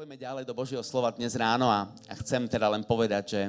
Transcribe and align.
Poďme 0.00 0.16
ďalej 0.16 0.44
do 0.48 0.56
Božieho 0.56 0.80
slova 0.80 1.12
dnes 1.12 1.36
ráno 1.36 1.68
a, 1.68 1.84
chcem 2.24 2.48
teda 2.48 2.72
len 2.72 2.80
povedať, 2.80 3.36
že 3.36 3.42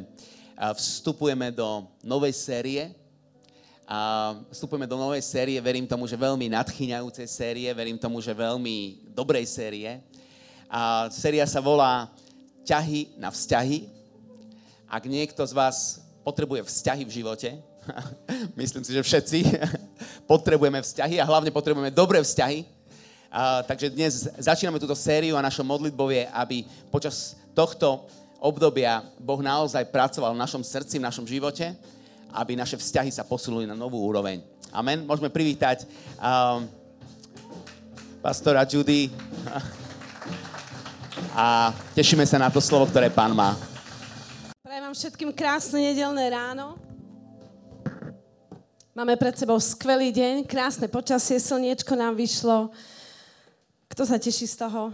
vstupujeme 0.60 1.48
do 1.48 1.88
novej 2.04 2.35
série. 2.35 2.92
A 3.88 4.36
vstupujeme 4.52 4.84
do 4.84 5.00
novej 5.00 5.24
série, 5.24 5.56
verím 5.64 5.88
tomu, 5.88 6.12
že 6.12 6.20
veľmi 6.20 6.52
nadchýňajúcej 6.52 7.24
série, 7.32 7.72
verím 7.72 7.96
tomu, 7.96 8.20
že 8.20 8.36
veľmi 8.36 9.08
dobrej 9.16 9.48
série. 9.48 10.04
A 10.68 11.08
séria 11.08 11.48
sa 11.48 11.64
volá 11.64 12.11
Ťahy 12.68 13.15
na 13.15 13.31
vzťahy. 13.31 13.88
Ak 14.91 15.07
niekto 15.07 15.47
z 15.47 15.55
vás 15.55 16.04
potrebuje 16.20 16.68
vzťahy 16.68 17.07
v 17.07 17.15
živote, 17.15 17.49
myslím 18.59 18.83
si, 18.83 18.91
že 18.91 18.99
všetci 18.99 19.39
potrebujeme 20.27 20.83
vzťahy 20.83 21.15
a 21.15 21.29
hlavne 21.31 21.47
potrebujeme 21.47 21.95
dobré 21.95 22.20
vzťahy, 22.20 22.80
a, 23.32 23.63
takže 23.63 23.88
dnes 23.88 24.27
začíname 24.36 24.75
túto 24.75 24.91
sériu 24.91 25.39
a 25.39 25.41
našou 25.41 25.64
modlitbou 25.64 26.11
je, 26.11 26.27
aby 26.36 26.68
počas 26.91 27.39
tohto 27.55 28.04
obdobia 28.43 29.07
Boh 29.15 29.39
naozaj 29.39 29.87
pracoval 29.87 30.36
v 30.36 30.43
našom 30.43 30.60
srdci, 30.60 31.00
v 31.00 31.07
našom 31.07 31.23
živote, 31.23 31.71
aby 32.35 32.59
naše 32.59 32.75
vzťahy 32.75 33.07
sa 33.07 33.23
posunuli 33.23 33.63
na 33.63 33.71
novú 33.71 34.03
úroveň. 34.03 34.43
Amen. 34.75 35.07
Môžeme 35.07 35.31
privítať 35.31 35.87
um, 36.20 36.67
pastora 38.20 38.67
Judy 38.67 39.07
a 41.31 41.71
tešíme 41.95 42.27
sa 42.27 42.35
na 42.35 42.51
to 42.51 42.59
slovo, 42.59 42.84
ktoré 42.91 43.07
pán 43.07 43.31
má. 43.31 43.55
Prajem 44.59 44.84
vám 44.91 44.95
všetkým 44.95 45.31
krásne 45.31 45.79
nedelné 45.79 46.35
ráno. 46.35 46.75
Máme 48.91 49.15
pred 49.15 49.39
sebou 49.39 49.55
skvelý 49.55 50.11
deň, 50.11 50.43
krásne 50.43 50.91
počasie, 50.91 51.39
slniečko 51.39 51.95
nám 51.95 52.11
vyšlo. 52.20 52.75
Kto 54.01 54.17
sa 54.17 54.17
teší 54.17 54.49
z 54.49 54.65
toho? 54.65 54.89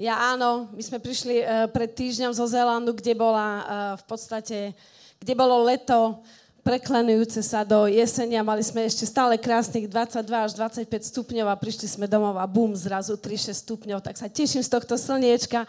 Ja 0.00 0.32
áno, 0.32 0.72
my 0.72 0.80
sme 0.80 0.96
prišli 0.96 1.44
uh, 1.44 1.68
pred 1.68 1.92
týždňom 1.92 2.32
zo 2.32 2.48
Zélandu, 2.48 2.96
kde 2.96 3.12
bola 3.12 3.48
uh, 3.52 3.60
v 4.00 4.04
podstate, 4.08 4.72
kde 5.20 5.32
bolo 5.36 5.68
leto 5.68 6.24
preklenujúce 6.64 7.44
sa 7.44 7.60
do 7.60 7.84
jesenia. 7.84 8.40
Mali 8.40 8.64
sme 8.64 8.88
ešte 8.88 9.04
stále 9.04 9.36
krásnych 9.36 9.92
22 9.92 10.24
až 10.40 10.56
25 10.56 10.88
stupňov 11.12 11.52
a 11.52 11.60
prišli 11.60 11.84
sme 11.84 12.08
domov 12.08 12.40
a 12.40 12.48
bum, 12.48 12.72
zrazu 12.72 13.20
3-6 13.20 13.52
stupňov. 13.52 14.00
Tak 14.08 14.16
sa 14.16 14.32
teším 14.32 14.64
z 14.64 14.80
tohto 14.80 14.96
slniečka. 14.96 15.68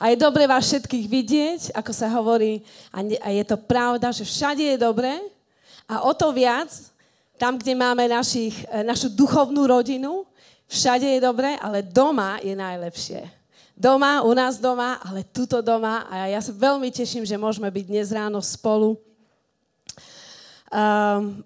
A 0.00 0.08
je 0.08 0.16
dobre 0.16 0.48
vás 0.48 0.64
všetkých 0.64 1.04
vidieť, 1.04 1.60
ako 1.76 1.92
sa 1.92 2.08
hovorí. 2.16 2.64
A, 2.88 3.04
ne, 3.04 3.20
a 3.20 3.28
je 3.28 3.44
to 3.44 3.60
pravda, 3.60 4.08
že 4.08 4.24
všade 4.24 4.64
je 4.64 4.80
dobre. 4.80 5.12
A 5.84 6.00
o 6.00 6.16
to 6.16 6.32
viac, 6.32 6.72
tam, 7.36 7.60
kde 7.60 7.76
máme 7.76 8.08
našich, 8.08 8.56
e, 8.72 8.80
našu 8.80 9.12
duchovnú 9.12 9.68
rodinu, 9.68 10.24
Všade 10.66 11.06
je 11.06 11.20
dobre, 11.22 11.54
ale 11.62 11.82
doma 11.82 12.42
je 12.42 12.54
najlepšie. 12.58 13.22
Doma, 13.76 14.24
u 14.24 14.32
nás 14.34 14.58
doma, 14.58 14.98
ale 15.04 15.22
tuto 15.22 15.62
doma. 15.62 16.08
A 16.10 16.26
ja 16.26 16.40
sa 16.42 16.50
veľmi 16.50 16.90
teším, 16.90 17.28
že 17.28 17.38
môžeme 17.38 17.70
byť 17.70 17.84
dnes 17.86 18.08
ráno 18.10 18.40
spolu. 18.40 18.96
Um, 20.72 21.44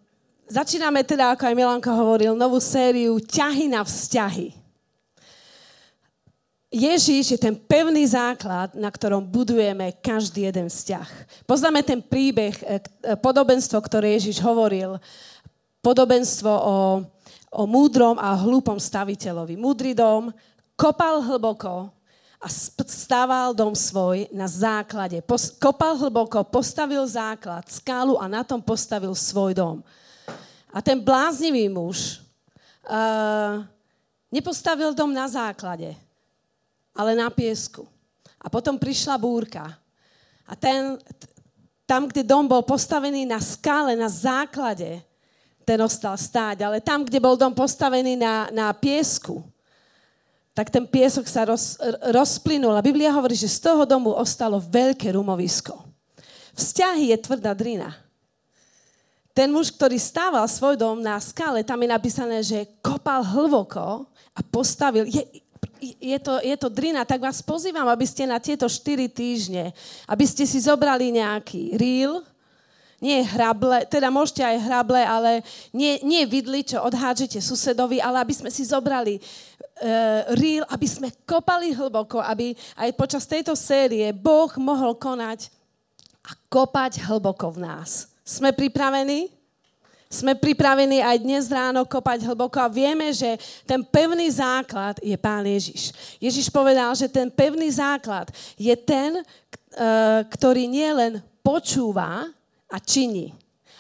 začíname 0.49 1.05
teda, 1.05 1.35
ako 1.35 1.43
aj 1.45 1.59
Milanko 1.59 1.91
hovoril, 1.91 2.33
novú 2.39 2.62
sériu 2.62 3.21
Ťahy 3.21 3.69
na 3.69 3.85
vzťahy. 3.85 4.57
Ježíš 6.71 7.34
je 7.34 7.39
ten 7.39 7.59
pevný 7.59 8.07
základ, 8.07 8.71
na 8.79 8.87
ktorom 8.95 9.27
budujeme 9.27 9.91
každý 9.99 10.47
jeden 10.47 10.71
vzťah. 10.71 11.09
Poznáme 11.43 11.83
ten 11.83 11.99
príbeh, 11.99 12.55
e, 12.62 12.79
e, 12.79 13.19
podobenstvo, 13.19 13.75
ktoré 13.83 14.15
Ježíš 14.15 14.39
hovoril. 14.39 15.03
Podobenstvo 15.83 16.47
o 16.47 16.77
o 17.51 17.67
múdrom 17.67 18.15
a 18.17 18.39
hlúpom 18.39 18.79
staviteľovi. 18.79 19.59
Múdry 19.59 19.91
dom 19.91 20.31
kopal 20.79 21.19
hlboko 21.20 21.91
a 22.41 22.48
stával 22.89 23.53
dom 23.53 23.77
svoj 23.77 24.31
na 24.33 24.48
základe. 24.48 25.20
kopal 25.61 25.98
hlboko, 26.01 26.41
postavil 26.47 27.05
základ, 27.05 27.69
skálu 27.69 28.17
a 28.17 28.25
na 28.31 28.41
tom 28.41 28.62
postavil 28.65 29.12
svoj 29.12 29.53
dom. 29.53 29.77
A 30.72 30.81
ten 30.81 30.97
bláznivý 30.97 31.69
muž 31.69 32.22
uh, 32.87 33.61
nepostavil 34.32 34.94
dom 34.94 35.12
na 35.12 35.28
základe, 35.28 35.93
ale 36.97 37.12
na 37.12 37.28
piesku. 37.28 37.84
A 38.41 38.49
potom 38.49 38.81
prišla 38.81 39.21
búrka. 39.21 39.77
A 40.49 40.56
ten, 40.56 40.97
tam, 41.84 42.09
kde 42.09 42.25
dom 42.25 42.49
bol 42.49 42.65
postavený 42.65 43.28
na 43.28 43.43
skále, 43.43 43.93
na 43.99 44.09
základe, 44.09 45.03
ten 45.70 45.78
ostal 45.86 46.19
stáť. 46.19 46.66
Ale 46.66 46.82
tam, 46.82 47.06
kde 47.06 47.22
bol 47.22 47.38
dom 47.38 47.54
postavený 47.54 48.19
na, 48.19 48.50
na 48.50 48.66
piesku, 48.75 49.38
tak 50.50 50.66
ten 50.66 50.82
piesok 50.82 51.31
sa 51.31 51.47
roz, 51.47 51.78
rozplynul. 52.10 52.75
A 52.75 52.82
Biblia 52.82 53.14
hovorí, 53.14 53.38
že 53.38 53.47
z 53.47 53.70
toho 53.70 53.86
domu 53.86 54.10
ostalo 54.10 54.58
veľké 54.58 55.14
rumovisko. 55.14 55.78
Vzťahy 56.58 57.14
je 57.14 57.19
tvrdá 57.22 57.54
drina. 57.54 57.94
Ten 59.31 59.54
muž, 59.54 59.70
ktorý 59.70 59.94
stával 59.94 60.42
svoj 60.50 60.75
dom 60.75 60.98
na 60.98 61.14
skale, 61.22 61.62
tam 61.62 61.78
je 61.78 61.88
napísané, 61.94 62.42
že 62.42 62.66
kopal 62.82 63.22
hlboko 63.22 64.10
a 64.34 64.41
postavil. 64.42 65.06
Je, 65.06 65.22
je 66.02 66.19
to, 66.19 66.42
je 66.42 66.56
to 66.58 66.66
drina, 66.66 67.06
tak 67.06 67.22
vás 67.22 67.38
pozývam, 67.38 67.87
aby 67.87 68.04
ste 68.10 68.26
na 68.26 68.42
tieto 68.42 68.66
4 68.66 69.06
týždne, 69.06 69.70
aby 70.10 70.25
ste 70.26 70.42
si 70.44 70.58
zobrali 70.58 71.14
nejaký 71.14 71.78
reel, 71.78 72.26
nie 73.00 73.25
hrable, 73.25 73.88
teda 73.88 74.12
môžete 74.12 74.44
aj 74.44 74.56
hrable, 74.61 75.00
ale 75.00 75.41
nie, 75.72 75.99
nie 76.05 76.28
vidli, 76.28 76.61
čo 76.61 76.84
odhádžete 76.84 77.41
susedovi, 77.41 77.97
ale 77.99 78.21
aby 78.21 78.34
sme 78.37 78.53
si 78.53 78.62
zobrali 78.69 79.16
uh, 79.16 80.28
reel, 80.37 80.69
aby 80.69 80.87
sme 80.87 81.09
kopali 81.25 81.72
hlboko, 81.72 82.21
aby 82.21 82.53
aj 82.77 82.93
počas 82.94 83.25
tejto 83.25 83.56
série 83.56 84.12
Boh 84.12 84.53
mohol 84.61 84.93
konať 85.00 85.49
a 86.28 86.37
kopať 86.53 87.00
hlboko 87.09 87.56
v 87.56 87.65
nás. 87.65 88.12
Sme 88.21 88.53
pripravení? 88.53 89.32
Sme 90.11 90.34
pripravení 90.34 91.00
aj 91.00 91.22
dnes 91.22 91.47
ráno 91.47 91.87
kopať 91.87 92.27
hlboko 92.27 92.59
a 92.59 92.67
vieme, 92.67 93.15
že 93.15 93.38
ten 93.62 93.78
pevný 93.78 94.27
základ 94.27 94.99
je 94.99 95.15
Pán 95.15 95.47
Ježiš. 95.47 95.94
Ježiš 96.19 96.50
povedal, 96.50 96.91
že 96.99 97.06
ten 97.06 97.31
pevný 97.31 97.71
základ 97.71 98.27
je 98.59 98.75
ten, 98.75 99.22
ktorý 100.34 100.67
nielen 100.67 101.22
počúva, 101.47 102.27
a 102.70 102.78
činí. 102.78 103.34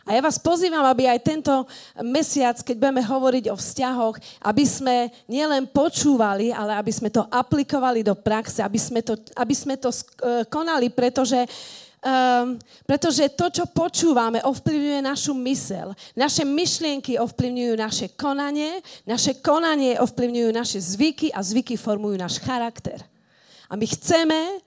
A 0.08 0.16
ja 0.16 0.24
vás 0.24 0.40
pozývam, 0.40 0.82
aby 0.88 1.06
aj 1.06 1.20
tento 1.22 1.54
mesiac, 2.00 2.56
keď 2.58 2.76
budeme 2.82 3.04
hovoriť 3.04 3.44
o 3.52 3.56
vzťahoch, 3.56 4.16
aby 4.42 4.64
sme 4.64 4.96
nielen 5.28 5.68
počúvali, 5.68 6.50
ale 6.50 6.74
aby 6.74 6.90
sme 6.90 7.12
to 7.12 7.28
aplikovali 7.28 8.00
do 8.00 8.16
praxe, 8.16 8.64
aby 8.64 8.80
sme 8.80 9.04
to, 9.04 9.14
aby 9.36 9.54
sme 9.54 9.76
to 9.76 9.92
e, 9.92 9.96
konali, 10.48 10.88
pretože 10.90 11.46
Um, 12.00 12.56
pretože 12.88 13.28
to, 13.36 13.52
čo 13.52 13.68
počúvame, 13.68 14.40
ovplyvňuje 14.40 15.04
našu 15.04 15.36
mysel. 15.44 15.92
Naše 16.16 16.48
myšlienky 16.48 17.20
ovplyvňujú 17.20 17.76
naše 17.76 18.16
konanie, 18.16 18.80
naše 19.04 19.36
konanie 19.44 20.00
ovplyvňujú 20.00 20.48
naše 20.48 20.80
zvyky 20.80 21.28
a 21.28 21.44
zvyky 21.44 21.76
formujú 21.76 22.16
náš 22.16 22.40
charakter. 22.40 23.04
A 23.68 23.76
my 23.76 23.84
chceme, 23.84 24.64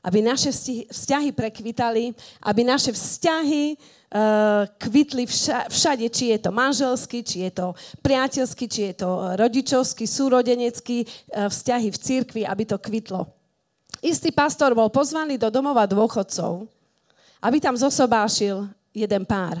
aby 0.00 0.18
naše 0.24 0.52
vzťahy 0.88 1.32
prekvitali, 1.36 2.16
aby 2.44 2.60
naše 2.64 2.92
vzťahy 2.92 3.76
uh, 3.76 4.64
kvitli 4.80 5.28
vša, 5.28 5.68
všade, 5.68 6.06
či 6.08 6.32
je 6.32 6.38
to 6.40 6.50
manželský, 6.50 7.20
či 7.20 7.36
je 7.48 7.50
to 7.52 7.66
priateľský, 8.00 8.64
či 8.64 8.80
je 8.92 8.94
to 9.04 9.10
rodičovský, 9.36 10.04
súrodenecký, 10.08 11.04
uh, 11.04 11.52
vzťahy 11.52 11.88
v 11.92 12.00
cirkvi, 12.00 12.42
aby 12.48 12.64
to 12.64 12.80
kvitlo. 12.80 13.28
Istý 14.00 14.32
pastor 14.32 14.72
bol 14.72 14.88
pozvaný 14.88 15.36
do 15.36 15.52
domova 15.52 15.84
dôchodcov, 15.84 16.64
aby 17.44 17.60
tam 17.60 17.76
zosobášil 17.76 18.64
jeden 18.96 19.24
pár. 19.28 19.60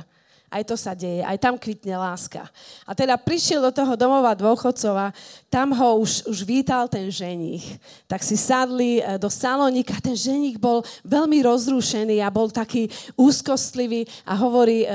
Aj 0.50 0.66
to 0.66 0.74
sa 0.74 0.98
deje, 0.98 1.22
aj 1.22 1.38
tam 1.38 1.54
kvitne 1.54 1.94
láska. 1.94 2.42
A 2.82 2.90
teda 2.90 3.14
prišiel 3.14 3.62
do 3.62 3.70
toho 3.70 3.94
domova 3.94 4.34
dôchodcov 4.34 4.94
a 4.98 5.14
tam 5.46 5.70
ho 5.70 6.02
už, 6.02 6.26
už 6.26 6.42
vítal 6.42 6.90
ten 6.90 7.06
ženich. 7.06 7.78
Tak 8.10 8.18
si 8.26 8.34
sadli 8.34 8.98
e, 8.98 9.14
do 9.14 9.30
salónika. 9.30 9.94
Ten 10.02 10.18
ženich 10.18 10.58
bol 10.58 10.82
veľmi 11.06 11.38
rozrušený 11.46 12.18
a 12.18 12.34
bol 12.34 12.50
taký 12.50 12.90
úzkostlivý 13.14 14.10
a 14.26 14.34
hovorí, 14.34 14.82
e, 14.82 14.90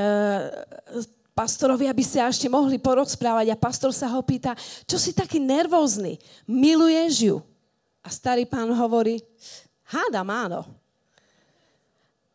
pastorovi, 1.35 1.87
aby 1.91 2.03
sa 2.03 2.27
ešte 2.27 2.51
mohli 2.51 2.75
porozprávať. 2.75 3.51
A 3.51 3.59
pastor 3.59 3.95
sa 3.95 4.11
ho 4.11 4.19
pýta, 4.23 4.55
čo 4.83 4.99
si 4.99 5.15
taký 5.15 5.39
nervózny? 5.39 6.19
Miluješ 6.47 7.31
ju? 7.31 7.37
A 8.03 8.11
starý 8.11 8.43
pán 8.43 8.71
hovorí, 8.75 9.23
hádam, 9.87 10.27
áno. 10.31 10.67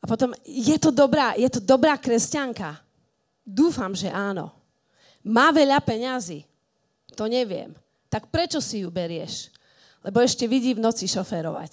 A 0.01 0.05
potom, 0.09 0.33
je 0.45 0.77
to 0.81 0.89
dobrá, 0.89 1.37
je 1.37 1.49
to 1.53 1.61
dobrá 1.61 2.01
kresťanka. 2.01 2.81
Dúfam, 3.45 3.93
že 3.97 4.13
áno. 4.13 4.53
Má 5.25 5.53
veľa 5.53 5.81
peňazí? 5.83 6.45
To 7.19 7.29
neviem. 7.29 7.77
Tak 8.09 8.31
prečo 8.33 8.59
si 8.59 8.83
ju 8.83 8.89
berieš? 8.89 9.53
Lebo 10.01 10.25
ešte 10.25 10.49
vidí 10.49 10.73
v 10.73 10.83
noci 10.83 11.05
šoferovať. 11.05 11.73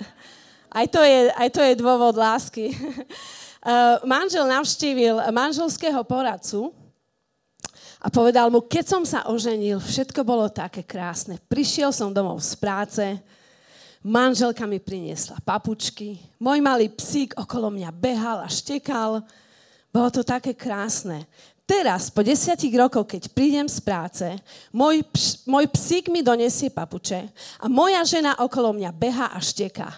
aj, 0.78 0.86
to 0.92 1.00
je, 1.00 1.18
aj 1.32 1.48
to 1.48 1.60
je 1.64 1.80
dôvod 1.80 2.14
lásky. 2.18 2.74
uh, 2.74 4.02
manžel 4.18 4.44
navštívil 4.44 5.32
manželského 5.32 6.04
poradcu 6.04 6.70
a 7.98 8.06
povedal 8.12 8.52
mu, 8.52 8.62
keď 8.62 8.84
som 8.84 9.02
sa 9.02 9.26
oženil, 9.26 9.80
všetko 9.80 10.20
bolo 10.22 10.46
také 10.52 10.84
krásne. 10.84 11.40
Prišiel 11.50 11.90
som 11.90 12.14
domov 12.14 12.38
z 12.44 12.54
práce, 12.60 13.04
Manželka 13.98 14.62
mi 14.62 14.78
priniesla 14.78 15.42
papučky. 15.42 16.22
Môj 16.38 16.62
malý 16.62 16.86
psík 16.86 17.34
okolo 17.34 17.66
mňa 17.74 17.90
behal 17.90 18.38
a 18.40 18.48
štekal. 18.48 19.26
Bolo 19.88 20.08
to 20.12 20.22
také 20.22 20.52
krásne. 20.52 21.24
Teraz, 21.68 22.08
po 22.08 22.24
desiatich 22.24 22.72
rokoch, 22.72 23.04
keď 23.04 23.28
prídem 23.28 23.68
z 23.68 23.76
práce, 23.84 24.24
môj, 24.72 25.04
ps, 25.04 25.44
môj 25.44 25.68
psík 25.68 26.08
mi 26.08 26.24
donesie 26.24 26.72
papuče 26.72 27.28
a 27.60 27.68
moja 27.68 28.00
žena 28.08 28.40
okolo 28.40 28.72
mňa 28.72 28.90
beha 28.96 29.28
a 29.28 29.36
šteká. 29.36 29.88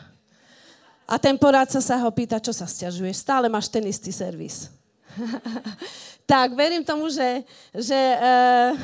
A 1.07 1.15
ten 1.19 1.39
poradca 1.39 1.79
sa 1.79 1.99
ho 2.03 2.11
pýta, 2.11 2.43
čo 2.43 2.51
sa 2.51 2.67
stiažuje. 2.67 3.15
Stále 3.15 3.47
máš 3.47 3.71
ten 3.71 3.87
istý 3.87 4.11
servis. 4.11 4.71
tak, 6.31 6.55
verím 6.59 6.83
tomu, 6.83 7.07
že, 7.11 7.47
že 7.75 7.99
uh, 8.19 8.75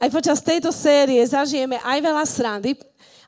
aj 0.00 0.08
počas 0.08 0.40
tejto 0.40 0.72
série 0.72 1.20
zažijeme 1.24 1.76
aj 1.84 1.98
veľa 2.00 2.24
srandy, 2.24 2.72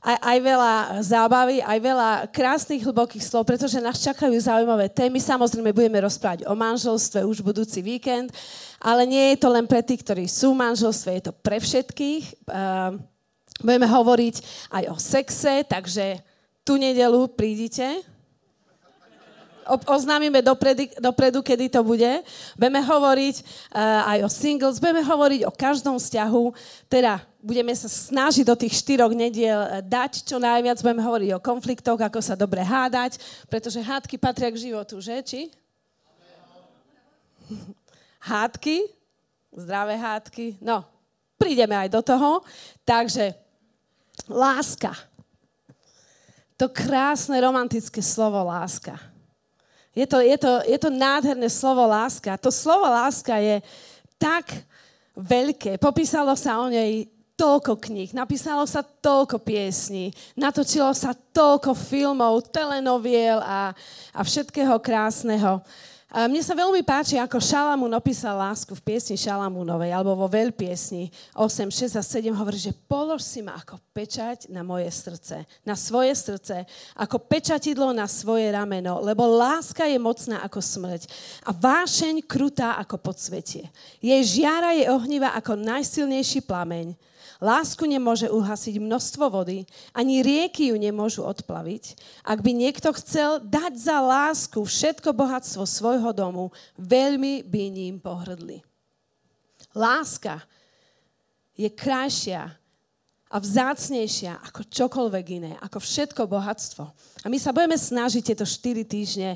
aj, 0.02 0.18
aj 0.18 0.38
veľa 0.42 0.74
zábavy, 0.98 1.56
aj 1.62 1.78
veľa 1.78 2.10
krásnych, 2.34 2.82
hlbokých 2.82 3.22
slov, 3.22 3.46
pretože 3.46 3.78
nás 3.78 4.02
čakajú 4.02 4.34
zaujímavé 4.34 4.90
témy. 4.90 5.22
Samozrejme, 5.22 5.70
budeme 5.70 6.02
rozprávať 6.02 6.42
o 6.50 6.58
manželstve 6.58 7.22
už 7.22 7.38
budúci 7.38 7.78
víkend, 7.78 8.34
ale 8.82 9.06
nie 9.06 9.32
je 9.32 9.36
to 9.38 9.48
len 9.48 9.62
pre 9.62 9.78
tých, 9.78 10.02
ktorí 10.02 10.26
sú 10.26 10.58
v 10.58 10.62
manželstve, 10.66 11.08
je 11.22 11.24
to 11.30 11.32
pre 11.38 11.62
všetkých. 11.62 12.50
Ehm, 12.50 12.98
budeme 13.62 13.86
hovoriť 13.86 14.36
aj 14.74 14.84
o 14.90 14.96
sexe, 14.98 15.62
takže 15.70 16.18
tú 16.66 16.74
nedelu 16.74 17.30
prídite 17.30 18.02
oznámime 19.88 20.44
dopredu, 20.44 20.84
dopredu, 21.00 21.40
kedy 21.40 21.72
to 21.72 21.80
bude. 21.80 22.20
Budeme 22.56 22.80
hovoriť 22.84 23.36
uh, 23.40 24.10
aj 24.12 24.18
o 24.26 24.28
singles, 24.28 24.76
budeme 24.76 25.00
hovoriť 25.00 25.40
o 25.48 25.52
každom 25.52 25.96
vzťahu. 25.96 26.44
Teda 26.92 27.24
budeme 27.42 27.72
sa 27.74 27.90
snažiť 27.90 28.44
do 28.46 28.54
tých 28.54 28.78
štyroch 28.78 29.10
nediel 29.10 29.60
eh, 29.66 29.82
dať 29.82 30.28
čo 30.28 30.38
najviac. 30.38 30.78
Budeme 30.78 31.02
hovoriť 31.02 31.30
o 31.34 31.44
konfliktoch, 31.44 31.98
ako 31.98 32.20
sa 32.22 32.38
dobre 32.38 32.62
hádať, 32.62 33.18
pretože 33.50 33.82
hádky 33.82 34.16
patria 34.20 34.52
k 34.54 34.70
životu, 34.70 35.02
že? 35.02 35.18
Či? 35.26 35.50
Hádky, 38.22 38.86
zdravé 39.50 39.98
hádky. 39.98 40.62
No, 40.62 40.86
prídeme 41.34 41.74
aj 41.74 41.90
do 41.90 42.00
toho. 42.00 42.46
Takže, 42.86 43.34
láska. 44.30 44.94
To 46.54 46.70
krásne 46.70 47.34
romantické 47.42 47.98
slovo 47.98 48.38
láska 48.46 49.11
je 49.92 50.06
to, 50.08 50.18
je, 50.24 50.36
to, 50.40 50.52
je 50.64 50.78
to 50.80 50.90
nádherné 50.90 51.48
slovo 51.52 51.84
láska. 51.84 52.40
To 52.40 52.48
slovo 52.48 52.88
láska 52.88 53.36
je 53.36 53.60
tak 54.16 54.48
veľké. 55.12 55.76
Popísalo 55.76 56.32
sa 56.32 56.56
o 56.64 56.72
nej 56.72 57.08
toľko 57.36 57.80
kníh, 57.80 58.12
napísalo 58.14 58.62
sa 58.68 58.84
toľko 58.84 59.40
piesní, 59.42 60.14
natočilo 60.38 60.92
sa 60.94 61.12
toľko 61.12 61.74
filmov, 61.74 62.48
telenoviel 62.54 63.40
a, 63.42 63.72
a 64.14 64.20
všetkého 64.22 64.78
krásneho. 64.78 65.58
Mne 66.12 66.44
sa 66.44 66.52
veľmi 66.52 66.84
páči, 66.84 67.16
ako 67.16 67.40
Šalamún 67.40 67.88
opísal 67.96 68.36
lásku 68.36 68.76
v 68.76 68.84
piesni 68.84 69.16
Šalamúnovej, 69.16 69.96
alebo 69.96 70.12
vo 70.12 70.28
veľpiesni 70.28 71.08
8, 71.32 71.72
6 71.72 71.96
a 71.96 72.04
7 72.04 72.28
hovorí, 72.36 72.60
že 72.60 72.76
polož 72.84 73.24
si 73.24 73.40
ma 73.40 73.56
ako 73.56 73.80
pečať 73.96 74.52
na 74.52 74.60
moje 74.60 74.92
srdce, 74.92 75.48
na 75.64 75.72
svoje 75.72 76.12
srdce, 76.12 76.68
ako 77.00 77.16
pečatidlo 77.16 77.96
na 77.96 78.04
svoje 78.04 78.52
rameno, 78.52 79.00
lebo 79.00 79.24
láska 79.24 79.88
je 79.88 79.96
mocná 79.96 80.44
ako 80.44 80.60
smrť 80.60 81.08
a 81.48 81.50
vášeň 81.56 82.20
krutá 82.28 82.76
ako 82.76 83.00
podsvetie. 83.00 83.72
Jej 84.04 84.36
žiara 84.36 84.76
je 84.76 84.92
ohnivá 84.92 85.32
ako 85.32 85.56
najsilnejší 85.56 86.44
plameň. 86.44 86.92
Lásku 87.42 87.82
nemôže 87.90 88.30
uhasiť 88.30 88.78
množstvo 88.78 89.26
vody, 89.26 89.66
ani 89.90 90.22
rieky 90.22 90.70
ju 90.70 90.78
nemôžu 90.78 91.26
odplaviť. 91.26 91.98
Ak 92.22 92.38
by 92.38 92.54
niekto 92.54 92.94
chcel 92.94 93.42
dať 93.42 93.82
za 93.82 93.98
lásku 93.98 94.62
všetko 94.62 95.10
bohatstvo 95.10 95.66
svojho 95.66 96.14
domu, 96.14 96.54
veľmi 96.78 97.42
by 97.42 97.62
ním 97.66 97.98
pohrdli. 97.98 98.62
Láska 99.74 100.38
je 101.58 101.66
krajšia 101.66 102.54
a 103.26 103.36
vzácnejšia 103.42 104.38
ako 104.46 104.62
čokoľvek 104.70 105.26
iné, 105.42 105.52
ako 105.58 105.82
všetko 105.82 106.30
bohatstvo. 106.30 106.84
A 107.24 107.26
my 107.26 107.42
sa 107.42 107.50
budeme 107.50 107.74
snažiť 107.74 108.22
tieto 108.22 108.46
4 108.46 108.86
týždne 108.86 109.34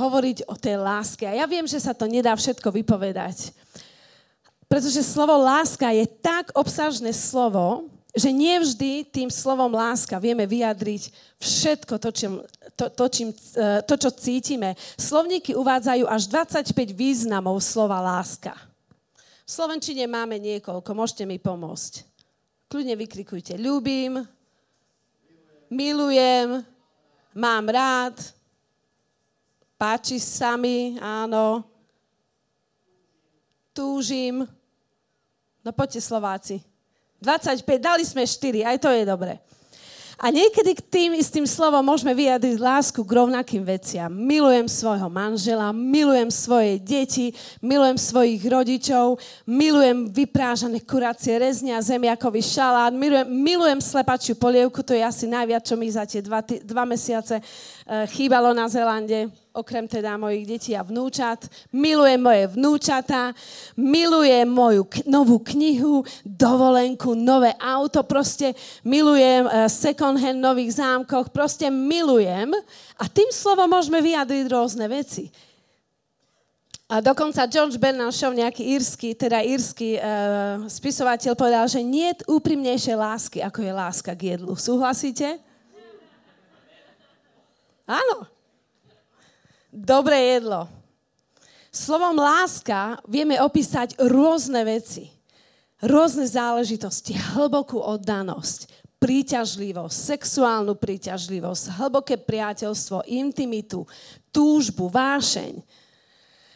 hovoriť 0.00 0.48
o 0.48 0.54
tej 0.56 0.80
láske. 0.80 1.28
A 1.28 1.36
ja 1.36 1.44
viem, 1.44 1.68
že 1.68 1.76
sa 1.76 1.92
to 1.92 2.08
nedá 2.08 2.32
všetko 2.32 2.72
vypovedať. 2.72 3.52
Pretože 4.68 5.00
slovo 5.00 5.40
láska 5.40 5.88
je 5.96 6.04
tak 6.04 6.52
obsažné 6.52 7.16
slovo, 7.16 7.88
že 8.12 8.28
nevždy 8.28 9.08
tým 9.08 9.32
slovom 9.32 9.72
láska 9.72 10.20
vieme 10.20 10.44
vyjadriť 10.44 11.08
všetko 11.40 11.94
to, 11.96 12.10
čím, 12.12 12.32
to, 12.76 12.84
to, 12.92 13.04
čím, 13.08 13.28
e, 13.32 13.80
to, 13.84 13.94
čo 13.96 14.10
cítime. 14.12 14.76
Slovníky 15.00 15.56
uvádzajú 15.56 16.04
až 16.04 16.22
25 16.28 16.72
významov 16.92 17.62
slova 17.64 18.00
láska. 18.00 18.52
V 19.48 19.50
Slovenčine 19.50 20.04
máme 20.04 20.36
niekoľko, 20.36 20.90
môžete 20.92 21.24
mi 21.24 21.40
pomôcť. 21.40 22.04
Kľudne 22.68 22.92
vykrikujte. 23.00 23.56
Ľúbim, 23.56 24.20
milujem, 25.72 26.60
mám 27.32 27.64
rád, 27.64 28.20
páči 29.80 30.20
sa 30.20 30.60
mi, 30.60 31.00
áno, 31.00 31.64
túžim, 33.72 34.44
No 35.68 35.76
poďte 35.76 36.00
Slováci. 36.00 36.64
25, 37.20 37.60
dali 37.76 38.00
sme 38.00 38.24
4, 38.24 38.72
aj 38.72 38.76
to 38.80 38.88
je 38.88 39.04
dobre. 39.04 39.36
A 40.16 40.32
niekedy 40.32 40.72
k 40.74 40.80
tým 40.80 41.10
istým 41.12 41.44
slovom 41.44 41.84
môžeme 41.84 42.16
vyjadriť 42.16 42.56
lásku 42.56 42.96
k 43.04 43.14
rovnakým 43.20 43.60
veciam. 43.68 44.08
Milujem 44.08 44.64
svojho 44.64 45.12
manžela, 45.12 45.68
milujem 45.76 46.32
svoje 46.32 46.80
deti, 46.80 47.36
milujem 47.60 48.00
svojich 48.00 48.40
rodičov, 48.48 49.20
milujem 49.44 50.08
vyprážané 50.08 50.80
kuracie 50.88 51.36
reznia, 51.36 51.84
zemiakový 51.84 52.40
šalát, 52.40 52.96
milujem, 52.96 53.28
milujem 53.28 53.78
slepačiu 53.84 54.40
polievku, 54.40 54.80
to 54.80 54.96
je 54.96 55.04
asi 55.04 55.28
najviac, 55.28 55.68
čo 55.68 55.76
mi 55.76 55.92
za 55.92 56.08
tie 56.08 56.24
dva, 56.24 56.40
dva 56.42 56.88
mesiace 56.88 57.44
uh, 57.44 58.08
chýbalo 58.08 58.56
na 58.56 58.72
Zelande 58.72 59.28
okrem 59.58 59.90
teda 59.90 60.14
mojich 60.14 60.46
detí 60.46 60.72
a 60.78 60.86
vnúčat. 60.86 61.50
Milujem 61.74 62.22
moje 62.22 62.46
vnúčata, 62.54 63.34
milujem 63.74 64.46
moju 64.46 64.86
k- 64.86 65.02
novú 65.10 65.42
knihu, 65.42 66.06
dovolenku, 66.22 67.18
nové 67.18 67.50
auto, 67.58 68.06
proste 68.06 68.54
milujem 68.86 69.50
uh, 69.50 69.66
second 69.66 70.14
hand 70.14 70.38
nových 70.38 70.78
zámkoch, 70.78 71.34
proste 71.34 71.66
milujem 71.66 72.54
a 72.94 73.04
tým 73.10 73.28
slovom 73.34 73.66
môžeme 73.66 73.98
vyjadriť 73.98 74.46
rôzne 74.46 74.86
veci. 74.86 75.28
A 76.88 77.04
dokonca 77.04 77.44
George 77.44 77.76
Bernard 77.76 78.16
Shaw, 78.16 78.32
nejaký 78.32 78.64
írsky, 78.64 79.12
teda 79.12 79.44
írsky 79.44 80.00
uh, 80.00 80.64
spisovateľ, 80.70 81.36
povedal, 81.36 81.68
že 81.68 81.84
nie 81.84 82.08
je 82.16 82.24
úprimnejšej 82.24 82.96
lásky, 82.96 83.38
ako 83.44 83.60
je 83.60 83.72
láska 83.76 84.16
k 84.16 84.38
jedlu. 84.38 84.56
Súhlasíte? 84.56 85.36
Áno 87.84 88.37
dobré 89.72 90.38
jedlo. 90.38 90.66
Slovom 91.68 92.16
láska 92.16 92.98
vieme 93.04 93.36
opísať 93.38 93.94
rôzne 94.00 94.64
veci, 94.64 95.12
rôzne 95.84 96.24
záležitosti, 96.24 97.14
hlbokú 97.36 97.78
oddanosť, 97.78 98.66
príťažlivosť, 98.98 99.94
sexuálnu 99.94 100.74
príťažlivosť, 100.74 101.78
hlboké 101.78 102.18
priateľstvo, 102.18 103.06
intimitu, 103.06 103.86
túžbu, 104.34 104.90
vášeň. 104.90 105.60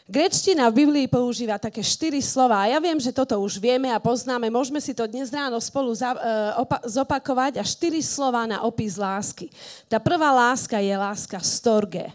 Grečtina 0.03 0.67
v 0.67 0.83
Biblii 0.83 1.07
používa 1.07 1.55
také 1.55 1.79
štyri 1.79 2.19
slova. 2.19 2.67
Ja 2.67 2.83
viem, 2.83 2.99
že 2.99 3.15
toto 3.15 3.39
už 3.39 3.55
vieme 3.55 3.87
a 3.87 4.03
poznáme. 4.03 4.51
Môžeme 4.51 4.83
si 4.83 4.91
to 4.91 5.07
dnes 5.07 5.31
ráno 5.31 5.55
spolu 5.63 5.95
za, 5.95 6.11
uh, 6.11 6.19
opa- 6.59 6.83
zopakovať. 6.83 7.55
A 7.55 7.63
štyri 7.63 8.03
slova 8.03 8.43
na 8.43 8.67
opis 8.67 8.99
lásky. 8.99 9.47
Tá 9.87 10.03
prvá 10.03 10.35
láska 10.35 10.83
je 10.83 10.91
láska 10.91 11.39
storge. 11.39 12.11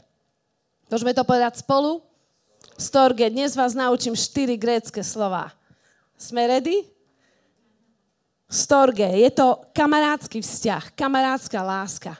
Môžeme 0.88 1.12
to 1.12 1.25
povedať 1.25 1.61
spolu? 1.61 2.00
Storge. 2.80 3.28
Dnes 3.28 3.52
vás 3.52 3.76
naučím 3.76 4.16
štyri 4.16 4.57
grécké 4.57 5.04
slova. 5.04 5.52
Sme 6.16 6.49
ready? 6.49 6.85
Storge. 8.49 9.04
Je 9.04 9.30
to 9.30 9.68
kamarádsky 9.76 10.40
vzťah, 10.40 10.97
kamarádska 10.97 11.61
láska. 11.61 12.12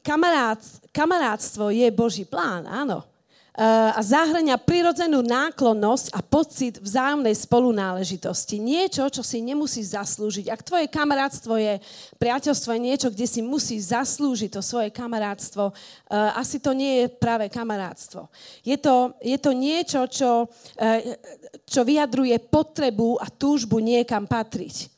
Kamarát, 0.00 0.60
kamarátstvo 0.92 1.72
je 1.72 1.88
Boží 1.92 2.24
plán, 2.24 2.68
áno 2.68 3.13
a 3.54 4.02
zahrania 4.02 4.58
prirodzenú 4.58 5.22
náklonnosť 5.22 6.10
a 6.10 6.18
pocit 6.26 6.82
vzájomnej 6.82 7.38
spolunáležitosti. 7.38 8.58
Niečo, 8.58 9.06
čo 9.06 9.22
si 9.22 9.38
nemusíš 9.38 9.94
zaslúžiť. 9.94 10.50
Ak 10.50 10.66
tvoje 10.66 10.90
kamarátstvo 10.90 11.54
je, 11.54 11.78
priateľstvo 12.18 12.74
je 12.74 12.80
niečo, 12.82 13.08
kde 13.14 13.30
si 13.30 13.46
musíš 13.46 13.94
zaslúžiť 13.94 14.58
to 14.58 14.58
svoje 14.58 14.90
kamarátstvo, 14.90 15.70
uh, 15.70 16.34
asi 16.34 16.58
to 16.58 16.74
nie 16.74 17.06
je 17.06 17.14
práve 17.14 17.46
kamarátstvo. 17.46 18.26
Je 18.66 18.74
to, 18.74 19.14
je 19.22 19.38
to 19.38 19.50
niečo, 19.54 20.02
čo, 20.10 20.50
uh, 20.50 20.98
čo 21.62 21.86
vyjadruje 21.86 22.34
potrebu 22.50 23.22
a 23.22 23.30
túžbu 23.30 23.78
niekam 23.78 24.26
patriť. 24.26 24.93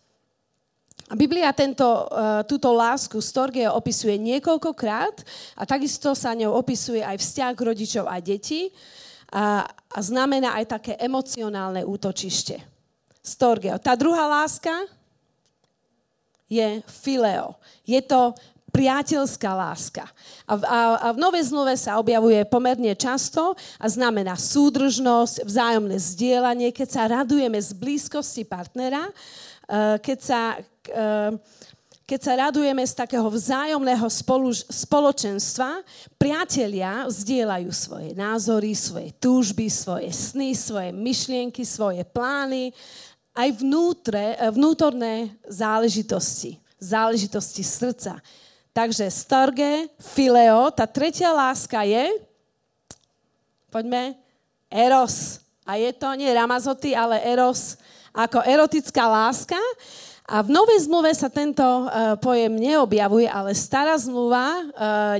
Biblia 1.14 1.54
tento, 1.54 1.86
uh, 1.86 2.42
túto 2.42 2.74
lásku 2.74 3.22
storge 3.22 3.62
opisuje 3.70 4.18
niekoľkokrát 4.18 5.22
a 5.54 5.62
takisto 5.62 6.18
sa 6.18 6.34
ňou 6.34 6.58
opisuje 6.58 6.98
aj 6.98 7.22
vzťah 7.22 7.54
rodičov 7.54 8.10
a 8.10 8.18
detí 8.18 8.74
a, 9.30 9.62
a 9.70 9.98
znamená 10.02 10.58
aj 10.58 10.66
také 10.66 10.92
emocionálne 10.98 11.86
útočište. 11.86 12.58
Storgeo. 13.22 13.78
Tá 13.78 13.94
druhá 13.94 14.26
láska 14.26 14.70
je 16.50 16.82
fileo. 17.02 17.54
Je 17.86 18.02
to 18.02 18.34
priateľská 18.74 19.50
láska. 19.54 20.04
A 20.46 20.52
v, 20.58 20.62
a, 20.66 20.78
a 20.98 21.08
v 21.14 21.22
Novej 21.22 21.48
zmluve 21.54 21.74
sa 21.78 22.02
objavuje 22.02 22.42
pomerne 22.50 22.92
často 22.98 23.54
a 23.78 23.86
znamená 23.86 24.34
súdržnosť, 24.34 25.46
vzájomné 25.46 25.96
zdieľanie, 25.96 26.68
keď 26.74 26.88
sa 26.90 27.02
radujeme 27.06 27.62
z 27.62 27.70
blízkosti 27.78 28.42
partnera, 28.42 29.06
uh, 29.06 29.96
keď 30.02 30.18
sa 30.18 30.40
keď 32.06 32.20
sa 32.22 32.38
radujeme 32.38 32.86
z 32.86 32.94
takého 32.94 33.26
vzájomného 33.26 34.06
spolu, 34.06 34.54
spoločenstva, 34.54 35.82
priatelia 36.14 37.02
zdieľajú 37.10 37.70
svoje 37.74 38.14
názory, 38.14 38.78
svoje 38.78 39.10
túžby, 39.18 39.66
svoje 39.66 40.14
sny, 40.14 40.54
svoje 40.54 40.94
myšlienky, 40.94 41.66
svoje 41.66 42.06
plány, 42.06 42.70
aj 43.34 43.58
vnútre, 43.58 44.38
eh, 44.38 44.50
vnútorné 44.54 45.34
záležitosti, 45.50 46.62
záležitosti 46.78 47.66
srdca. 47.66 48.22
Takže 48.70 49.10
storge, 49.10 49.90
fileo, 49.98 50.70
tá 50.70 50.86
tretia 50.86 51.34
láska 51.34 51.82
je, 51.82 52.22
poďme, 53.66 54.14
eros. 54.70 55.42
A 55.66 55.74
je 55.74 55.90
to 55.90 56.14
nie 56.14 56.30
ramazoty, 56.30 56.94
ale 56.94 57.18
eros 57.26 57.74
ako 58.14 58.46
erotická 58.46 59.10
láska. 59.10 59.58
A 60.26 60.42
v 60.42 60.50
Novej 60.50 60.90
zmluve 60.90 61.14
sa 61.14 61.30
tento 61.30 61.62
uh, 61.62 62.18
pojem 62.18 62.50
neobjavuje, 62.58 63.30
ale 63.30 63.54
stará 63.54 63.94
zmluva 63.94 64.58
uh, 64.58 64.64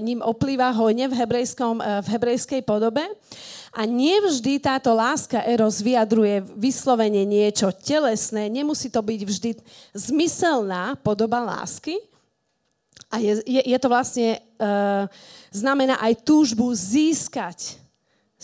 ním 0.02 0.18
oplýva 0.18 0.74
hojne 0.74 1.06
v, 1.06 1.14
hebrejskom, 1.14 1.78
uh, 1.78 2.02
v 2.02 2.10
hebrejskej 2.10 2.66
podobe. 2.66 3.06
A 3.70 3.86
nevždy 3.86 4.58
táto 4.58 4.90
láska 4.90 5.46
eros 5.46 5.78
vyjadruje 5.78 6.42
vyslovene 6.58 7.22
niečo 7.22 7.70
telesné, 7.70 8.50
nemusí 8.50 8.90
to 8.90 8.98
byť 8.98 9.20
vždy 9.22 9.50
zmyselná 9.94 10.98
podoba 10.98 11.38
lásky. 11.38 12.02
A 13.06 13.22
je, 13.22 13.46
je, 13.46 13.62
je 13.62 13.78
to 13.78 13.86
vlastne, 13.86 14.42
uh, 14.58 15.06
znamená 15.54 16.02
aj 16.02 16.18
túžbu 16.26 16.74
získať 16.74 17.78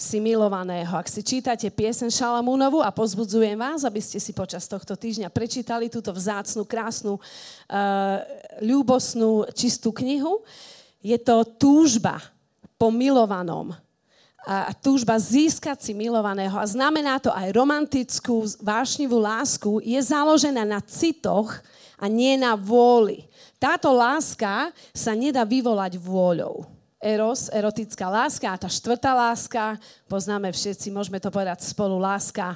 si 0.02 0.18
milovaného. 0.18 0.90
Ak 0.98 1.06
si 1.06 1.22
čítate 1.22 1.70
piesen 1.70 2.10
Šalamúnovu 2.10 2.82
a 2.82 2.90
pozbudzujem 2.90 3.54
vás, 3.54 3.86
aby 3.86 4.02
ste 4.02 4.18
si 4.18 4.34
počas 4.34 4.66
tohto 4.66 4.98
týždňa 4.98 5.30
prečítali 5.30 5.86
túto 5.86 6.10
vzácnu, 6.10 6.66
krásnu, 6.66 7.22
uh, 7.22 8.18
ľúbosnú, 8.58 9.46
čistú 9.54 9.94
knihu, 9.94 10.42
je 10.98 11.14
to 11.22 11.46
túžba 11.54 12.18
po 12.74 12.90
milovanom. 12.90 13.70
A 14.42 14.74
túžba 14.74 15.14
získať 15.22 15.78
si 15.86 15.92
milovaného. 15.94 16.58
A 16.58 16.66
znamená 16.66 17.22
to 17.22 17.30
aj 17.30 17.54
romantickú, 17.54 18.42
vášnivú 18.58 19.22
lásku, 19.22 19.78
je 19.86 19.94
založená 20.02 20.66
na 20.66 20.82
citoch 20.82 21.62
a 21.94 22.10
nie 22.10 22.34
na 22.34 22.58
vôli. 22.58 23.22
Táto 23.62 23.94
láska 23.94 24.74
sa 24.90 25.14
nedá 25.14 25.46
vyvolať 25.46 25.94
vôľou 25.94 26.81
eros, 27.02 27.50
erotická 27.50 28.06
láska 28.06 28.54
a 28.54 28.60
tá 28.62 28.70
štvrtá 28.70 29.10
láska, 29.10 29.76
poznáme 30.06 30.54
všetci, 30.54 30.94
môžeme 30.94 31.18
to 31.18 31.34
povedať 31.34 31.66
spolu, 31.66 31.98
láska 31.98 32.54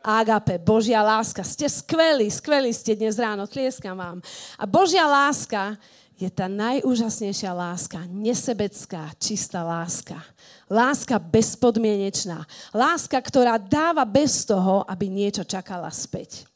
Agape, 0.00 0.56
Božia 0.56 1.04
láska. 1.04 1.44
Ste 1.44 1.68
skvelí, 1.68 2.32
skvelí 2.32 2.72
ste 2.72 2.96
dnes 2.96 3.20
ráno, 3.20 3.44
tlieskam 3.44 4.00
vám. 4.00 4.18
A 4.56 4.64
Božia 4.64 5.04
láska 5.04 5.76
je 6.16 6.28
tá 6.28 6.48
najúžasnejšia 6.48 7.52
láska, 7.52 8.04
nesebecká, 8.08 9.12
čistá 9.16 9.64
láska. 9.64 10.20
Láska 10.68 11.16
bezpodmienečná. 11.16 12.44
Láska, 12.76 13.16
ktorá 13.20 13.56
dáva 13.56 14.04
bez 14.04 14.44
toho, 14.44 14.84
aby 14.84 15.08
niečo 15.08 15.44
čakala 15.44 15.88
späť. 15.88 16.49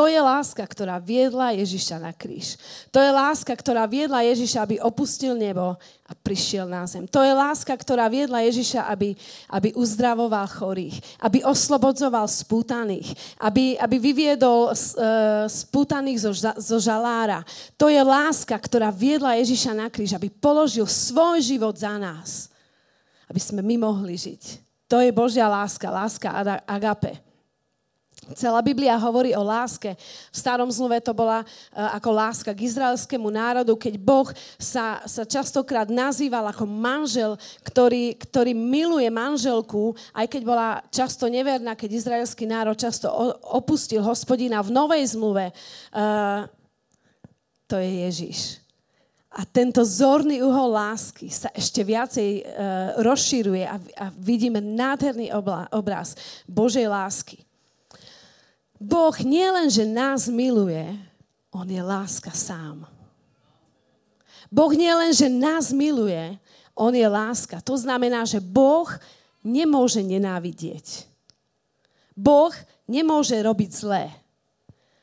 To 0.00 0.08
je 0.08 0.16
láska, 0.16 0.64
ktorá 0.64 0.96
viedla 0.96 1.52
Ježiša 1.52 2.00
na 2.00 2.16
kríž. 2.16 2.56
To 2.88 3.04
je 3.04 3.12
láska, 3.12 3.52
ktorá 3.52 3.84
viedla 3.84 4.24
Ježiša, 4.24 4.64
aby 4.64 4.80
opustil 4.80 5.36
nebo 5.36 5.76
a 6.08 6.12
prišiel 6.16 6.64
na 6.64 6.88
zem. 6.88 7.04
To 7.04 7.20
je 7.20 7.28
láska, 7.36 7.76
ktorá 7.76 8.08
viedla 8.08 8.40
Ježiša, 8.40 8.88
aby, 8.88 9.12
aby 9.52 9.76
uzdravoval 9.76 10.48
chorých, 10.48 10.96
aby 11.20 11.44
oslobodzoval 11.44 12.24
spútaných, 12.32 13.12
aby, 13.44 13.76
aby 13.76 14.00
vyviedol 14.00 14.72
uh, 14.72 15.44
spútaných 15.44 16.24
zo, 16.24 16.32
zo 16.48 16.78
žalára. 16.80 17.44
To 17.76 17.92
je 17.92 18.00
láska, 18.00 18.56
ktorá 18.56 18.88
viedla 18.88 19.36
Ježiša 19.36 19.76
na 19.76 19.92
kríž, 19.92 20.16
aby 20.16 20.32
položil 20.32 20.88
svoj 20.88 21.44
život 21.44 21.76
za 21.76 22.00
nás, 22.00 22.48
aby 23.28 23.36
sme 23.36 23.60
my 23.60 23.76
mohli 23.84 24.16
žiť. 24.16 24.64
To 24.88 24.96
je 25.04 25.12
Božia 25.12 25.44
láska, 25.44 25.92
láska 25.92 26.32
agape. 26.64 27.20
Celá 28.34 28.62
Biblia 28.62 28.94
hovorí 28.94 29.34
o 29.34 29.42
láske. 29.42 29.98
V 30.30 30.36
starom 30.36 30.70
zmluve 30.70 31.02
to 31.02 31.10
bola 31.10 31.42
uh, 31.42 31.98
ako 31.98 32.10
láska 32.14 32.50
k 32.54 32.66
izraelskému 32.66 33.26
národu, 33.26 33.74
keď 33.74 33.94
Boh 33.98 34.28
sa, 34.54 35.02
sa 35.06 35.26
častokrát 35.26 35.90
nazýval 35.90 36.46
ako 36.50 36.66
manžel, 36.66 37.34
ktorý, 37.66 38.14
ktorý 38.14 38.54
miluje 38.54 39.10
manželku, 39.10 39.98
aj 40.14 40.26
keď 40.30 40.42
bola 40.46 40.68
často 40.94 41.26
neverná, 41.26 41.74
keď 41.74 41.90
izraelský 41.90 42.46
národ 42.46 42.78
často 42.78 43.10
opustil 43.50 44.02
hospodina 44.02 44.62
v 44.62 44.70
novej 44.70 45.02
zmluve. 45.18 45.50
Uh, 45.90 46.46
to 47.66 47.78
je 47.78 47.90
Ježiš. 48.06 48.38
A 49.30 49.46
tento 49.46 49.86
zorný 49.86 50.42
uhol 50.42 50.74
lásky 50.74 51.30
sa 51.30 51.54
ešte 51.54 51.86
viacej 51.86 52.30
uh, 52.42 52.42
rozširuje 52.98 53.62
a 53.94 54.10
vidíme 54.18 54.58
nádherný 54.58 55.30
obraz 55.70 56.18
Božej 56.50 56.90
lásky. 56.90 57.49
Boh 58.80 59.12
nie 59.20 59.44
len, 59.44 59.68
že 59.68 59.84
nás 59.84 60.24
miluje, 60.32 60.88
On 61.52 61.68
je 61.68 61.82
láska 61.84 62.32
sám. 62.32 62.88
Boh 64.48 64.72
nie 64.72 64.88
len, 64.88 65.12
že 65.12 65.28
nás 65.28 65.68
miluje, 65.68 66.40
On 66.72 66.88
je 66.88 67.04
láska. 67.04 67.60
To 67.60 67.76
znamená, 67.76 68.24
že 68.24 68.40
Boh 68.40 68.88
nemôže 69.44 70.00
nenávidieť. 70.00 71.04
Boh 72.16 72.56
nemôže 72.88 73.36
robiť 73.36 73.70
zlé, 73.76 74.08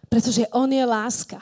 pretože 0.09 0.49
On 0.49 0.65
je 0.65 0.81
láska. 0.81 1.37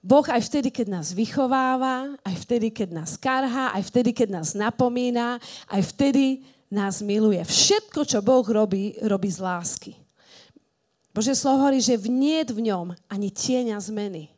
Boh 0.00 0.24
aj 0.26 0.42
vtedy, 0.48 0.72
keď 0.72 0.96
nás 0.96 1.12
vychováva, 1.12 2.18
aj 2.24 2.36
vtedy, 2.48 2.72
keď 2.72 3.04
nás 3.04 3.20
karhá, 3.20 3.70
aj 3.76 3.84
vtedy, 3.92 4.16
keď 4.16 4.42
nás 4.42 4.56
napomína, 4.56 5.36
aj 5.68 5.92
vtedy 5.92 6.42
nás 6.72 7.04
miluje. 7.04 7.38
Všetko, 7.44 8.08
čo 8.08 8.18
Boh 8.24 8.42
robí, 8.42 8.96
robí 9.04 9.28
z 9.28 9.44
lásky. 9.44 9.99
Bože 11.10 11.34
slovo 11.34 11.66
hovorí, 11.66 11.82
že 11.82 11.98
nie 12.06 12.42
v 12.46 12.70
ňom 12.70 12.94
ani 13.10 13.28
tieňa 13.34 13.76
zmeny. 13.82 14.30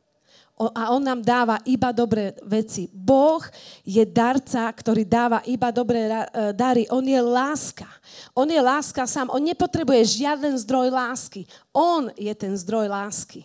A 0.57 0.95
on 0.95 1.03
nám 1.03 1.25
dáva 1.25 1.59
iba 1.67 1.91
dobré 1.91 2.39
veci. 2.47 2.87
Boh 2.93 3.43
je 3.83 4.05
darca, 4.07 4.69
ktorý 4.71 5.03
dáva 5.03 5.43
iba 5.49 5.75
dobré 5.75 6.07
e, 6.07 6.55
dary. 6.55 6.87
On 6.93 7.03
je 7.03 7.19
láska. 7.19 7.89
On 8.31 8.47
je 8.47 8.61
láska 8.63 9.03
sám. 9.09 9.33
On 9.33 9.43
nepotrebuje 9.43 10.23
žiaden 10.23 10.55
zdroj 10.63 10.93
lásky. 10.93 11.51
On 11.75 12.07
je 12.15 12.31
ten 12.37 12.55
zdroj 12.55 12.87
lásky. 12.87 13.43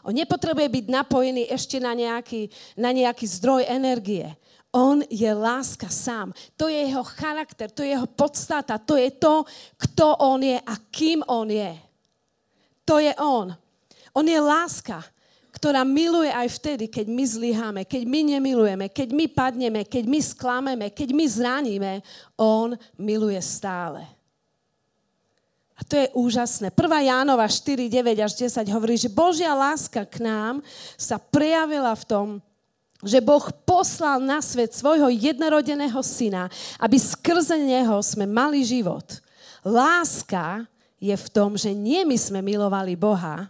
On 0.00 0.14
nepotrebuje 0.14 0.70
byť 0.70 0.86
napojený 0.86 1.50
ešte 1.50 1.76
na 1.82 1.92
nejaký, 1.92 2.48
na 2.78 2.94
nejaký 2.94 3.26
zdroj 3.26 3.66
energie. 3.66 4.24
On 4.72 5.02
je 5.12 5.28
láska 5.34 5.92
sám. 5.92 6.32
To 6.56 6.70
je 6.70 6.88
jeho 6.88 7.04
charakter, 7.04 7.68
to 7.68 7.84
je 7.84 7.96
jeho 7.96 8.08
podstata, 8.08 8.78
to 8.80 8.96
je 8.96 9.10
to, 9.12 9.44
kto 9.76 10.06
on 10.20 10.40
je 10.40 10.56
a 10.56 10.74
kým 10.88 11.26
on 11.26 11.48
je. 11.50 11.85
To 12.86 13.02
je 13.02 13.12
On. 13.18 13.50
On 14.16 14.24
je 14.24 14.40
láska, 14.40 15.02
ktorá 15.52 15.84
miluje 15.84 16.28
aj 16.28 16.48
vtedy, 16.56 16.84
keď 16.86 17.06
my 17.08 17.24
zlyháme, 17.24 17.80
keď 17.84 18.02
my 18.04 18.20
nemilujeme, 18.36 18.86
keď 18.92 19.08
my 19.12 19.26
padneme, 19.28 19.80
keď 19.84 20.04
my 20.08 20.20
sklameme, 20.20 20.86
keď 20.92 21.08
my 21.16 21.24
zraníme. 21.26 21.92
On 22.36 22.72
miluje 22.96 23.40
stále. 23.40 24.04
A 25.76 25.84
to 25.84 25.96
je 26.00 26.08
úžasné. 26.16 26.72
1. 26.72 27.12
Jánova 27.12 27.44
4, 27.44 27.92
9 27.92 28.24
až 28.24 28.32
10 28.48 28.64
hovorí, 28.72 28.96
že 28.96 29.12
Božia 29.12 29.52
láska 29.52 30.08
k 30.08 30.24
nám 30.24 30.64
sa 30.96 31.20
prejavila 31.20 31.92
v 31.92 32.04
tom, 32.08 32.28
že 33.04 33.20
Boh 33.20 33.44
poslal 33.68 34.24
na 34.24 34.40
svet 34.40 34.72
svojho 34.72 35.12
jednorodeného 35.12 36.00
syna, 36.00 36.48
aby 36.80 36.96
skrze 36.96 37.60
neho 37.60 38.00
sme 38.00 38.24
mali 38.24 38.64
život. 38.64 39.20
Láska 39.60 40.64
je 40.96 41.12
v 41.12 41.28
tom, 41.28 41.54
že 41.54 41.76
nie 41.76 42.04
my 42.08 42.16
sme 42.16 42.40
milovali 42.40 42.96
Boha, 42.96 43.48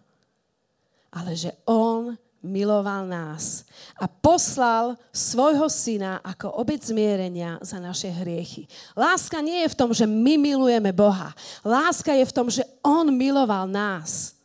ale 1.14 1.32
že 1.38 1.54
On 1.64 2.12
miloval 2.46 3.10
nás 3.10 3.66
a 3.98 4.06
poslal 4.06 4.94
svojho 5.10 5.66
syna 5.66 6.22
ako 6.22 6.62
obec 6.62 6.78
zmierenia 6.78 7.58
za 7.60 7.82
naše 7.82 8.06
hriechy. 8.06 8.70
Láska 8.94 9.42
nie 9.42 9.66
je 9.66 9.72
v 9.74 9.78
tom, 9.78 9.90
že 9.90 10.06
my 10.06 10.38
milujeme 10.38 10.94
Boha. 10.94 11.34
Láska 11.66 12.14
je 12.14 12.22
v 12.22 12.34
tom, 12.36 12.46
že 12.46 12.62
On 12.86 13.10
miloval 13.10 13.66
nás. 13.66 14.36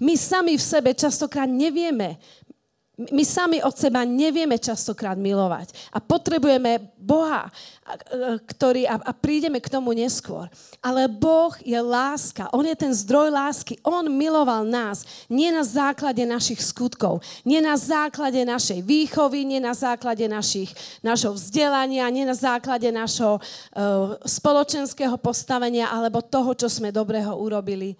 My 0.00 0.16
sami 0.16 0.56
v 0.56 0.64
sebe 0.64 0.96
častokrát 0.96 1.48
nevieme, 1.48 2.16
my 3.08 3.24
sami 3.24 3.64
od 3.64 3.72
seba 3.72 4.04
nevieme 4.04 4.60
častokrát 4.60 5.16
milovať. 5.16 5.72
A 5.88 6.04
potrebujeme 6.04 6.92
Boha, 7.00 7.48
ktorý, 8.44 8.84
a, 8.84 9.00
a 9.00 9.12
prídeme 9.16 9.56
k 9.56 9.72
tomu 9.72 9.96
neskôr. 9.96 10.52
Ale 10.84 11.08
Boh 11.08 11.56
je 11.64 11.80
láska. 11.80 12.52
On 12.52 12.60
je 12.60 12.76
ten 12.76 12.92
zdroj 12.92 13.32
lásky. 13.32 13.80
On 13.80 14.04
miloval 14.04 14.68
nás. 14.68 15.08
Nie 15.32 15.48
na 15.48 15.64
základe 15.64 16.20
našich 16.28 16.60
skutkov. 16.60 17.24
Nie 17.40 17.64
na 17.64 17.80
základe 17.80 18.44
našej 18.44 18.84
výchovy, 18.84 19.48
nie 19.48 19.60
na 19.64 19.72
základe 19.72 20.28
našich, 20.28 20.68
našho 21.00 21.32
vzdelania, 21.32 22.04
nie 22.12 22.28
na 22.28 22.36
základe 22.36 22.92
našho 22.92 23.40
uh, 23.40 24.20
spoločenského 24.28 25.16
postavenia 25.16 25.88
alebo 25.88 26.20
toho, 26.20 26.52
čo 26.52 26.68
sme 26.68 26.92
dobrého 26.92 27.32
urobili 27.32 27.96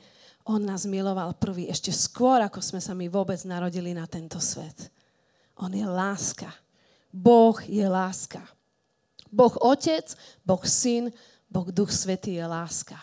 on 0.50 0.66
nás 0.66 0.82
miloval 0.82 1.30
prvý, 1.38 1.70
ešte 1.70 1.94
skôr, 1.94 2.42
ako 2.42 2.58
sme 2.58 2.82
sa 2.82 2.90
my 2.90 3.06
vôbec 3.06 3.38
narodili 3.46 3.94
na 3.94 4.10
tento 4.10 4.42
svet. 4.42 4.90
On 5.54 5.70
je 5.70 5.86
láska. 5.86 6.50
Boh 7.14 7.54
je 7.62 7.86
láska. 7.86 8.42
Boh 9.30 9.54
Otec, 9.62 10.10
Boh 10.42 10.62
Syn, 10.66 11.14
Boh 11.46 11.70
Duch 11.70 11.94
Svetý 11.94 12.42
je 12.42 12.46
láska. 12.46 12.98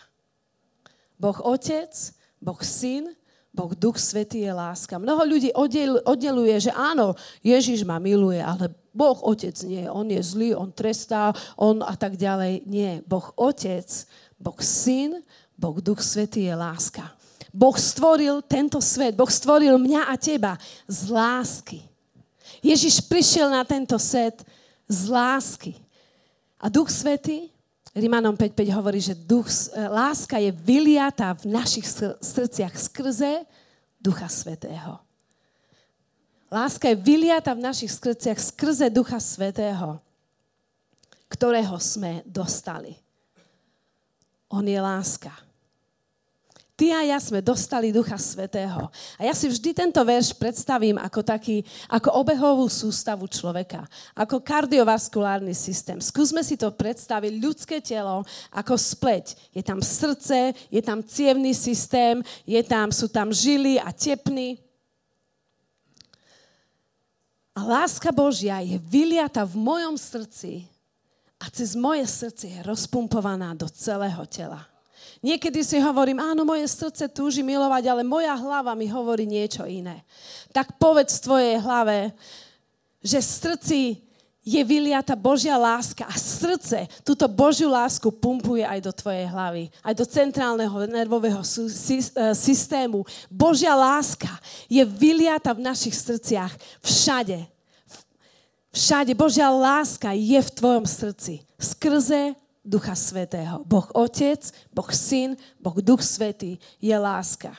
Boh 1.15 1.39
Otec, 1.39 1.95
Boh 2.43 2.59
Syn, 2.59 3.15
Boh 3.55 3.71
Duch 3.73 3.97
Svetý 3.97 4.43
je 4.43 4.53
láska. 4.53 4.99
Mnoho 4.99 5.23
ľudí 5.25 5.49
oddel, 5.55 6.03
oddeluje, 6.03 6.69
že 6.69 6.71
áno, 6.75 7.15
Ježiš 7.41 7.87
ma 7.87 7.97
miluje, 7.97 8.43
ale 8.43 8.69
Boh 8.93 9.17
Otec 9.25 9.55
nie. 9.65 9.87
On 9.89 10.05
je 10.05 10.21
zlý, 10.21 10.53
on 10.53 10.69
trestá, 10.69 11.33
on 11.57 11.81
a 11.81 11.97
tak 11.97 12.19
ďalej. 12.19 12.67
Nie. 12.69 13.01
Boh 13.07 13.33
Otec, 13.33 13.87
Boh 14.37 14.59
Syn, 14.61 15.25
Boh 15.57 15.81
Duch 15.81 16.05
Svetý 16.05 16.45
je 16.45 16.53
láska. 16.53 17.16
Boh 17.57 17.73
stvoril 17.73 18.45
tento 18.45 18.77
svet, 18.77 19.17
Boh 19.17 19.29
stvoril 19.33 19.81
mňa 19.81 20.13
a 20.13 20.13
teba 20.13 20.61
z 20.85 21.09
lásky. 21.09 21.81
Ježiš 22.61 23.01
prišiel 23.09 23.49
na 23.49 23.65
tento 23.65 23.97
svet 23.97 24.45
z 24.85 25.09
lásky. 25.09 25.73
A 26.61 26.69
Duch 26.69 26.93
Svetý, 26.93 27.49
Rimanom 27.97 28.37
5.5 28.37 28.77
hovorí, 28.77 29.01
že 29.01 29.17
duch, 29.17 29.49
e, 29.49 29.89
láska 29.89 30.37
je 30.37 30.53
vyliatá 30.53 31.33
v 31.33 31.49
našich 31.49 31.89
srdciach 32.21 32.77
skrze 32.77 33.41
Ducha 33.97 34.29
Svetého. 34.29 35.01
Láska 36.53 36.93
je 36.93 36.97
vyliata 37.01 37.57
v 37.57 37.65
našich 37.65 37.89
srdciach 37.89 38.37
skrze 38.37 38.93
Ducha 38.93 39.17
Svetého, 39.17 39.97
ktorého 41.25 41.81
sme 41.81 42.21
dostali. 42.21 42.93
On 44.53 44.61
je 44.61 44.77
láska. 44.77 45.46
Ty 46.77 46.93
a 46.93 47.01
ja 47.09 47.17
sme 47.17 47.41
dostali 47.41 47.89
Ducha 47.89 48.21
Svetého. 48.21 48.93
A 49.17 49.25
ja 49.25 49.33
si 49.33 49.49
vždy 49.49 49.73
tento 49.73 49.97
verš 49.97 50.37
predstavím 50.37 51.01
ako 51.01 51.25
taký, 51.25 51.65
ako 51.89 52.21
obehovú 52.21 52.69
sústavu 52.69 53.25
človeka. 53.25 53.81
Ako 54.13 54.45
kardiovaskulárny 54.45 55.57
systém. 55.57 55.97
Skúsme 55.97 56.45
si 56.45 56.53
to 56.53 56.69
predstaviť, 56.69 57.33
ľudské 57.41 57.81
telo 57.81 58.21
ako 58.53 58.77
spleť. 58.77 59.57
Je 59.57 59.65
tam 59.65 59.81
srdce, 59.81 60.53
je 60.69 60.81
tam 60.85 61.01
cievný 61.01 61.57
systém, 61.57 62.21
je 62.45 62.61
tam, 62.61 62.93
sú 62.93 63.09
tam 63.09 63.33
žily 63.33 63.81
a 63.81 63.89
tepny. 63.89 64.61
A 67.57 67.65
láska 67.65 68.13
Božia 68.13 68.61
je 68.61 68.77
vyliata 68.77 69.41
v 69.49 69.57
mojom 69.57 69.97
srdci 69.97 70.69
a 71.41 71.49
cez 71.49 71.73
moje 71.73 72.05
srdce 72.05 72.45
je 72.45 72.59
rozpumpovaná 72.61 73.57
do 73.57 73.65
celého 73.65 74.21
tela. 74.29 74.76
Niekedy 75.21 75.65
si 75.65 75.77
hovorím, 75.81 76.21
áno, 76.21 76.45
moje 76.45 76.69
srdce 76.69 77.09
túži 77.09 77.41
milovať, 77.41 77.83
ale 77.89 78.03
moja 78.05 78.37
hlava 78.37 78.77
mi 78.77 78.85
hovorí 78.85 79.25
niečo 79.25 79.65
iné. 79.65 80.05
Tak 80.53 80.77
povedz 80.77 81.17
tvojej 81.19 81.57
hlave, 81.57 82.13
že 83.01 83.21
srdci 83.21 84.07
je 84.47 84.63
vyliata 84.63 85.11
Božia 85.11 85.59
láska 85.59 86.07
a 86.07 86.15
srdce 86.15 86.87
túto 87.03 87.27
Božiu 87.27 87.67
lásku 87.67 88.07
pumpuje 88.07 88.63
aj 88.63 88.79
do 88.79 88.95
tvojej 88.95 89.27
hlavy, 89.27 89.67
aj 89.83 89.93
do 89.99 90.05
centrálneho 90.07 90.87
nervového 90.87 91.43
e, 91.43 91.67
systému. 92.31 93.03
Božia 93.27 93.75
láska 93.75 94.31
je 94.71 94.79
vyliata 94.87 95.51
v 95.51 95.67
našich 95.67 95.99
srdciach 95.99 96.55
všade. 96.79 97.43
Všade 98.71 99.11
Božia 99.19 99.51
láska 99.51 100.15
je 100.15 100.39
v 100.39 100.53
tvojom 100.55 100.87
srdci. 100.87 101.43
Skrze 101.59 102.39
Ducha 102.67 102.99
Svetého. 102.99 103.63
Boh 103.63 103.87
Otec, 103.95 104.43
Boh 104.75 104.91
Syn, 104.91 105.39
Boh 105.55 105.79
Duch 105.79 106.03
Svetý 106.03 106.59
je 106.83 106.91
láska. 106.91 107.55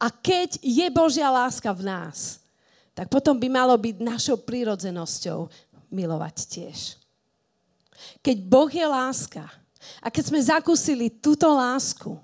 A 0.00 0.08
keď 0.08 0.56
je 0.64 0.88
Božia 0.88 1.28
láska 1.28 1.68
v 1.76 1.84
nás, 1.84 2.40
tak 2.96 3.12
potom 3.12 3.36
by 3.36 3.52
malo 3.52 3.76
byť 3.76 4.00
našou 4.00 4.40
prírodzenosťou 4.40 5.52
milovať 5.92 6.36
tiež. 6.48 6.78
Keď 8.24 8.36
Boh 8.48 8.72
je 8.72 8.86
láska 8.88 9.44
a 10.00 10.08
keď 10.08 10.24
sme 10.32 10.40
zakúsili 10.40 11.12
túto 11.12 11.44
lásku, 11.52 12.16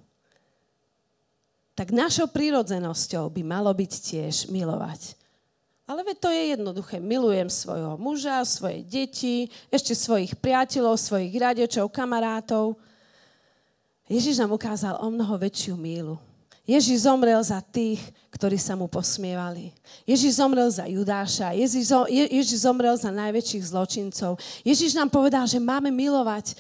tak 1.77 1.93
našou 1.93 2.33
prírodzenosťou 2.33 3.29
by 3.29 3.43
malo 3.45 3.69
byť 3.77 3.93
tiež 3.93 4.35
milovať 4.49 5.26
ale 5.87 6.03
veď 6.03 6.17
to 6.19 6.29
je 6.35 6.43
jednoduché. 6.59 6.99
Milujem 6.99 7.47
svojho 7.47 7.95
muža, 7.95 8.43
svoje 8.43 8.83
deti, 8.83 9.47
ešte 9.71 9.95
svojich 9.95 10.35
priateľov, 10.35 10.99
svojich 10.99 11.31
radičov, 11.39 11.95
kamarátov. 11.95 12.75
Ježiš 14.11 14.43
nám 14.43 14.51
ukázal 14.55 14.99
o 14.99 15.07
mnoho 15.11 15.39
väčšiu 15.39 15.79
mílu. 15.79 16.19
Ježiš 16.67 17.07
zomrel 17.07 17.39
za 17.47 17.63
tých, 17.63 18.03
ktorí 18.35 18.59
sa 18.59 18.75
mu 18.75 18.91
posmievali. 18.91 19.71
Ježiš 20.03 20.43
zomrel 20.43 20.67
za 20.67 20.83
Judáša. 20.91 21.55
Ježiš 21.55 22.59
zomrel 22.59 22.99
za 22.99 23.15
najväčších 23.15 23.71
zločincov. 23.71 24.35
Ježiš 24.67 24.99
nám 24.99 25.07
povedal, 25.07 25.47
že 25.47 25.63
máme 25.63 25.95
milovať 25.95 26.59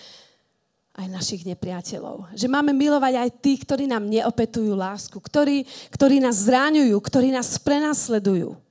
aj 0.94 1.06
našich 1.10 1.42
nepriateľov. 1.42 2.30
Že 2.38 2.46
máme 2.46 2.70
milovať 2.70 3.14
aj 3.18 3.30
tých, 3.42 3.66
ktorí 3.66 3.90
nám 3.90 4.06
neopetujú 4.06 4.78
lásku, 4.78 5.18
ktorí, 5.18 5.66
ktorí 5.90 6.22
nás 6.22 6.46
zráňujú, 6.46 6.94
ktorí 7.02 7.34
nás 7.34 7.58
prenasledujú. 7.58 8.65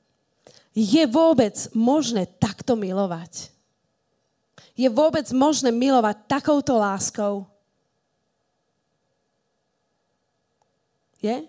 Je 0.76 1.08
vôbec 1.08 1.56
možné 1.72 2.28
takto 2.28 2.76
milovať? 2.76 3.48
Je 4.76 4.92
vôbec 4.92 5.24
možné 5.32 5.72
milovať 5.72 6.28
takouto 6.28 6.76
láskou? 6.76 7.48
Je? 11.24 11.48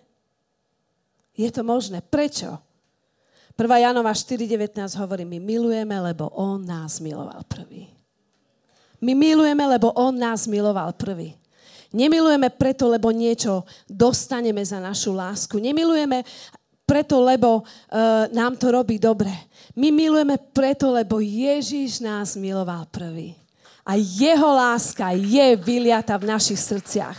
Je 1.35 1.49
to 1.51 1.67
možné. 1.67 1.99
Prečo? 2.07 2.55
1. 3.59 3.67
Janova 3.83 4.15
4.19 4.15 4.79
hovorí, 5.03 5.27
my 5.27 5.43
milujeme, 5.43 5.97
lebo 5.99 6.31
On 6.39 6.63
nás 6.63 7.03
miloval 7.03 7.43
prvý. 7.51 7.91
My 9.03 9.13
milujeme, 9.13 9.65
lebo 9.67 9.91
On 9.99 10.15
nás 10.15 10.47
miloval 10.47 10.95
prvý. 10.95 11.35
Nemilujeme 11.97 12.53
preto, 12.53 12.93
lebo 12.93 13.09
niečo 13.09 13.65
dostaneme 13.89 14.61
za 14.61 14.77
našu 14.77 15.17
lásku. 15.17 15.57
Nemilujeme 15.57 16.21
preto, 16.87 17.19
lebo 17.21 17.61
uh, 17.61 18.31
nám 18.31 18.55
to 18.55 18.71
robí 18.71 18.97
dobre. 19.03 19.35
My 19.75 19.91
milujeme 19.91 20.39
preto, 20.55 20.95
lebo 20.95 21.19
Ježíš 21.19 22.01
nás 22.01 22.39
miloval 22.39 22.87
prvý. 22.89 23.35
A 23.87 23.99
jeho 23.99 24.55
láska 24.55 25.11
je 25.15 25.59
vyliata 25.59 26.15
v 26.17 26.31
našich 26.31 26.59
srdciach. 26.63 27.19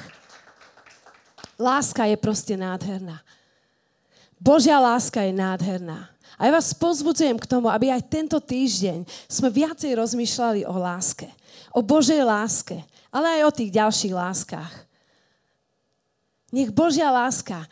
Láska 1.60 2.08
je 2.08 2.17
proste 2.17 2.56
nádherná. 2.56 3.19
Božia 4.39 4.80
láska 4.80 5.21
je 5.23 5.34
nádherná. 5.36 6.12
A 6.38 6.45
ja 6.45 6.51
vás 6.53 6.69
pozbudzujem 6.77 7.41
k 7.41 7.49
tomu, 7.49 7.65
aby 7.65 7.89
aj 7.89 8.06
tento 8.13 8.38
týždeň 8.38 9.10
sme 9.25 9.49
viacej 9.49 9.97
rozmýšľali 9.97 10.69
o 10.69 10.75
láske. 10.77 11.25
O 11.73 11.82
Božej 11.82 12.21
láske, 12.21 12.77
ale 13.10 13.41
aj 13.41 13.49
o 13.49 13.56
tých 13.58 13.71
ďalších 13.73 14.13
láskach. 14.13 14.73
Nech 16.53 16.69
Božia 16.69 17.10
láska 17.10 17.65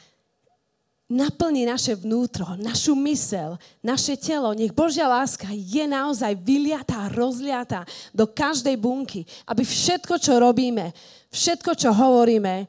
naplní 1.15 1.63
naše 1.63 1.95
vnútro, 1.95 2.59
našu 2.59 2.91
mysel, 3.07 3.55
naše 3.79 4.19
telo. 4.19 4.51
Nech 4.51 4.75
Božia 4.75 5.07
láska 5.07 5.47
je 5.55 5.87
naozaj 5.87 6.35
vyliatá, 6.35 7.07
rozliatá 7.07 7.87
do 8.11 8.27
každej 8.27 8.75
bunky, 8.75 9.23
aby 9.47 9.63
všetko, 9.63 10.19
čo 10.19 10.35
robíme, 10.35 10.91
všetko, 11.31 11.71
čo 11.79 11.95
hovoríme, 11.95 12.67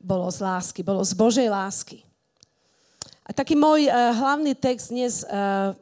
bolo 0.00 0.32
z 0.32 0.40
lásky, 0.40 0.80
bolo 0.80 1.04
z 1.04 1.12
Božej 1.12 1.52
lásky. 1.52 2.00
A 3.22 3.30
taký 3.36 3.54
môj 3.54 3.86
uh, 3.86 4.16
hlavný 4.16 4.56
text 4.56 4.90
dnes, 4.90 5.22
uh, 5.28 5.76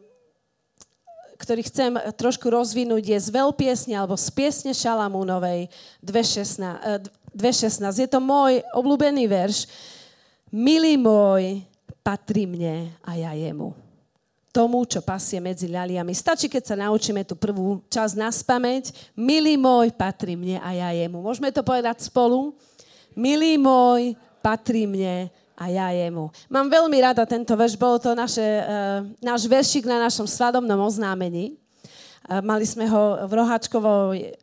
ktorý 1.41 1.65
chcem 1.65 1.97
trošku 2.19 2.53
rozvinúť, 2.53 3.17
je 3.17 3.19
z 3.23 3.29
veľpiesne 3.33 3.97
alebo 3.97 4.19
z 4.19 4.29
piesne 4.35 4.77
Šalamúnovej 4.77 5.73
2.16. 6.05 6.59
Uh, 6.61 7.01
2.16. 7.31 7.87
Je 7.95 8.11
to 8.11 8.19
môj 8.19 8.59
obľúbený 8.75 9.31
verš. 9.31 9.71
Milý 10.51 10.99
môj, 10.99 11.63
patrí 12.01 12.49
mne 12.49 12.91
a 13.05 13.17
ja 13.17 13.33
jemu. 13.37 13.77
Tomu, 14.51 14.83
čo 14.83 14.99
pasie 14.99 15.39
medzi 15.39 15.71
ľaliami. 15.71 16.11
Stačí, 16.11 16.51
keď 16.51 16.63
sa 16.67 16.75
naučíme 16.75 17.23
tú 17.23 17.39
prvú 17.39 17.87
časť 17.87 18.15
na 18.19 18.35
spameť. 18.35 19.15
Milý 19.15 19.55
môj, 19.55 19.95
patrí 19.95 20.35
mne 20.35 20.59
a 20.59 20.75
ja 20.75 20.91
jemu. 20.91 21.23
Môžeme 21.23 21.55
to 21.55 21.63
povedať 21.63 22.03
spolu? 22.03 22.51
Milý 23.15 23.55
môj, 23.61 24.19
patrí 24.43 24.91
mne 24.91 25.31
a 25.61 25.65
ja 25.69 25.93
jemu. 25.93 26.33
Mám 26.49 26.73
veľmi 26.73 26.99
rada 27.05 27.29
tento 27.29 27.53
verš, 27.53 27.77
bol 27.77 28.01
to 28.01 28.17
naše, 28.17 28.43
uh, 28.43 29.05
náš 29.21 29.45
veršik 29.45 29.85
na 29.85 30.01
našom 30.01 30.25
svadobnom 30.25 30.81
oznámení. 30.81 31.60
Mali 32.31 32.63
sme 32.63 32.87
ho 32.87 33.27
v, 33.27 33.43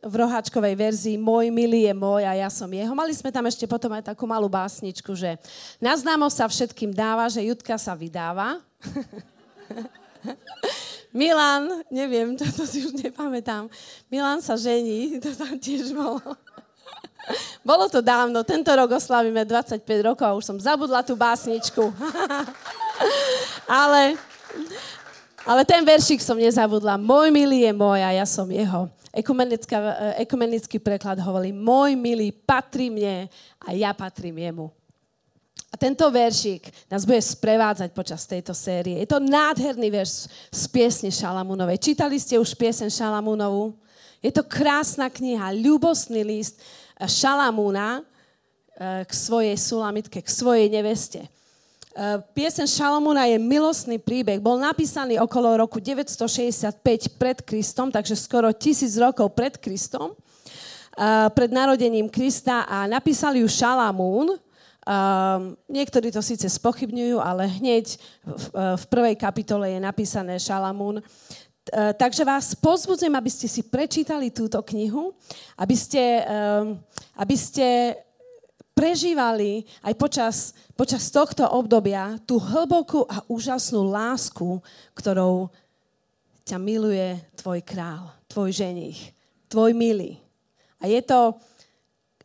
v 0.03 0.13
roháčkovej 0.19 0.75
verzii 0.75 1.15
Môj 1.15 1.47
milý 1.47 1.87
je 1.87 1.95
môj 1.95 2.27
a 2.27 2.35
ja 2.35 2.51
som 2.51 2.67
jeho. 2.67 2.91
Mali 2.91 3.15
sme 3.15 3.31
tam 3.31 3.47
ešte 3.47 3.63
potom 3.63 3.87
aj 3.95 4.11
takú 4.11 4.27
malú 4.27 4.51
básničku, 4.51 5.15
že 5.15 5.39
na 5.79 5.95
známo 5.95 6.27
sa 6.27 6.51
všetkým 6.51 6.91
dáva, 6.91 7.31
že 7.31 7.47
Judka 7.47 7.79
sa 7.79 7.95
vydáva. 7.95 8.59
Milan, 11.15 11.87
neviem, 11.87 12.35
to 12.35 12.67
si 12.67 12.83
už 12.83 12.99
nepamätám. 12.99 13.71
Milan 14.11 14.43
sa 14.43 14.59
žení, 14.59 15.23
to 15.23 15.31
tam 15.31 15.55
tiež 15.55 15.95
bolo. 15.95 16.19
Bolo 17.67 17.91
to 17.91 17.99
dávno, 17.99 18.43
tento 18.47 18.71
rok 18.71 18.95
oslavíme 18.95 19.43
25 19.43 19.83
rokov 20.03 20.27
a 20.27 20.35
už 20.35 20.45
som 20.47 20.57
zabudla 20.59 21.03
tú 21.03 21.15
básničku. 21.15 21.83
ale, 23.83 24.15
ale 25.47 25.63
ten 25.63 25.79
veršik 25.87 26.19
som 26.19 26.35
nezabudla. 26.35 26.99
Môj 26.99 27.31
milý 27.31 27.63
je 27.63 27.71
môj 27.71 28.03
a 28.03 28.11
ja 28.11 28.25
som 28.27 28.43
jeho. 28.51 28.91
Ekumenický 30.19 30.77
preklad 30.77 31.17
hovorí, 31.23 31.55
môj 31.55 31.95
milý 31.95 32.35
patrí 32.35 32.91
mne 32.91 33.31
a 33.63 33.71
ja 33.71 33.95
patrím 33.95 34.43
jemu. 34.43 34.67
A 35.71 35.75
tento 35.79 36.03
veršik 36.11 36.67
nás 36.91 37.07
bude 37.07 37.19
sprevádzať 37.19 37.89
počas 37.91 38.23
tejto 38.27 38.51
série. 38.51 38.99
Je 39.03 39.07
to 39.07 39.23
nádherný 39.23 39.87
verš 39.91 40.27
z 40.51 40.63
piesne 40.67 41.11
Šalamúnovej. 41.11 41.79
Čítali 41.79 42.19
ste 42.19 42.39
už 42.39 42.55
piesen 42.55 42.91
Šalamúnovu? 42.91 43.75
Je 44.23 44.31
to 44.31 44.43
krásna 44.43 45.07
kniha, 45.11 45.55
ľubostný 45.55 46.23
list, 46.23 46.59
Šalamúna 46.97 48.01
eh, 48.01 49.03
k 49.05 49.11
svojej 49.11 49.55
sulamitke, 49.55 50.19
k 50.23 50.29
svojej 50.29 50.67
neveste. 50.71 51.23
Eh, 51.97 52.21
piesen 52.37 52.69
Šalamúna 52.69 53.25
je 53.25 53.41
milostný 53.41 53.97
príbeh. 53.97 54.37
Bol 54.37 54.61
napísaný 54.61 55.17
okolo 55.17 55.65
roku 55.65 55.81
965 55.81 56.77
pred 57.17 57.41
Kristom, 57.41 57.89
takže 57.89 58.13
skoro 58.13 58.53
tisíc 58.53 58.93
rokov 59.01 59.33
pred 59.33 59.57
Kristom, 59.57 60.13
eh, 60.13 61.25
pred 61.33 61.49
narodením 61.49 62.05
Krista 62.05 62.69
a 62.69 62.85
napísali 62.85 63.41
ju 63.41 63.49
Šalamún. 63.49 64.37
Niektorí 65.67 66.15
to 66.15 66.23
síce 66.23 66.47
spochybňujú, 66.47 67.19
ale 67.19 67.43
hneď 67.59 67.99
v 68.79 68.85
prvej 68.87 69.19
kapitole 69.19 69.75
je 69.75 69.83
napísané 69.83 70.39
Šalamún 70.39 71.03
Eh, 71.67 71.93
takže 71.93 72.23
vás 72.23 72.55
pozbudzujem, 72.55 73.11
aby 73.11 73.27
ste 73.27 73.47
si 73.51 73.59
prečítali 73.59 74.31
túto 74.31 74.63
knihu, 74.63 75.11
aby 75.59 75.75
ste, 75.75 76.23
aby 77.19 77.35
ste 77.35 77.97
prežívali 78.77 79.65
aj 79.81 79.93
počas, 79.97 80.35
počas 80.77 81.09
tohto 81.09 81.41
obdobia 81.49 82.21
tú 82.29 82.37
hlbokú 82.37 83.09
a 83.09 83.25
úžasnú 83.25 83.89
lásku, 83.89 84.61
ktorou 84.93 85.49
ťa 86.45 86.61
miluje 86.61 87.17
tvoj 87.41 87.65
král, 87.65 88.13
tvoj 88.29 88.53
ženich, 88.53 89.09
tvoj 89.49 89.73
milý. 89.73 90.21
A 90.77 90.85
je 90.85 91.01
to 91.01 91.33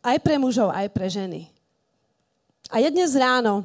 aj 0.04 0.20
pre 0.20 0.36
mužov, 0.36 0.68
aj 0.68 0.92
pre 0.92 1.08
ženy. 1.08 1.48
A 2.68 2.84
je 2.84 2.92
dnes 2.92 3.16
ráno 3.16 3.64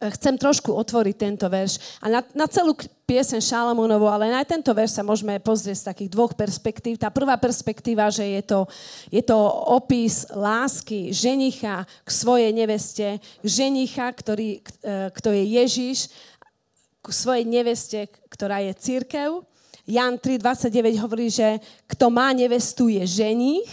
chcem 0.00 0.40
trošku 0.40 0.72
otvoriť 0.72 1.14
tento 1.20 1.44
verš. 1.44 2.00
A 2.00 2.08
na, 2.08 2.20
na 2.32 2.48
celú 2.48 2.72
piesen 3.04 3.44
Šalamúnovu, 3.44 4.08
ale 4.08 4.32
na 4.32 4.40
tento 4.48 4.72
verš 4.72 4.96
sa 4.96 5.04
môžeme 5.04 5.36
pozrieť 5.36 5.76
z 5.84 5.88
takých 5.92 6.10
dvoch 6.16 6.32
perspektív. 6.32 6.96
Tá 6.96 7.12
prvá 7.12 7.36
perspektíva, 7.36 8.08
že 8.08 8.24
je 8.24 8.42
to, 8.48 8.64
je 9.12 9.20
to 9.20 9.36
opis 9.76 10.24
lásky 10.32 11.12
ženicha 11.12 11.84
k 11.84 12.08
svojej 12.08 12.48
neveste, 12.56 13.20
ženicha, 13.44 14.08
ktorý, 14.08 14.64
e, 14.64 15.12
kto 15.12 15.28
je 15.36 15.44
Ježiš, 15.60 15.98
k 17.04 17.08
svojej 17.12 17.44
neveste, 17.44 18.08
ktorá 18.32 18.64
je 18.64 18.72
církev. 18.72 19.44
Jan 19.84 20.16
3.29 20.16 21.02
hovorí, 21.02 21.28
že 21.28 21.60
kto 21.84 22.08
má 22.08 22.32
nevestu 22.32 22.88
je 22.88 23.04
ženich. 23.04 23.68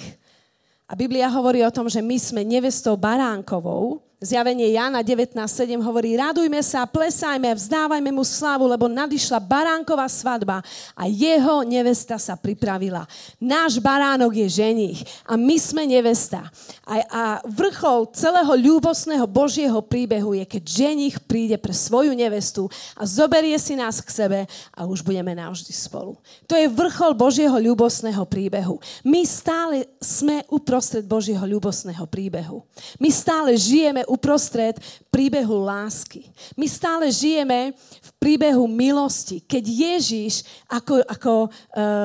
A 0.88 0.96
Biblia 0.96 1.28
hovorí 1.32 1.64
o 1.64 1.72
tom, 1.72 1.92
že 1.92 2.00
my 2.00 2.16
sme 2.16 2.42
nevestou 2.48 2.96
baránkovou, 2.96 4.07
Zjavenie 4.18 4.74
Jana 4.74 5.06
19.7 5.06 5.78
hovorí, 5.78 6.18
radujme 6.18 6.58
sa, 6.66 6.90
plesajme, 6.90 7.54
vzdávajme 7.54 8.10
mu 8.10 8.26
slavu, 8.26 8.66
lebo 8.66 8.90
nadišla 8.90 9.38
baránková 9.38 10.10
svadba 10.10 10.66
a 10.98 11.06
jeho 11.06 11.62
nevesta 11.62 12.18
sa 12.18 12.34
pripravila. 12.34 13.06
Náš 13.38 13.78
baránok 13.78 14.42
je 14.42 14.58
ženich 14.58 15.06
a 15.22 15.38
my 15.38 15.62
sme 15.62 15.86
nevesta. 15.86 16.50
A, 16.82 16.94
a 17.06 17.24
vrchol 17.46 18.10
celého 18.10 18.58
ľúbosného 18.58 19.30
Božieho 19.30 19.78
príbehu 19.86 20.34
je, 20.34 20.50
keď 20.50 20.64
ženich 20.66 21.22
príde 21.22 21.62
pre 21.62 21.78
svoju 21.78 22.18
nevestu 22.18 22.66
a 22.98 23.06
zoberie 23.06 23.54
si 23.62 23.78
nás 23.78 24.02
k 24.02 24.10
sebe 24.10 24.40
a 24.74 24.90
už 24.90 25.06
budeme 25.06 25.38
navždy 25.38 25.70
spolu. 25.70 26.18
To 26.50 26.58
je 26.58 26.66
vrchol 26.66 27.14
Božieho 27.14 27.54
ľúbosného 27.54 28.26
príbehu. 28.26 28.82
My 29.06 29.22
stále 29.30 29.86
sme 30.02 30.42
uprostred 30.50 31.06
Božieho 31.06 31.46
ľúbosného 31.46 32.10
príbehu. 32.10 32.66
My 32.98 33.14
stále 33.14 33.54
žijeme 33.54 34.07
uprostred 34.08 34.80
príbehu 35.12 35.68
lásky. 35.68 36.32
My 36.56 36.66
stále 36.66 37.12
žijeme 37.12 37.76
v 37.78 38.10
príbehu 38.18 38.66
milosti, 38.66 39.44
keď 39.44 39.64
Ježiš 39.68 40.48
ako, 40.66 41.04
ako 41.06 41.34
uh, 41.48 41.52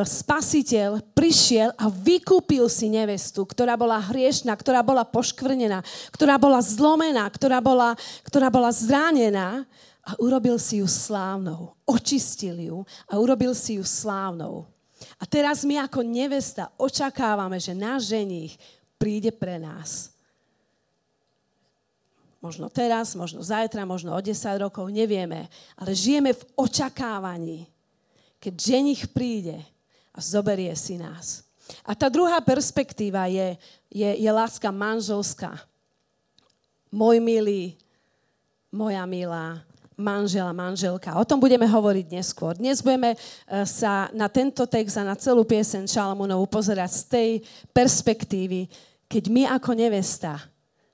spasiteľ 0.02 1.00
prišiel 1.14 1.70
a 1.78 1.86
vykúpil 1.88 2.66
si 2.66 2.90
nevestu, 2.90 3.46
ktorá 3.46 3.78
bola 3.78 4.02
hriešná, 4.02 4.52
ktorá 4.58 4.82
bola 4.82 5.06
poškvrnená, 5.06 5.80
ktorá 6.10 6.36
bola 6.36 6.58
zlomená, 6.58 7.24
ktorá 7.30 7.62
bola, 7.62 7.94
ktorá 8.26 8.50
bola 8.50 8.68
zranená 8.74 9.64
a 10.02 10.18
urobil 10.18 10.58
si 10.58 10.82
ju 10.82 10.88
slávnou. 10.90 11.78
Očistil 11.86 12.58
ju 12.58 12.78
a 13.06 13.22
urobil 13.22 13.54
si 13.54 13.78
ju 13.78 13.84
slávnou. 13.86 14.66
A 15.18 15.24
teraz 15.26 15.62
my 15.62 15.82
ako 15.82 16.02
nevesta 16.02 16.70
očakávame, 16.78 17.58
že 17.58 17.74
náš 17.74 18.10
ženich 18.10 18.58
príde 18.98 19.34
pre 19.34 19.58
nás 19.58 20.12
Možno 22.42 22.66
teraz, 22.66 23.14
možno 23.14 23.38
zajtra, 23.38 23.86
možno 23.86 24.10
o 24.10 24.18
10 24.18 24.34
rokov, 24.58 24.90
nevieme. 24.90 25.46
Ale 25.78 25.94
žijeme 25.94 26.34
v 26.34 26.42
očakávaní, 26.58 27.70
keď 28.42 28.54
ženich 28.58 29.06
príde 29.14 29.62
a 30.10 30.18
zoberie 30.18 30.74
si 30.74 30.98
nás. 30.98 31.46
A 31.86 31.94
tá 31.94 32.10
druhá 32.10 32.42
perspektíva 32.42 33.30
je, 33.30 33.54
je, 33.86 34.10
je 34.18 34.30
láska 34.34 34.74
manželská. 34.74 35.54
Môj 36.90 37.22
milý, 37.22 37.78
moja 38.74 39.06
milá, 39.06 39.62
manžela, 39.94 40.50
manželka. 40.50 41.14
O 41.14 41.22
tom 41.22 41.38
budeme 41.38 41.70
hovoriť 41.70 42.10
neskôr. 42.10 42.58
Dnes 42.58 42.82
budeme 42.82 43.14
e, 43.14 43.18
sa 43.70 44.10
na 44.10 44.26
tento 44.26 44.66
text 44.66 44.98
a 44.98 45.06
na 45.06 45.14
celú 45.14 45.46
piesen 45.46 45.86
Šalamunovu 45.86 46.50
pozerať 46.50 46.90
z 46.90 47.02
tej 47.06 47.30
perspektívy, 47.70 48.66
keď 49.06 49.24
my 49.30 49.42
ako 49.54 49.78
nevesta 49.78 50.51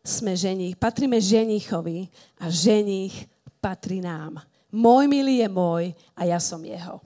sme 0.09 0.33
ženich, 0.33 0.75
patríme 0.81 1.21
ženichovi 1.21 2.09
a 2.41 2.49
ženich 2.49 3.29
patrí 3.61 4.01
nám. 4.01 4.41
Môj 4.73 5.05
milý 5.05 5.45
je 5.45 5.49
môj 5.53 5.85
a 6.17 6.25
ja 6.25 6.41
som 6.41 6.61
jeho. 6.65 7.05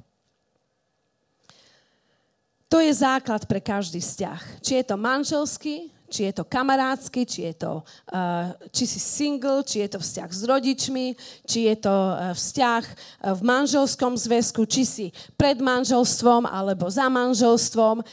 To 2.70 2.80
je 2.80 2.92
základ 2.94 3.44
pre 3.44 3.60
každý 3.60 4.00
vzťah. 4.00 4.64
Či 4.64 4.80
je 4.80 4.84
to 4.88 4.96
manželský, 4.96 5.92
či 6.08 6.28
je 6.28 6.32
to 6.32 6.44
kamarádsky, 6.44 7.24
či 7.28 7.48
je 7.48 7.54
to, 7.64 7.84
uh, 7.84 8.52
či 8.72 8.84
si 8.84 9.00
single, 9.00 9.64
či 9.64 9.84
je 9.84 9.96
to 9.96 9.98
vzťah 10.00 10.30
s 10.32 10.42
rodičmi, 10.44 11.06
či 11.44 11.68
je 11.72 11.76
to 11.80 11.92
uh, 11.92 12.32
vzťah 12.32 12.84
uh, 12.84 13.36
v 13.36 13.40
manželskom 13.44 14.16
zväzku, 14.16 14.64
či 14.68 14.84
si 14.84 15.06
pred 15.36 15.60
manželstvom 15.60 16.48
alebo 16.48 16.88
za 16.88 17.08
manželstvom. 17.08 18.04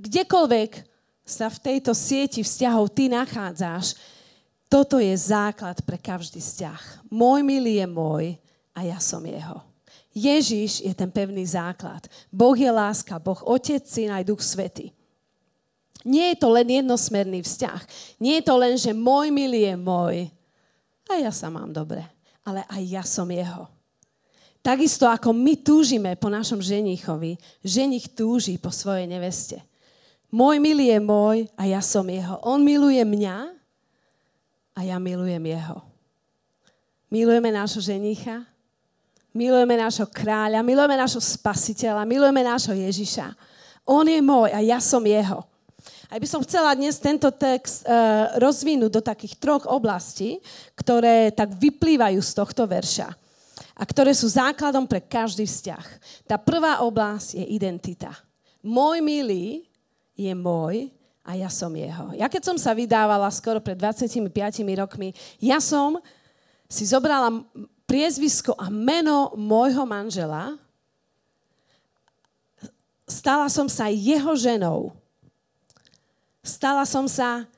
Kdekoľvek 0.00 0.93
sa 1.24 1.48
v 1.48 1.58
tejto 1.58 1.96
sieti 1.96 2.44
vzťahov 2.44 2.92
ty 2.92 3.08
nachádzaš, 3.08 3.96
toto 4.68 5.00
je 5.00 5.12
základ 5.16 5.80
pre 5.82 5.96
každý 5.96 6.40
vzťah. 6.40 7.08
Môj 7.08 7.40
milý 7.40 7.80
je 7.80 7.88
môj 7.88 8.24
a 8.76 8.84
ja 8.84 9.00
som 9.00 9.24
jeho. 9.24 9.64
Ježiš 10.14 10.84
je 10.84 10.94
ten 10.94 11.10
pevný 11.10 11.42
základ. 11.42 12.06
Boh 12.30 12.54
je 12.54 12.70
láska, 12.70 13.18
Boh 13.18 13.40
Otec, 13.42 13.82
Syn 13.82 14.14
aj 14.14 14.28
Duch 14.28 14.44
Svety. 14.44 14.94
Nie 16.04 16.36
je 16.36 16.38
to 16.44 16.52
len 16.52 16.68
jednosmerný 16.68 17.40
vzťah. 17.42 17.80
Nie 18.20 18.38
je 18.38 18.44
to 18.44 18.54
len, 18.60 18.76
že 18.76 18.92
môj 18.92 19.32
milý 19.32 19.66
je 19.66 19.74
môj 19.74 20.16
a 21.08 21.20
ja 21.20 21.32
sa 21.32 21.48
mám 21.48 21.72
dobre, 21.72 22.04
ale 22.44 22.64
aj 22.68 22.82
ja 22.84 23.02
som 23.04 23.28
jeho. 23.28 23.68
Takisto 24.64 25.04
ako 25.04 25.36
my 25.36 25.60
túžime 25.60 26.16
po 26.16 26.32
našom 26.32 26.60
ženichovi, 26.60 27.36
ženich 27.60 28.16
túži 28.16 28.56
po 28.56 28.72
svojej 28.72 29.04
neveste. 29.04 29.60
Môj 30.34 30.58
milý 30.58 30.90
je 30.90 30.98
môj 30.98 31.46
a 31.54 31.62
ja 31.62 31.78
som 31.78 32.02
jeho. 32.10 32.42
On 32.42 32.58
miluje 32.58 32.98
mňa 32.98 33.54
a 34.74 34.80
ja 34.82 34.98
milujem 34.98 35.38
jeho. 35.38 35.78
Milujeme 37.06 37.54
nášho 37.54 37.78
ženicha, 37.78 38.42
milujeme 39.30 39.78
nášho 39.78 40.10
kráľa, 40.10 40.66
milujeme 40.66 40.98
nášho 40.98 41.22
spasiteľa, 41.22 42.02
milujeme 42.02 42.42
nášho 42.42 42.74
Ježiša. 42.74 43.30
On 43.86 44.02
je 44.02 44.18
môj 44.18 44.50
a 44.50 44.58
ja 44.58 44.82
som 44.82 44.98
jeho. 45.06 45.46
Aj 46.10 46.18
by 46.18 46.26
som 46.26 46.42
chcela 46.42 46.74
dnes 46.74 46.98
tento 46.98 47.30
text 47.30 47.86
uh, 47.86 48.34
rozvinúť 48.42 48.90
do 48.90 49.02
takých 49.06 49.38
troch 49.38 49.70
oblastí, 49.70 50.42
ktoré 50.74 51.30
tak 51.30 51.54
vyplývajú 51.54 52.18
z 52.18 52.32
tohto 52.34 52.66
verša 52.66 53.06
a 53.78 53.82
ktoré 53.86 54.10
sú 54.10 54.26
základom 54.26 54.90
pre 54.90 54.98
každý 54.98 55.46
vzťah. 55.46 55.86
Tá 56.26 56.42
prvá 56.42 56.82
oblasť 56.82 57.38
je 57.38 57.46
identita. 57.54 58.10
Môj 58.66 58.98
milý 58.98 59.70
je 60.14 60.32
môj 60.32 60.90
a 61.24 61.34
ja 61.34 61.50
som 61.50 61.70
jeho. 61.74 62.14
Ja 62.14 62.30
keď 62.30 62.54
som 62.54 62.56
sa 62.58 62.72
vydávala 62.72 63.26
skoro 63.34 63.58
pred 63.58 63.78
25 63.78 64.30
rokmi, 64.78 65.12
ja 65.42 65.58
som 65.58 65.98
si 66.70 66.86
zobrala 66.88 67.44
priezvisko 67.84 68.56
a 68.56 68.72
meno 68.72 69.32
môjho 69.36 69.84
manžela, 69.84 70.56
stala 73.04 73.48
som 73.52 73.68
sa 73.68 73.92
jeho 73.92 74.32
ženou. 74.34 74.92
Stala 76.44 76.84
som 76.84 77.08
sa, 77.08 77.48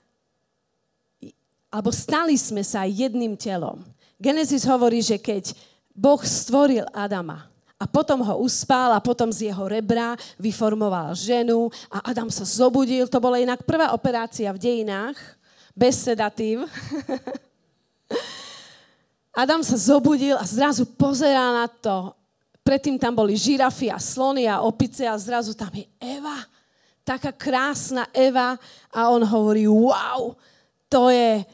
alebo 1.71 1.91
stali 1.91 2.39
sme 2.39 2.63
sa 2.63 2.87
jedným 2.87 3.35
telom. 3.35 3.83
Genesis 4.15 4.63
hovorí, 4.63 5.03
že 5.03 5.19
keď 5.19 5.51
Boh 5.91 6.23
stvoril 6.23 6.87
Adama, 6.95 7.51
a 7.77 7.85
potom 7.85 8.25
ho 8.25 8.41
uspal 8.41 8.97
a 8.97 9.05
potom 9.05 9.29
z 9.29 9.53
jeho 9.53 9.69
rebra 9.69 10.17
vyformoval 10.41 11.13
ženu 11.13 11.69
a 11.93 12.09
Adam 12.09 12.33
sa 12.33 12.49
zobudil. 12.49 13.05
To 13.09 13.21
bola 13.21 13.37
inak 13.37 13.69
prvá 13.69 13.93
operácia 13.93 14.49
v 14.49 14.61
dejinách, 14.61 15.17
bez 15.77 16.01
sedatív. 16.01 16.65
Adam 19.37 19.61
sa 19.61 19.77
zobudil 19.77 20.41
a 20.41 20.45
zrazu 20.49 20.89
pozerá 20.89 21.53
na 21.53 21.69
to. 21.69 22.17
Predtým 22.65 22.97
tam 22.97 23.13
boli 23.13 23.37
žirafy 23.37 23.93
a 23.93 24.01
slony 24.01 24.49
a 24.49 24.65
opice 24.65 25.05
a 25.05 25.13
zrazu 25.21 25.53
tam 25.53 25.71
je 25.77 25.85
Eva. 26.01 26.49
Taká 27.05 27.31
krásna 27.31 28.09
Eva 28.11 28.57
a 28.89 29.01
on 29.13 29.21
hovorí, 29.21 29.69
wow, 29.69 30.33
to 30.89 31.13
je 31.13 31.45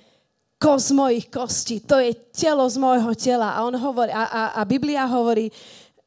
kos 0.63 0.95
mojich 0.95 1.27
kostí, 1.27 1.83
to 1.83 1.99
je 1.99 2.15
telo 2.31 2.63
z 2.71 2.79
môjho 2.79 3.11
tela. 3.19 3.59
A, 3.59 3.67
on 3.67 3.75
hovorí, 3.75 4.15
a, 4.15 4.25
a, 4.31 4.43
a 4.57 4.63
Biblia 4.63 5.03
hovorí, 5.11 5.51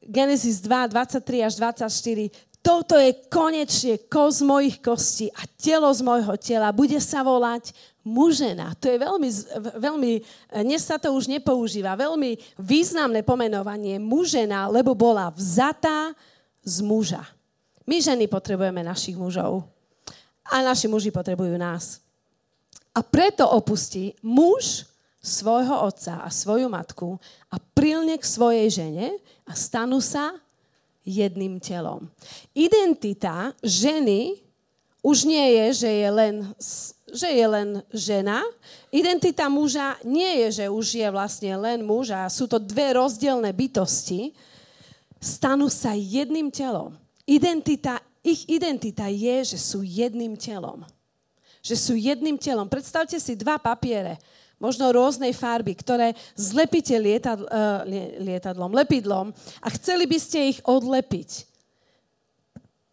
Genesis 0.05 0.61
2, 0.61 0.93
23 0.93 1.49
až 1.49 1.53
24, 1.57 2.29
toto 2.65 2.97
je 2.97 3.13
konečne 3.29 4.01
kos 4.09 4.41
mojich 4.41 4.81
kostí 4.81 5.29
a 5.29 5.45
telo 5.53 5.89
z 5.93 6.01
môjho 6.01 6.33
tela. 6.41 6.73
Bude 6.73 6.97
sa 6.97 7.21
volať 7.21 7.73
mužena. 8.01 8.73
To 8.81 8.89
je 8.89 8.97
veľmi, 8.97 9.29
veľmi, 9.77 10.11
dnes 10.65 10.81
sa 10.81 10.97
to 10.97 11.13
už 11.13 11.29
nepoužíva, 11.29 11.93
veľmi 11.93 12.37
významné 12.57 13.21
pomenovanie 13.21 14.01
mužena, 14.01 14.65
lebo 14.69 14.97
bola 14.97 15.29
vzatá 15.29 16.13
z 16.65 16.81
muža. 16.81 17.21
My 17.85 18.01
ženy 18.01 18.25
potrebujeme 18.25 18.81
našich 18.81 19.13
mužov 19.13 19.65
a 20.49 20.65
naši 20.65 20.89
muži 20.89 21.13
potrebujú 21.13 21.53
nás. 21.57 22.01
A 22.97 23.05
preto 23.05 23.45
opustí 23.45 24.17
muž 24.25 24.89
svojho 25.25 25.81
otca 25.81 26.21
a 26.21 26.29
svoju 26.29 26.69
matku 26.69 27.17
a 27.49 27.57
prilne 27.57 28.13
k 28.13 28.21
svojej 28.21 28.69
žene 28.69 29.17
a 29.49 29.57
stanú 29.57 29.97
sa 29.97 30.37
jedným 31.01 31.57
telom. 31.57 32.05
Identita 32.53 33.57
ženy 33.65 34.37
už 35.05 35.25
nie 35.25 35.45
je, 35.53 35.85
že 35.85 35.89
je 35.89 36.09
len, 36.09 36.35
že 37.13 37.29
je 37.29 37.45
len 37.45 37.69
žena. 37.93 38.41
Identita 38.89 39.45
muža 39.49 40.01
nie 40.01 40.45
je, 40.45 40.61
že 40.61 40.65
už 40.65 40.85
je 40.97 41.07
vlastne 41.13 41.53
len 41.61 41.85
muž 41.85 42.09
a 42.09 42.25
sú 42.25 42.49
to 42.49 42.57
dve 42.57 42.97
rozdielne 42.97 43.49
bytosti. 43.53 44.33
Stanú 45.21 45.69
sa 45.69 45.93
jedným 45.93 46.49
telom. 46.49 46.97
Identita, 47.25 48.01
ich 48.25 48.49
identita 48.49 49.05
je, 49.09 49.53
že 49.53 49.57
sú 49.61 49.85
jedným 49.85 50.33
telom. 50.37 50.81
Že 51.61 51.75
sú 51.77 51.93
jedným 51.93 52.37
telom. 52.41 52.65
Predstavte 52.65 53.17
si 53.21 53.37
dva 53.37 53.61
papiere 53.61 54.17
možno 54.59 54.91
rôznej 54.91 55.35
farby, 55.35 55.75
ktoré 55.75 56.15
zlepíte 56.35 56.95
lietadl, 56.95 57.43
uh, 57.47 57.83
lietadlom, 58.23 58.71
lepidlom 58.71 59.35
a 59.59 59.67
chceli 59.75 60.07
by 60.07 60.17
ste 60.19 60.55
ich 60.55 60.59
odlepiť. 60.63 61.47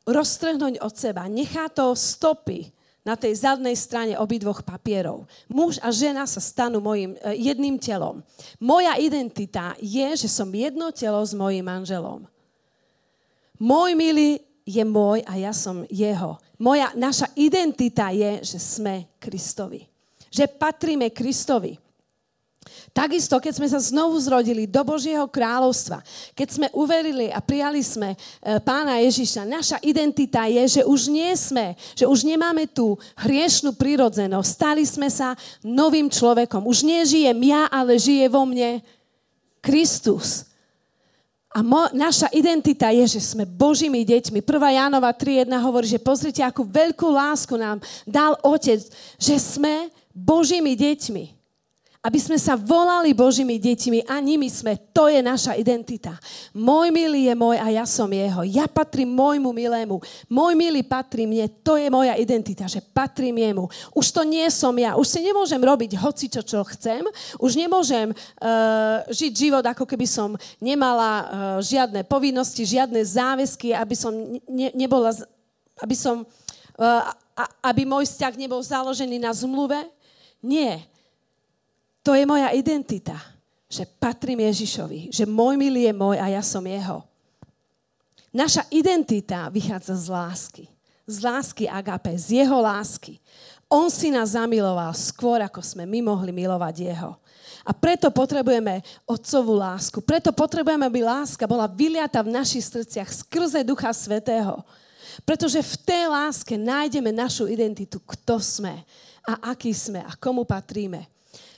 Roztrhnúť 0.02 0.82
od 0.82 0.94
seba. 0.98 1.30
Nechá 1.30 1.70
to 1.70 1.94
stopy 1.94 2.74
na 3.06 3.14
tej 3.14 3.38
zadnej 3.38 3.74
strane 3.78 4.18
obidvoch 4.18 4.62
papierov. 4.62 5.26
Muž 5.50 5.78
a 5.82 5.94
žena 5.94 6.26
sa 6.26 6.42
stanú 6.42 6.82
mojim, 6.82 7.14
uh, 7.22 7.34
jedným 7.34 7.78
telom. 7.78 8.26
Moja 8.58 8.98
identita 8.98 9.78
je, 9.78 10.26
že 10.26 10.28
som 10.30 10.50
jedno 10.50 10.90
telo 10.90 11.22
s 11.22 11.30
mojim 11.34 11.62
manželom. 11.62 12.26
Môj 13.62 13.94
milý 13.94 14.42
je 14.66 14.82
môj 14.82 15.22
a 15.22 15.38
ja 15.38 15.54
som 15.54 15.86
jeho. 15.86 16.38
Moja, 16.58 16.90
naša 16.98 17.30
identita 17.38 18.10
je, 18.10 18.42
že 18.42 18.58
sme 18.58 19.06
Kristovi 19.22 19.91
že 20.32 20.48
patríme 20.48 21.12
Kristovi. 21.12 21.76
Takisto, 22.92 23.40
keď 23.40 23.52
sme 23.56 23.68
sa 23.72 23.80
znovu 23.80 24.20
zrodili 24.20 24.68
do 24.68 24.84
Božieho 24.84 25.24
kráľovstva, 25.24 26.04
keď 26.36 26.48
sme 26.48 26.66
uverili 26.76 27.32
a 27.32 27.40
prijali 27.40 27.80
sme 27.80 28.12
e, 28.12 28.16
pána 28.60 29.00
Ježiša, 29.00 29.48
naša 29.48 29.78
identita 29.80 30.44
je, 30.44 30.78
že 30.78 30.82
už 30.84 31.08
nie 31.08 31.32
sme, 31.32 31.72
že 31.96 32.04
už 32.04 32.28
nemáme 32.28 32.68
tú 32.68 33.00
hriešnú 33.16 33.72
prirodzenosť. 33.74 34.44
Stali 34.44 34.84
sme 34.84 35.08
sa 35.08 35.32
novým 35.64 36.12
človekom. 36.12 36.68
Už 36.68 36.84
nežijem 36.84 37.34
ja, 37.48 37.64
ale 37.72 37.96
žije 37.96 38.28
vo 38.28 38.44
mne 38.44 38.84
Kristus. 39.64 40.52
A 41.52 41.64
mo, 41.64 41.88
naša 41.96 42.28
identita 42.32 42.92
je, 42.92 43.16
že 43.16 43.20
sme 43.24 43.48
Božími 43.48 44.04
deťmi. 44.04 44.40
1. 44.40 44.48
Jánova 44.52 45.12
3.1 45.16 45.48
hovorí, 45.64 45.88
že 45.88 46.00
pozrite, 46.00 46.44
akú 46.44 46.64
veľkú 46.64 47.08
lásku 47.08 47.56
nám 47.56 47.80
dal 48.04 48.36
Otec, 48.44 48.84
že 49.16 49.36
sme 49.40 49.88
Božími 50.14 50.76
deťmi. 50.76 51.42
Aby 52.02 52.18
sme 52.18 52.34
sa 52.34 52.58
volali 52.58 53.14
Božími 53.14 53.62
deťmi 53.62 54.10
a 54.10 54.18
nimi 54.18 54.50
sme. 54.50 54.74
To 54.90 55.06
je 55.06 55.22
naša 55.22 55.54
identita. 55.54 56.18
Môj 56.50 56.90
milý 56.90 57.30
je 57.30 57.34
môj 57.38 57.62
a 57.62 57.70
ja 57.70 57.86
som 57.86 58.10
jeho. 58.10 58.42
Ja 58.42 58.66
patrím 58.66 59.14
môjmu 59.14 59.54
milému. 59.54 60.02
Môj 60.26 60.58
milý 60.58 60.82
patrí 60.82 61.30
mne. 61.30 61.46
To 61.62 61.78
je 61.78 61.86
moja 61.86 62.18
identita, 62.18 62.66
že 62.66 62.82
patrím 62.82 63.38
jemu. 63.38 63.70
Už 63.94 64.10
to 64.10 64.26
nie 64.26 64.42
som 64.50 64.74
ja. 64.74 64.98
Už 64.98 65.14
si 65.14 65.22
nemôžem 65.22 65.62
robiť 65.62 65.94
hoci 65.94 66.26
čo, 66.26 66.42
čo 66.42 66.66
chcem. 66.74 67.06
Už 67.38 67.54
nemôžem 67.54 68.10
uh, 68.10 69.06
žiť 69.06 69.32
život, 69.38 69.62
ako 69.62 69.86
keby 69.86 70.02
som 70.10 70.34
nemala 70.58 71.10
uh, 71.22 71.26
žiadne 71.62 72.02
povinnosti, 72.02 72.66
žiadne 72.66 72.98
záväzky, 72.98 73.78
aby 73.78 73.94
som 73.94 74.10
ne, 74.50 74.74
nebola, 74.74 75.14
aby 75.78 75.94
som, 75.94 76.26
uh, 76.82 77.14
aby 77.62 77.86
môj 77.86 78.10
vzťah 78.10 78.34
nebol 78.34 78.58
založený 78.58 79.22
na 79.22 79.30
zmluve, 79.30 79.78
nie. 80.42 80.82
To 82.02 82.18
je 82.18 82.26
moja 82.26 82.50
identita, 82.50 83.14
že 83.70 83.86
patrím 83.86 84.42
Ježišovi, 84.44 85.14
že 85.14 85.24
môj 85.24 85.54
milý 85.54 85.86
je 85.86 85.94
môj 85.94 86.18
a 86.18 86.26
ja 86.28 86.42
som 86.42 86.60
jeho. 86.66 87.06
Naša 88.34 88.66
identita 88.74 89.46
vychádza 89.48 89.94
z 89.94 90.06
lásky. 90.10 90.64
Z 91.06 91.16
lásky 91.22 91.64
agape, 91.70 92.12
z 92.18 92.42
jeho 92.42 92.58
lásky. 92.58 93.22
On 93.70 93.88
si 93.88 94.12
nás 94.12 94.36
zamiloval 94.36 94.92
skôr, 94.92 95.40
ako 95.40 95.64
sme 95.64 95.88
my 95.88 96.04
mohli 96.04 96.32
milovať 96.34 96.92
jeho. 96.92 97.16
A 97.62 97.70
preto 97.70 98.10
potrebujeme 98.10 98.82
otcovú 99.06 99.54
lásku. 99.54 100.02
Preto 100.02 100.34
potrebujeme, 100.34 100.82
aby 100.82 101.06
láska 101.06 101.46
bola 101.46 101.70
vyliata 101.70 102.18
v 102.20 102.34
našich 102.34 102.66
srdciach 102.66 103.06
skrze 103.08 103.62
Ducha 103.62 103.94
Svetého. 103.94 104.66
Pretože 105.22 105.60
v 105.62 105.74
tej 105.86 106.04
láske 106.10 106.58
nájdeme 106.58 107.12
našu 107.14 107.46
identitu, 107.46 108.02
kto 108.02 108.42
sme 108.42 108.82
a 109.26 109.54
aký 109.54 109.70
sme 109.74 110.02
a 110.02 110.12
komu 110.18 110.42
patríme. 110.44 111.06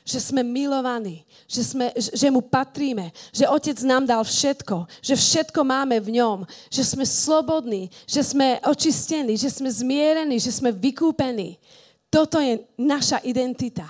Že 0.05 0.21
sme 0.21 0.43
milovaní, 0.45 1.25
že, 1.49 1.65
sme, 1.65 1.89
že 1.97 2.29
mu 2.29 2.45
patríme, 2.45 3.09
že 3.33 3.49
Otec 3.49 3.81
nám 3.89 4.05
dal 4.05 4.21
všetko, 4.21 4.85
že 5.01 5.17
všetko 5.17 5.65
máme 5.65 5.97
v 5.97 6.21
ňom, 6.21 6.45
že 6.69 6.85
sme 6.85 7.09
slobodní, 7.09 7.89
že 8.05 8.21
sme 8.21 8.61
očistení, 8.69 9.33
že 9.41 9.49
sme 9.49 9.73
zmierení, 9.73 10.37
že 10.37 10.53
sme 10.53 10.77
vykúpení. 10.77 11.57
Toto 12.13 12.37
je 12.37 12.61
naša 12.77 13.25
identita. 13.25 13.89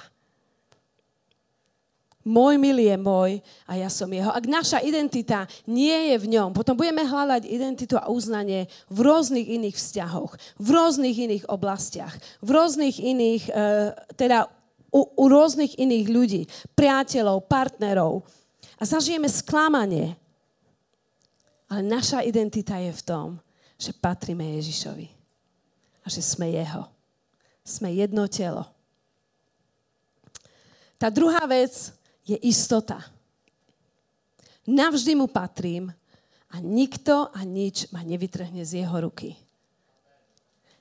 Môj 2.25 2.57
milý 2.57 2.89
je 2.89 2.97
môj 2.97 3.33
a 3.69 3.77
ja 3.77 3.93
som 3.93 4.09
jeho. 4.09 4.33
Ak 4.33 4.49
naša 4.49 4.81
identita 4.81 5.45
nie 5.69 6.09
je 6.09 6.17
v 6.25 6.27
ňom, 6.33 6.57
potom 6.57 6.73
budeme 6.73 7.05
hľadať 7.05 7.45
identitu 7.45 8.01
a 8.01 8.09
uznanie 8.09 8.65
v 8.89 8.99
rôznych 9.05 9.45
iných 9.45 9.77
vzťahoch, 9.77 10.33
v 10.57 10.69
rôznych 10.73 11.17
iných 11.21 11.45
oblastiach, 11.53 12.17
v 12.41 12.49
rôznych 12.49 12.97
iných, 12.97 13.45
e, 13.53 13.63
teda 14.17 14.49
u, 14.89 15.05
u 15.05 15.25
rôznych 15.29 15.77
iných 15.77 16.07
ľudí, 16.09 16.43
priateľov, 16.73 17.45
partnerov. 17.45 18.25
A 18.81 18.89
zažijeme 18.89 19.29
sklamanie. 19.29 20.17
Ale 21.69 21.85
naša 21.85 22.25
identita 22.25 22.81
je 22.81 22.89
v 22.89 23.03
tom, 23.05 23.29
že 23.77 23.93
patríme 23.93 24.49
Ježišovi. 24.57 25.07
A 26.05 26.07
že 26.09 26.25
sme 26.25 26.57
jeho. 26.57 26.89
Sme 27.69 27.93
jedno 27.93 28.25
telo. 28.33 28.65
Tá 30.97 31.13
druhá 31.13 31.45
vec, 31.45 31.93
je 32.25 32.37
istota. 32.41 33.05
Navždy 34.65 35.13
mu 35.13 35.29
patrím 35.29 35.93
a 36.49 36.57
nikto 36.61 37.29
a 37.29 37.45
nič 37.45 37.93
ma 37.93 38.01
nevytrhne 38.01 38.65
z 38.65 38.85
jeho 38.85 38.97
ruky. 39.05 39.37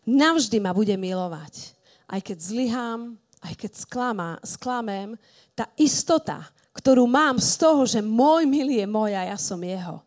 navždy 0.08 0.60
ma 0.60 0.76
bude 0.76 0.96
milovať. 0.96 1.76
Aj 2.08 2.20
keď 2.20 2.38
zlyhám, 2.40 3.16
aj 3.44 3.54
keď 3.60 3.72
sklama, 3.76 4.30
sklamem, 4.44 5.16
tá 5.56 5.68
istota, 5.76 6.44
ktorú 6.76 7.08
mám 7.08 7.40
z 7.40 7.60
toho, 7.60 7.84
že 7.88 8.00
môj 8.04 8.48
milý 8.48 8.84
je 8.84 8.88
môj 8.88 9.12
a 9.16 9.32
ja 9.32 9.38
som 9.40 9.60
jeho. 9.60 10.04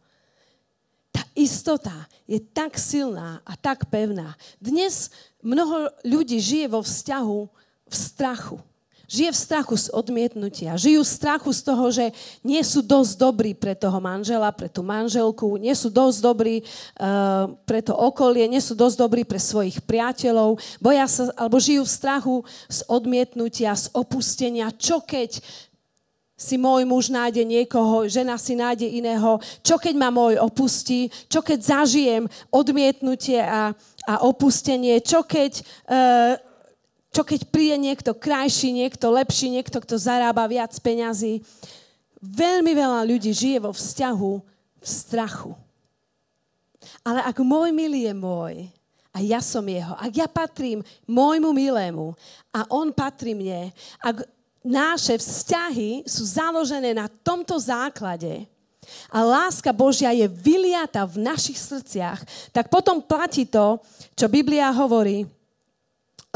Tá 1.13 1.25
istota 1.33 1.95
je 2.29 2.37
tak 2.41 2.77
silná 2.77 3.41
a 3.45 3.57
tak 3.57 3.89
pevná. 3.89 4.37
Dnes 4.61 5.09
mnoho 5.41 5.89
ľudí 6.05 6.37
žije 6.37 6.69
vo 6.69 6.85
vzťahu 6.85 7.41
v 7.89 7.95
strachu. 7.95 8.59
Žije 9.07 9.31
v 9.31 9.39
strachu 9.39 9.75
z 9.79 9.87
odmietnutia. 9.95 10.75
Žijú 10.75 11.07
v 11.07 11.15
strachu 11.15 11.51
z 11.55 11.61
toho, 11.63 11.85
že 11.95 12.11
nie 12.43 12.59
sú 12.67 12.83
dosť 12.83 13.13
dobrí 13.15 13.55
pre 13.55 13.79
toho 13.79 14.03
manžela, 14.03 14.51
pre 14.51 14.67
tú 14.67 14.83
manželku, 14.83 15.55
nie 15.63 15.71
sú 15.79 15.95
dosť 15.95 16.19
dobrí 16.19 16.57
uh, 16.59 17.47
pre 17.63 17.87
to 17.87 17.95
okolie, 17.95 18.51
nie 18.51 18.59
sú 18.59 18.75
dosť 18.75 18.97
dobrí 18.99 19.23
pre 19.23 19.39
svojich 19.39 19.79
priateľov, 19.87 20.59
boja 20.83 21.07
sa, 21.07 21.31
alebo 21.39 21.63
žijú 21.63 21.87
v 21.87 21.95
strachu 21.95 22.37
z 22.67 22.83
odmietnutia, 22.91 23.79
z 23.79 23.95
opustenia. 23.95 24.75
Čo 24.75 24.99
keď 25.07 25.39
si 26.37 26.61
môj 26.61 26.85
muž 26.85 27.09
nájde 27.09 27.47
niekoho, 27.49 28.11
žena 28.11 28.37
si 28.37 28.53
nájde 28.53 28.91
iného, 28.91 29.41
čo 29.65 29.81
keď 29.81 29.95
ma 29.97 30.13
môj 30.13 30.37
opustí, 30.37 31.09
čo 31.33 31.41
keď 31.41 31.59
zažijem 31.63 32.29
odmietnutie 32.53 33.41
a, 33.41 33.73
a 34.05 34.15
opustenie, 34.27 35.01
čo 35.01 35.25
keď 35.25 35.63
uh, 35.63 36.46
čo 37.17 37.25
keď 37.25 37.49
príde 37.49 37.81
niekto 37.81 38.13
krajší, 38.13 38.77
niekto 38.77 39.09
lepší, 39.09 39.49
niekto, 39.49 39.81
kto 39.81 39.97
zarába 39.97 40.45
viac 40.45 40.77
peňazí. 40.77 41.41
Veľmi 42.21 42.77
veľa 42.77 43.09
ľudí 43.09 43.33
žije 43.33 43.65
vo 43.65 43.73
vzťahu 43.73 44.33
v 44.77 44.85
strachu. 44.85 45.57
Ale 47.01 47.25
ak 47.25 47.41
môj 47.41 47.73
milý 47.73 48.05
je 48.05 48.13
môj 48.13 48.55
a 49.17 49.25
ja 49.25 49.41
som 49.41 49.65
jeho, 49.65 49.97
ak 49.97 50.13
ja 50.13 50.29
patrím 50.29 50.85
môjmu 51.09 51.57
milému 51.57 52.13
a 52.53 52.69
on 52.69 52.93
patrí 52.93 53.33
mne, 53.33 53.73
ak 53.97 54.29
naše 54.61 55.17
vzťahy 55.17 56.05
sú 56.05 56.21
založené 56.21 56.93
na 56.93 57.09
tomto 57.09 57.57
základe, 57.57 58.45
a 59.11 59.19
láska 59.19 59.75
Božia 59.75 60.15
je 60.15 60.31
vyliata 60.31 61.03
v 61.03 61.19
našich 61.19 61.59
srdciach, 61.59 62.23
tak 62.55 62.71
potom 62.71 63.03
platí 63.03 63.43
to, 63.43 63.83
čo 64.15 64.31
Biblia 64.31 64.71
hovorí, 64.71 65.27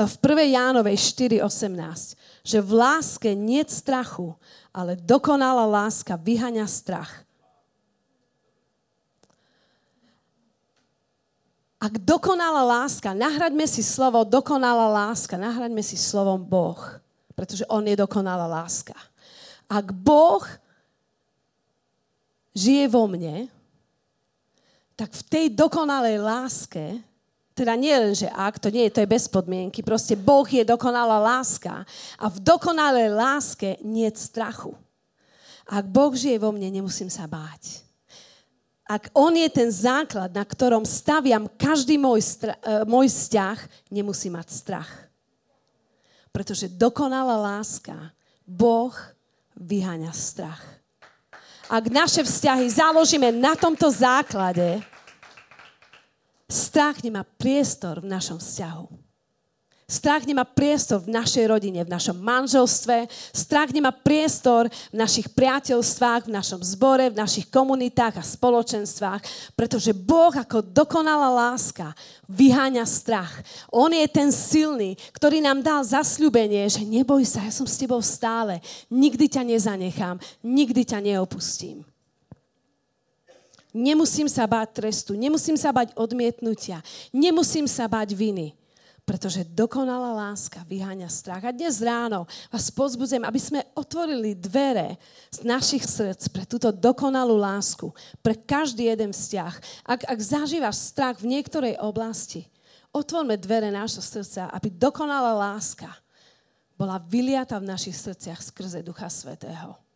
v 0.07 0.17
1. 0.23 0.55
Jánovej 0.55 0.97
4.18, 0.97 2.17
že 2.45 2.59
v 2.61 2.71
láske 2.73 3.35
nie 3.35 3.65
strachu, 3.67 4.37
ale 4.71 4.95
dokonalá 4.97 5.67
láska 5.67 6.15
vyhaňa 6.15 6.65
strach. 6.71 7.27
Ak 11.81 11.97
dokonalá 11.97 12.61
láska, 12.61 13.17
nahraďme 13.17 13.65
si 13.65 13.81
slovo 13.81 14.21
dokonalá 14.29 14.85
láska, 15.09 15.41
nahraďme 15.41 15.81
si 15.81 15.97
slovom 15.97 16.45
Boh, 16.45 16.77
pretože 17.33 17.65
On 17.73 17.81
je 17.81 17.97
dokonalá 17.97 18.45
láska. 18.45 18.93
Ak 19.65 19.89
Boh 19.89 20.45
žije 22.53 22.85
vo 22.93 23.09
mne, 23.09 23.49
tak 24.93 25.17
v 25.17 25.23
tej 25.25 25.47
dokonalej 25.57 26.21
láske 26.21 27.01
teda 27.61 27.77
nie 27.77 27.93
len, 27.93 28.17
že 28.17 28.25
ak, 28.33 28.57
to 28.57 28.73
nie 28.73 28.89
je, 28.89 28.97
to 28.97 29.03
je 29.05 29.13
bez 29.13 29.29
podmienky. 29.29 29.85
Proste 29.85 30.17
Boh 30.17 30.49
je 30.49 30.65
dokonalá 30.65 31.21
láska. 31.21 31.85
A 32.17 32.33
v 32.33 32.41
dokonalej 32.41 33.13
láske 33.13 33.77
nie 33.85 34.09
strachu. 34.09 34.73
Ak 35.69 35.85
Boh 35.85 36.17
žije 36.17 36.41
vo 36.41 36.57
mne, 36.57 36.73
nemusím 36.73 37.13
sa 37.13 37.29
báť. 37.29 37.85
Ak 38.89 39.13
On 39.13 39.31
je 39.31 39.47
ten 39.53 39.69
základ, 39.69 40.33
na 40.33 40.43
ktorom 40.43 40.89
staviam 40.89 41.47
každý 41.61 42.01
môj, 42.01 42.25
stra- 42.25 42.59
e, 42.65 42.83
môj 42.89 43.13
vzťah, 43.13 43.59
nemusím 43.93 44.35
mať 44.35 44.49
strach. 44.51 44.91
Pretože 46.33 46.67
dokonalá 46.67 47.39
láska, 47.39 47.95
Boh 48.43 48.91
vyháňa 49.55 50.11
strach. 50.11 50.65
Ak 51.71 51.87
naše 51.87 52.27
vzťahy 52.27 52.67
založíme 52.67 53.31
na 53.31 53.55
tomto 53.55 53.87
základe, 53.95 54.83
Strach 56.51 56.99
nemá 57.07 57.23
priestor 57.23 58.03
v 58.03 58.11
našom 58.11 58.43
vzťahu. 58.43 59.11
Strach 59.91 60.23
nemá 60.23 60.47
priestor 60.47 61.03
v 61.03 61.11
našej 61.11 61.51
rodine, 61.51 61.83
v 61.83 61.91
našom 61.91 62.15
manželstve. 62.15 63.11
Strach 63.35 63.75
nemá 63.75 63.91
priestor 63.91 64.71
v 64.71 64.97
našich 64.99 65.27
priateľstvách, 65.35 66.31
v 66.31 66.35
našom 66.35 66.63
zbore, 66.63 67.11
v 67.11 67.19
našich 67.19 67.51
komunitách 67.51 68.23
a 68.23 68.23
spoločenstvách, 68.23 69.23
pretože 69.59 69.91
Boh 69.91 70.31
ako 70.31 70.63
dokonalá 70.63 71.35
láska 71.35 71.91
vyháňa 72.31 72.87
strach. 72.87 73.43
On 73.75 73.91
je 73.91 74.07
ten 74.07 74.31
silný, 74.31 74.95
ktorý 75.11 75.43
nám 75.43 75.59
dal 75.59 75.83
zasľubenie, 75.83 76.71
že 76.71 76.87
neboj 76.87 77.27
sa, 77.27 77.43
ja 77.43 77.51
som 77.51 77.67
s 77.67 77.75
tebou 77.75 77.99
stále, 77.99 78.63
nikdy 78.95 79.27
ťa 79.27 79.43
nezanechám, 79.43 80.23
nikdy 80.47 80.87
ťa 80.87 81.03
neopustím. 81.03 81.83
Nemusím 83.71 84.27
sa 84.27 84.51
báť 84.51 84.83
trestu, 84.83 85.15
nemusím 85.15 85.55
sa 85.55 85.71
báť 85.71 85.95
odmietnutia, 85.95 86.83
nemusím 87.15 87.71
sa 87.71 87.87
báť 87.87 88.19
viny, 88.19 88.59
pretože 89.07 89.47
dokonalá 89.47 90.11
láska 90.11 90.67
vyháňa 90.67 91.07
strach. 91.07 91.43
A 91.47 91.55
dnes 91.55 91.79
ráno 91.79 92.27
vás 92.51 92.67
pozbudzujem, 92.71 93.23
aby 93.23 93.39
sme 93.39 93.67
otvorili 93.79 94.35
dvere 94.35 94.99
z 95.31 95.47
našich 95.47 95.87
srdc 95.87 96.23
pre 96.35 96.45
túto 96.47 96.75
dokonalú 96.75 97.39
lásku, 97.39 97.95
pre 98.23 98.35
každý 98.35 98.91
jeden 98.91 99.15
vzťah. 99.15 99.55
Ak, 99.87 100.01
ak 100.07 100.19
zažívaš 100.19 100.91
strach 100.91 101.23
v 101.23 101.31
niektorej 101.39 101.79
oblasti, 101.79 102.51
otvorme 102.91 103.39
dvere 103.39 103.71
nášho 103.71 104.03
srdca, 104.03 104.51
aby 104.51 104.67
dokonalá 104.71 105.31
láska 105.35 105.91
bola 106.75 106.99
vyliata 106.99 107.55
v 107.61 107.71
našich 107.71 107.95
srdciach 107.95 108.41
skrze 108.43 108.83
Ducha 108.83 109.07
Svetého 109.07 109.90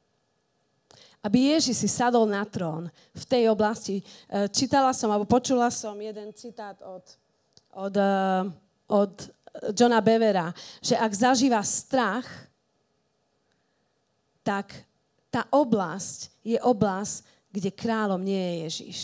aby 1.25 1.57
Ježiš 1.57 1.81
si 1.81 1.89
sadol 1.89 2.29
na 2.29 2.45
trón 2.45 2.93
v 3.17 3.25
tej 3.25 3.49
oblasti. 3.49 4.05
E, 4.29 4.45
čítala 4.53 4.93
som, 4.93 5.09
alebo 5.09 5.25
počula 5.25 5.73
som 5.73 5.97
jeden 5.97 6.37
citát 6.37 6.77
od, 6.85 7.05
od, 7.73 7.95
e, 7.97 8.13
od 8.93 9.13
Johna 9.73 10.05
Bevera, 10.05 10.53
že 10.85 11.01
ak 11.01 11.13
zažíva 11.17 11.65
strach, 11.65 12.29
tak 14.45 14.77
tá 15.33 15.49
oblasť 15.49 16.29
je 16.45 16.61
oblasť, 16.61 17.25
kde 17.49 17.71
kráľom 17.73 18.21
nie 18.21 18.37
je 18.37 18.55
Ježiš. 18.69 18.99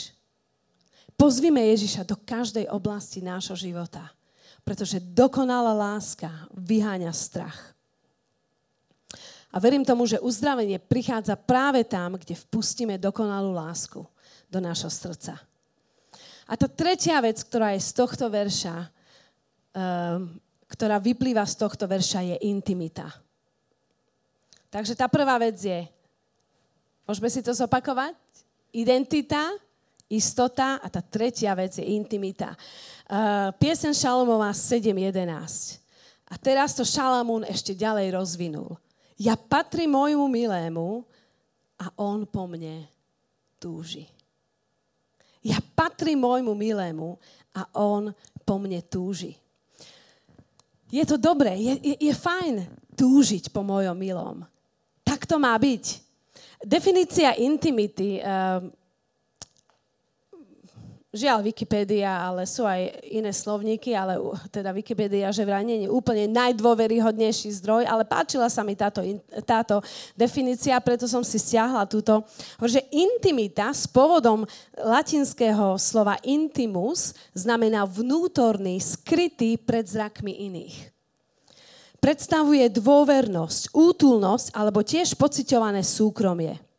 Pozvime 1.16 1.64
Ježiša 1.72 2.04
do 2.04 2.20
každej 2.20 2.68
oblasti 2.68 3.24
nášho 3.24 3.56
života, 3.56 4.12
pretože 4.61 5.00
dokonalá 5.00 5.72
láska 5.72 6.28
vyháňa 6.52 7.12
strach. 7.16 7.72
A 9.50 9.56
verím 9.58 9.82
tomu, 9.82 10.06
že 10.06 10.22
uzdravenie 10.22 10.78
prichádza 10.78 11.34
práve 11.34 11.82
tam, 11.82 12.14
kde 12.14 12.38
vpustíme 12.38 12.94
dokonalú 13.02 13.50
lásku 13.50 14.06
do 14.46 14.58
nášho 14.62 14.90
srdca. 14.90 15.42
A 16.50 16.52
tá 16.58 16.66
tretia 16.66 17.18
vec, 17.22 17.38
ktorá 17.42 17.74
je 17.74 17.82
z 17.82 17.90
tohto 17.94 18.26
verša, 18.30 18.90
um, 19.74 20.34
ktorá 20.70 21.02
vyplýva 21.02 21.46
z 21.46 21.54
tohto 21.58 21.86
verša, 21.86 22.26
je 22.34 22.36
intimita. 22.46 23.06
Takže 24.70 24.94
tá 24.94 25.10
prvá 25.10 25.38
vec 25.38 25.58
je, 25.58 25.86
môžeme 27.06 27.26
si 27.26 27.42
to 27.42 27.50
zopakovať? 27.50 28.14
Identita, 28.70 29.50
istota 30.10 30.78
a 30.78 30.86
tá 30.86 31.02
tretia 31.02 31.54
vec 31.54 31.78
je 31.78 31.86
intimita. 31.86 32.54
Uh, 33.06 33.50
piesen 33.58 33.94
Šalomová 33.94 34.54
7.11. 34.54 35.78
A 36.30 36.34
teraz 36.38 36.74
to 36.78 36.86
Šalamún 36.86 37.42
ešte 37.46 37.74
ďalej 37.74 38.14
rozvinul. 38.14 38.78
Ja 39.20 39.37
patrím 39.37 39.92
môjmu 39.92 40.33
milému 40.33 41.04
a 41.76 41.92
on 42.00 42.24
po 42.24 42.48
mne 42.48 42.88
túži. 43.61 44.09
Ja 45.44 45.61
patrím 45.61 46.24
môjmu 46.24 46.56
milému 46.56 47.20
a 47.52 47.68
on 47.76 48.16
po 48.48 48.56
mne 48.56 48.80
túži. 48.88 49.37
Je 50.88 51.04
to 51.04 51.20
dobré, 51.20 51.54
je, 51.61 51.74
je, 51.85 51.96
je 52.00 52.14
fajn 52.16 52.64
túžiť 52.96 53.52
po 53.52 53.61
mojom 53.61 53.95
milom. 53.95 54.42
Tak 55.05 55.28
to 55.28 55.36
má 55.36 55.53
byť. 55.55 55.84
Definícia 56.64 57.36
intimity, 57.36 58.20
uh, 58.20 58.64
Žiaľ, 61.11 61.42
Wikipédia, 61.42 62.06
ale 62.06 62.46
sú 62.46 62.62
aj 62.62 62.86
iné 63.11 63.34
slovníky, 63.34 63.98
ale 63.98 64.14
teda 64.46 64.70
Wikipédia, 64.70 65.34
že 65.34 65.42
vraj 65.42 65.66
nie 65.66 65.82
je 65.82 65.90
úplne 65.90 66.30
najdôveryhodnejší 66.30 67.50
zdroj, 67.58 67.82
ale 67.82 68.06
páčila 68.06 68.46
sa 68.46 68.62
mi 68.62 68.78
táto, 68.78 69.02
táto 69.42 69.82
definícia, 70.14 70.78
preto 70.78 71.11
som 71.11 71.26
si 71.26 71.34
stiahla 71.42 71.82
túto. 71.90 72.22
Že 72.62 72.86
intimita 72.94 73.74
s 73.74 73.90
pôvodom 73.90 74.46
latinského 74.78 75.74
slova 75.82 76.14
intimus 76.22 77.18
znamená 77.34 77.90
vnútorný, 77.90 78.78
skrytý 78.78 79.58
pred 79.58 79.82
zrakmi 79.90 80.46
iných. 80.46 80.94
Predstavuje 81.98 82.70
dôvernosť, 82.70 83.74
útulnosť 83.74 84.54
alebo 84.54 84.86
tiež 84.86 85.18
pociťované 85.18 85.82
súkromie. 85.82 86.70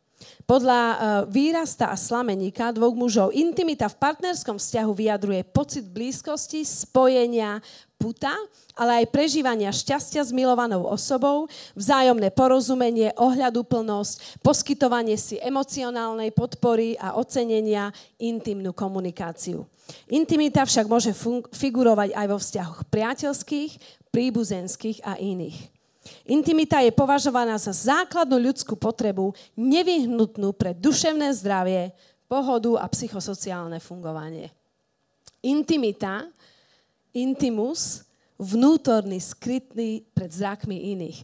Podľa 0.42 0.80
uh, 0.82 0.96
výrasta 1.30 1.88
a 1.88 1.96
slameníka 1.96 2.74
dvoch 2.74 2.92
mužov 2.92 3.30
intimita 3.30 3.86
v 3.86 3.98
partnerskom 3.98 4.58
vzťahu 4.58 4.92
vyjadruje 4.92 5.40
pocit 5.48 5.86
blízkosti, 5.86 6.66
spojenia, 6.66 7.62
puta, 8.02 8.34
ale 8.74 9.04
aj 9.04 9.14
prežívania 9.14 9.70
šťastia 9.70 10.26
s 10.26 10.34
milovanou 10.34 10.90
osobou, 10.90 11.46
vzájomné 11.78 12.34
porozumenie, 12.34 13.14
ohľaduplnosť, 13.14 14.42
poskytovanie 14.42 15.14
si 15.14 15.38
emocionálnej 15.38 16.34
podpory 16.34 16.98
a 16.98 17.14
ocenenia, 17.14 17.94
intimnú 18.18 18.74
komunikáciu. 18.74 19.62
Intimita 20.10 20.66
však 20.66 20.86
môže 20.90 21.14
fun- 21.14 21.46
figurovať 21.54 22.16
aj 22.16 22.26
vo 22.26 22.38
vzťahoch 22.42 22.80
priateľských, 22.90 23.70
príbuzenských 24.10 25.04
a 25.06 25.14
iných. 25.20 25.81
Intimita 26.26 26.82
je 26.82 26.90
považovaná 26.90 27.54
za 27.58 27.70
základnú 27.70 28.38
ľudskú 28.38 28.74
potrebu, 28.74 29.34
nevyhnutnú 29.54 30.50
pre 30.54 30.74
duševné 30.74 31.30
zdravie, 31.38 31.94
pohodu 32.26 32.80
a 32.80 32.86
psychosociálne 32.88 33.78
fungovanie. 33.78 34.48
Intimita 35.42 36.26
intimus, 37.12 38.08
vnútorný, 38.40 39.20
skrytný 39.20 40.02
pred 40.16 40.32
zrakmi 40.32 40.96
iných. 40.96 41.18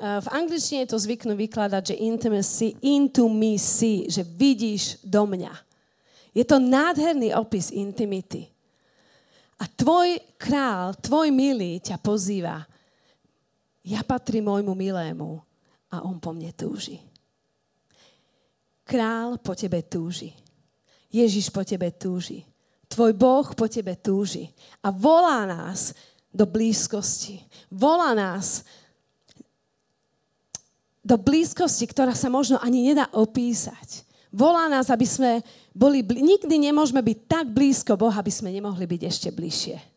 V 0.00 0.28
angličtine 0.32 0.88
to 0.88 0.98
zvyknú 0.98 1.36
vykladať, 1.38 1.94
že 1.94 2.02
intimacy, 2.02 2.66
into 2.82 3.30
me 3.30 3.60
see, 3.60 4.08
že 4.10 4.26
vidíš 4.26 5.04
do 5.04 5.22
mňa. 5.28 5.52
Je 6.34 6.42
to 6.42 6.58
nádherný 6.58 7.30
opis 7.36 7.70
intimity. 7.70 8.50
A 9.62 9.70
tvoj 9.70 10.18
král, 10.34 10.98
tvoj 10.98 11.30
milý 11.30 11.78
ťa 11.78 11.94
pozýva. 12.02 12.66
Ja 13.84 14.00
patrím 14.00 14.48
môjmu 14.48 14.72
milému 14.72 15.44
a 15.92 16.00
on 16.00 16.16
po 16.16 16.32
mne 16.32 16.50
túži. 16.56 17.04
Král 18.84 19.36
po 19.40 19.52
tebe 19.52 19.84
túži. 19.84 20.32
Ježiš 21.12 21.52
po 21.52 21.62
tebe 21.62 21.92
túži. 21.92 22.48
Tvoj 22.88 23.12
Boh 23.12 23.46
po 23.52 23.68
tebe 23.68 23.96
túži 23.96 24.48
a 24.80 24.88
volá 24.88 25.44
nás 25.44 25.92
do 26.32 26.48
blízkosti. 26.48 27.44
Volá 27.68 28.16
nás 28.16 28.64
do 31.04 31.20
blízkosti, 31.20 31.84
ktorá 31.84 32.16
sa 32.16 32.32
možno 32.32 32.56
ani 32.64 32.90
nedá 32.90 33.06
opísať. 33.12 34.08
Volá 34.34 34.66
nás, 34.66 34.90
aby 34.90 35.06
sme 35.06 35.46
boli... 35.70 36.02
Nikdy 36.02 36.58
nemôžeme 36.58 36.98
byť 36.98 37.18
tak 37.30 37.46
blízko 37.54 37.94
Boha, 37.94 38.18
aby 38.18 38.32
sme 38.34 38.50
nemohli 38.50 38.82
byť 38.82 39.02
ešte 39.06 39.28
bližšie. 39.30 39.93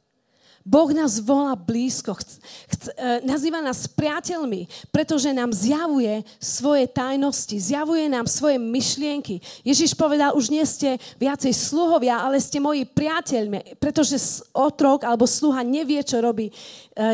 Boh 0.67 0.91
nás 0.91 1.23
volá 1.23 1.55
blízko, 1.55 2.11
chc, 2.11 2.43
chc, 2.67 2.83
e, 2.91 3.23
nazýva 3.23 3.63
nás 3.63 3.87
priateľmi, 3.87 4.67
pretože 4.91 5.31
nám 5.31 5.55
zjavuje 5.55 6.27
svoje 6.43 6.91
tajnosti, 6.91 7.55
zjavuje 7.55 8.11
nám 8.11 8.27
svoje 8.27 8.59
myšlienky. 8.59 9.39
Ježiš 9.63 9.95
povedal, 9.95 10.35
už 10.35 10.51
nie 10.51 10.67
ste 10.67 10.99
viacej 11.23 11.55
sluhovia, 11.55 12.19
ale 12.19 12.43
ste 12.43 12.59
moji 12.59 12.83
priateľmi, 12.83 13.79
pretože 13.79 14.19
otrok 14.51 15.07
alebo 15.07 15.23
sluha 15.23 15.63
nevie, 15.63 16.03
čo 16.03 16.19
robí 16.19 16.51
e, 16.51 16.53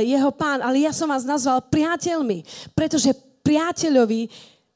jeho 0.02 0.34
pán, 0.34 0.66
ale 0.66 0.90
ja 0.90 0.90
som 0.90 1.06
vás 1.06 1.22
nazval 1.22 1.62
priateľmi, 1.70 2.42
pretože 2.74 3.14
priateľovi 3.46 4.34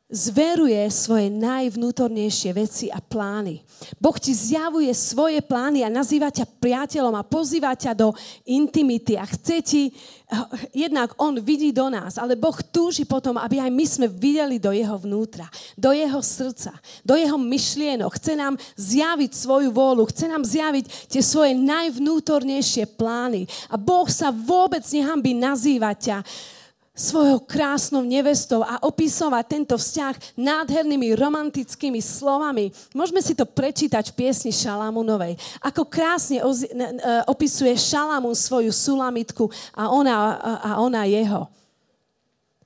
zveruje 0.08 0.80
svoje 0.88 1.28
najvnútornejšie 1.28 2.56
veci 2.56 2.88
a 2.88 3.04
plány. 3.04 3.60
Boh 4.00 4.16
ti 4.16 4.32
zjavuje 4.32 4.88
svoje 4.96 5.44
plány 5.44 5.84
a 5.84 5.92
nazýva 5.92 6.32
ťa 6.32 6.48
priateľom 6.48 7.12
a 7.12 7.28
pozýva 7.28 7.76
ťa 7.76 7.92
do 7.92 8.16
intimity 8.48 9.20
a 9.20 9.28
chce 9.28 9.56
ti, 9.60 9.84
jednak 10.72 11.12
On 11.20 11.36
vidí 11.36 11.76
do 11.76 11.92
nás, 11.92 12.16
ale 12.16 12.40
Boh 12.40 12.56
túži 12.72 13.04
potom, 13.04 13.36
aby 13.36 13.60
aj 13.60 13.72
my 13.72 13.86
sme 13.86 14.08
videli 14.08 14.56
do 14.64 14.72
Jeho 14.72 14.96
vnútra, 14.96 15.52
do 15.76 15.92
Jeho 15.92 16.24
srdca, 16.24 16.72
do 17.04 17.20
Jeho 17.20 17.36
myšlienok. 17.36 18.16
Chce 18.16 18.40
nám 18.40 18.56
zjaviť 18.80 19.32
svoju 19.36 19.76
vôľu, 19.76 20.08
chce 20.08 20.32
nám 20.32 20.48
zjaviť 20.48 21.12
tie 21.12 21.20
svoje 21.20 21.52
najvnútornejšie 21.52 22.96
plány. 22.96 23.44
A 23.68 23.76
Boh 23.76 24.08
sa 24.08 24.32
vôbec 24.32 24.88
nehambí 24.88 25.36
nazývať 25.36 25.98
ťa 26.00 26.18
svojou 26.98 27.46
krásnou 27.46 28.02
nevestou 28.02 28.66
a 28.66 28.82
opisovať 28.82 29.44
tento 29.46 29.76
vzťah 29.78 30.34
nádhernými 30.34 31.14
romantickými 31.14 32.02
slovami. 32.02 32.74
Môžeme 32.98 33.22
si 33.22 33.38
to 33.38 33.46
prečítať 33.46 34.10
v 34.10 34.18
piesni 34.18 34.50
Šalamunovej. 34.50 35.38
Ako 35.62 35.86
krásne 35.86 36.42
e, 36.42 36.46
opisuje 37.30 37.78
Šalamun 37.78 38.34
svoju 38.34 38.74
sulamitku 38.74 39.46
a 39.78 39.94
ona, 39.94 40.42
a 40.42 40.72
ona 40.82 41.06
jeho. 41.06 41.46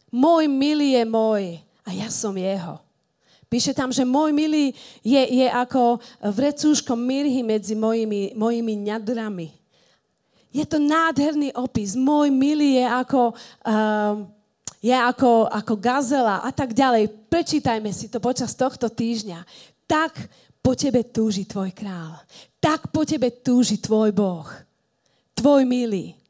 Môj 0.08 0.48
milý 0.48 0.96
je 0.96 1.04
môj 1.04 1.44
a 1.84 1.90
ja 1.92 2.08
som 2.08 2.32
jeho. 2.32 2.80
Píše 3.52 3.76
tam, 3.76 3.92
že 3.92 4.08
môj 4.08 4.32
milý 4.32 4.72
je, 5.04 5.20
je 5.20 5.48
ako 5.52 6.00
vrecúško 6.24 6.96
mirhy 6.96 7.44
medzi 7.44 7.76
mojimi, 7.76 8.32
mojimi 8.32 8.80
ňadrami. 8.80 9.61
Je 10.52 10.68
to 10.68 10.78
nádherný 10.78 11.56
opis. 11.56 11.96
Môj 11.96 12.28
milý 12.30 12.80
je 12.80 12.86
ako, 12.88 13.32
uh, 13.66 14.16
je 14.84 14.94
ako, 14.94 15.48
ako 15.48 15.74
gazela 15.80 16.44
a 16.44 16.52
tak 16.52 16.76
ďalej. 16.76 17.08
Prečítajme 17.32 17.90
si 17.96 18.12
to 18.12 18.20
počas 18.20 18.54
tohto 18.54 18.92
týždňa. 18.92 19.42
Tak 19.88 20.16
po 20.62 20.78
tebe 20.78 21.08
túži 21.08 21.50
tvoj 21.50 21.74
král. 21.74 22.20
Tak 22.62 22.94
po 22.94 23.08
tebe 23.08 23.34
túži 23.42 23.82
tvoj 23.82 24.14
Boh. 24.14 24.48
Tvoj 25.34 25.66
milý 25.66 26.21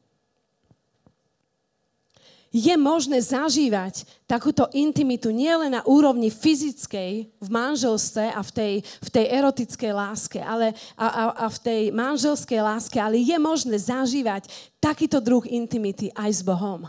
je 2.52 2.76
možné 2.76 3.16
zažívať 3.24 4.04
takúto 4.28 4.68
intimitu 4.76 5.32
nielen 5.32 5.72
na 5.72 5.80
úrovni 5.88 6.28
fyzickej 6.28 7.12
v 7.40 7.48
manželstve 7.48 8.28
a 8.28 8.40
v 8.44 8.50
tej, 8.52 8.74
v 8.84 9.08
tej 9.08 9.26
erotickej 9.32 9.92
láske 9.96 10.36
ale, 10.36 10.76
a, 11.00 11.06
a, 11.08 11.22
a 11.32 11.46
v 11.48 11.58
tej 11.64 11.82
manželskej 11.96 12.60
láske, 12.60 13.00
ale 13.00 13.24
je 13.24 13.36
možné 13.40 13.80
zažívať 13.80 14.52
takýto 14.76 15.24
druh 15.24 15.48
intimity 15.48 16.12
aj 16.12 16.30
s 16.30 16.42
Bohom. 16.44 16.84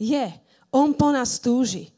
Je. 0.00 0.24
On 0.72 0.96
po 0.96 1.12
nás 1.12 1.36
túži. 1.36 1.92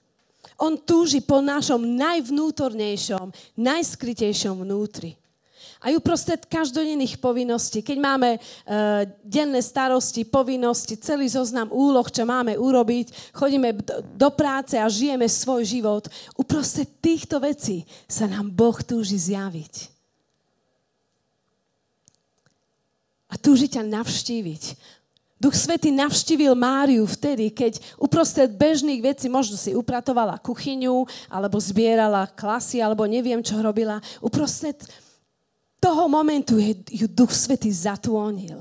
On 0.59 0.75
túži 0.75 1.23
po 1.23 1.39
našom 1.39 1.79
najvnútornejšom, 1.95 3.31
najskrytejšom 3.55 4.67
vnútri. 4.67 5.15
Aj 5.79 5.95
uprostred 5.95 6.43
každodenných 6.51 7.23
povinností, 7.23 7.87
keď 7.87 7.99
máme 8.03 8.31
uh, 8.35 9.07
denné 9.23 9.63
starosti, 9.63 10.27
povinnosti, 10.27 10.99
celý 10.99 11.31
zoznam 11.31 11.71
úloh, 11.71 12.03
čo 12.11 12.27
máme 12.27 12.59
urobiť, 12.59 13.31
chodíme 13.31 13.79
do 14.19 14.29
práce 14.35 14.75
a 14.75 14.91
žijeme 14.91 15.31
svoj 15.31 15.63
život, 15.63 16.11
uprostred 16.35 16.91
týchto 16.99 17.39
vecí 17.39 17.87
sa 18.11 18.27
nám 18.27 18.51
Boh 18.51 18.75
túži 18.83 19.15
zjaviť. 19.15 19.95
A 23.31 23.39
túži 23.39 23.71
ťa 23.71 23.87
navštíviť. 23.87 24.63
Duch 25.39 25.55
Svety 25.55 25.95
navštívil 25.95 26.59
Máriu 26.59 27.07
vtedy, 27.07 27.55
keď 27.55 27.79
uprostred 27.95 28.51
bežných 28.51 28.99
vecí, 28.99 29.31
možno 29.31 29.55
si 29.55 29.71
upratovala 29.71 30.43
kuchyňu, 30.43 31.07
alebo 31.31 31.63
zbierala 31.63 32.27
klasy, 32.35 32.83
alebo 32.83 33.07
neviem, 33.07 33.39
čo 33.39 33.63
robila. 33.63 34.03
Uprostred 34.19 34.75
toho 35.79 36.11
momentu 36.11 36.59
ju 36.91 37.07
Duch 37.07 37.31
Svetý 37.35 37.71
zatônil. 37.71 38.59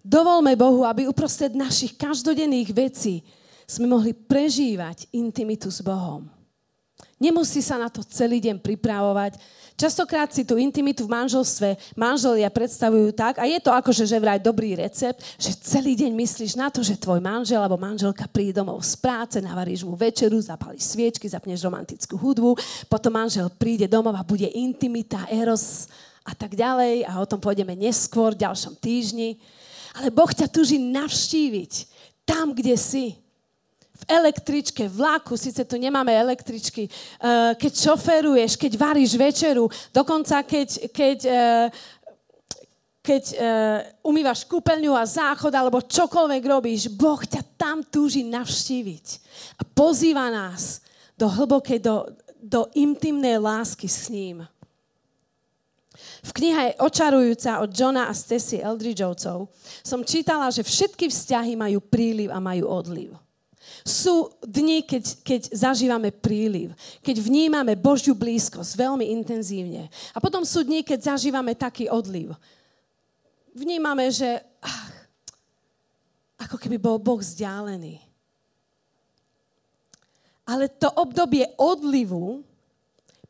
Dovolme 0.00 0.56
Bohu, 0.56 0.88
aby 0.88 1.04
uprostred 1.04 1.52
našich 1.52 1.96
každodenných 1.96 2.72
vecí 2.72 3.20
sme 3.68 3.84
mohli 3.84 4.16
prežívať 4.16 5.12
intimitu 5.12 5.68
s 5.68 5.84
Bohom. 5.84 6.39
Nemusí 7.20 7.60
sa 7.60 7.76
na 7.76 7.92
to 7.92 8.00
celý 8.00 8.40
deň 8.40 8.64
pripravovať. 8.64 9.36
Častokrát 9.76 10.32
si 10.32 10.40
tú 10.40 10.56
intimitu 10.56 11.04
v 11.04 11.12
manželstve 11.12 11.76
manželia 11.92 12.48
predstavujú 12.48 13.12
tak, 13.12 13.36
a 13.36 13.44
je 13.44 13.60
to 13.60 13.68
akože 13.68 14.08
že 14.08 14.16
vraj 14.16 14.40
dobrý 14.40 14.72
recept, 14.72 15.20
že 15.36 15.52
celý 15.60 15.96
deň 16.00 16.16
myslíš 16.16 16.56
na 16.56 16.72
to, 16.72 16.80
že 16.80 16.96
tvoj 16.96 17.20
manžel 17.20 17.60
alebo 17.60 17.76
manželka 17.76 18.24
príde 18.24 18.56
domov 18.56 18.80
z 18.80 18.96
práce, 18.96 19.36
navaríš 19.36 19.84
mu 19.84 19.92
večeru, 20.00 20.40
zapalíš 20.40 20.96
sviečky, 20.96 21.28
zapneš 21.28 21.60
romantickú 21.60 22.16
hudbu, 22.16 22.56
potom 22.88 23.12
manžel 23.12 23.52
príde 23.52 23.84
domov 23.84 24.16
a 24.16 24.24
bude 24.24 24.48
intimita, 24.56 25.28
eros 25.28 25.92
a 26.24 26.32
tak 26.32 26.56
ďalej 26.56 27.04
a 27.04 27.20
o 27.20 27.28
tom 27.28 27.36
pôjdeme 27.36 27.76
neskôr, 27.76 28.32
v 28.32 28.48
ďalšom 28.48 28.80
týždni. 28.80 29.36
Ale 29.92 30.08
Boh 30.08 30.32
ťa 30.32 30.48
tuží 30.48 30.80
navštíviť 30.80 31.72
tam, 32.24 32.56
kde 32.56 32.80
si 32.80 33.19
v 34.00 34.04
električke, 34.08 34.88
vlaku, 34.88 35.36
síce 35.36 35.60
tu 35.68 35.76
nemáme 35.76 36.08
električky, 36.10 36.88
uh, 36.88 37.52
keď 37.54 37.72
šoferuješ, 37.76 38.56
keď 38.56 38.72
varíš 38.80 39.12
večeru, 39.14 39.68
dokonca 39.92 40.40
keď, 40.40 40.68
keď, 40.88 41.18
uh, 41.28 41.66
keď 43.04 43.24
uh, 43.36 43.38
umývaš 44.00 44.48
kúpeľňu 44.48 44.92
a 44.96 45.04
záchod 45.04 45.52
alebo 45.52 45.84
čokoľvek 45.84 46.42
robíš, 46.48 46.88
Boh 46.88 47.20
ťa 47.20 47.44
tam 47.60 47.84
túži 47.84 48.24
navštíviť 48.24 49.06
a 49.60 49.62
pozýva 49.68 50.32
nás 50.32 50.80
do 51.20 51.28
hlbokej, 51.28 51.84
do, 51.84 52.08
do 52.40 52.64
intimnej 52.72 53.36
lásky 53.36 53.84
s 53.84 54.08
ním. 54.08 54.48
V 56.20 56.30
knihe 56.36 56.76
Očarujúca 56.80 57.64
od 57.64 57.72
Johna 57.72 58.08
a 58.08 58.14
Stacy 58.16 58.60
Eldridgeovcov 58.60 59.48
som 59.80 60.04
čítala, 60.04 60.52
že 60.52 60.64
všetky 60.64 61.08
vzťahy 61.08 61.56
majú 61.56 61.80
príliv 61.80 62.28
a 62.28 62.40
majú 62.40 62.68
odliv. 62.68 63.16
Sú 63.84 64.32
dni, 64.44 64.84
keď, 64.84 65.04
keď 65.24 65.40
zažívame 65.56 66.12
príliv, 66.12 66.76
keď 67.00 67.16
vnímame 67.20 67.74
Božiu 67.76 68.12
blízkosť 68.12 68.76
veľmi 68.76 69.08
intenzívne. 69.12 69.88
A 70.12 70.18
potom 70.20 70.44
sú 70.44 70.64
dni, 70.64 70.84
keď 70.84 71.16
zažívame 71.16 71.56
taký 71.56 71.88
odliv. 71.88 72.36
Vnímame, 73.56 74.08
že 74.12 74.40
ach, 74.60 74.92
ako 76.40 76.56
keby 76.56 76.80
bol 76.80 76.96
Boh 76.96 77.20
vzdialený. 77.20 78.00
Ale 80.48 80.66
to 80.66 80.88
obdobie 80.98 81.46
odlivu 81.60 82.42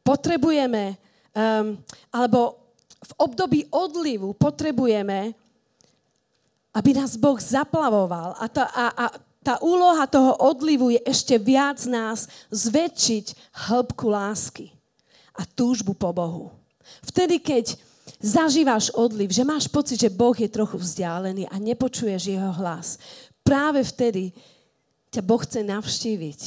potrebujeme, 0.00 0.96
um, 1.36 1.76
alebo 2.08 2.56
v 3.00 3.12
období 3.18 3.60
odlivu 3.68 4.32
potrebujeme, 4.36 5.34
aby 6.70 6.90
nás 6.94 7.18
Boh 7.18 7.36
zaplavoval. 7.36 8.38
A, 8.38 8.44
to, 8.46 8.62
a, 8.62 8.84
a 8.94 9.04
tá 9.40 9.56
úloha 9.64 10.04
toho 10.04 10.36
odlivu 10.36 10.92
je 10.92 11.00
ešte 11.08 11.40
viac 11.40 11.80
nás 11.88 12.28
zväčšiť 12.52 13.56
hĺbku 13.68 14.06
lásky 14.12 14.68
a 15.32 15.48
túžbu 15.48 15.96
po 15.96 16.12
Bohu. 16.12 16.52
Vtedy, 17.00 17.40
keď 17.40 17.80
zažíváš 18.20 18.92
odliv, 18.92 19.32
že 19.32 19.46
máš 19.46 19.64
pocit, 19.64 19.96
že 19.96 20.12
Boh 20.12 20.36
je 20.36 20.50
trochu 20.50 20.76
vzdialený 20.76 21.48
a 21.48 21.56
nepočuješ 21.56 22.36
jeho 22.36 22.52
hlas, 22.60 23.00
práve 23.40 23.80
vtedy 23.80 24.36
ťa 25.08 25.24
Boh 25.24 25.40
chce 25.40 25.64
navštíviť. 25.64 26.40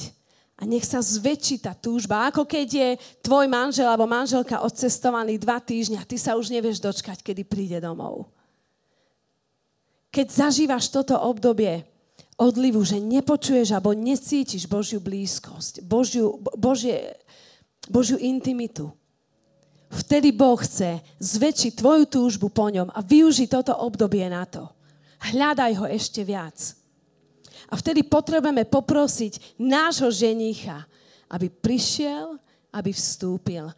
A 0.62 0.70
nech 0.70 0.86
sa 0.86 1.02
zväčší 1.02 1.66
tá 1.66 1.74
túžba. 1.74 2.30
Ako 2.30 2.46
keď 2.46 2.68
je 2.70 2.90
tvoj 3.26 3.50
manžel 3.50 3.90
alebo 3.90 4.06
manželka 4.06 4.62
odcestovaný 4.62 5.42
dva 5.42 5.58
týždňa, 5.58 6.06
ty 6.06 6.16
sa 6.16 6.38
už 6.38 6.54
nevieš 6.54 6.78
dočkať, 6.78 7.26
kedy 7.26 7.42
príde 7.44 7.82
domov. 7.82 8.30
Keď 10.14 10.30
zažívaš 10.30 10.94
toto 10.94 11.18
obdobie, 11.18 11.84
odlivu, 12.38 12.82
že 12.82 12.98
nepočuješ 13.02 13.74
alebo 13.74 13.94
necítiš 13.94 14.66
Božiu 14.66 15.00
blízkosť, 15.00 15.86
Božiu, 15.86 16.42
Božie, 16.58 17.14
Božiu 17.90 18.18
intimitu. 18.18 18.90
Vtedy 19.94 20.34
Boh 20.34 20.58
chce 20.58 21.06
zväčšiť 21.22 21.78
tvoju 21.78 22.04
túžbu 22.10 22.50
po 22.50 22.66
ňom 22.66 22.90
a 22.90 23.00
využiť 23.06 23.50
toto 23.50 23.78
obdobie 23.78 24.26
na 24.26 24.42
to. 24.50 24.66
Hľadaj 25.30 25.72
ho 25.78 25.86
ešte 25.86 26.26
viac. 26.26 26.58
A 27.70 27.78
vtedy 27.78 28.02
potrebujeme 28.02 28.66
poprosiť 28.66 29.58
nášho 29.62 30.10
ženicha, 30.10 30.84
aby 31.30 31.48
prišiel, 31.50 32.38
aby 32.74 32.90
vstúpil. 32.90 33.70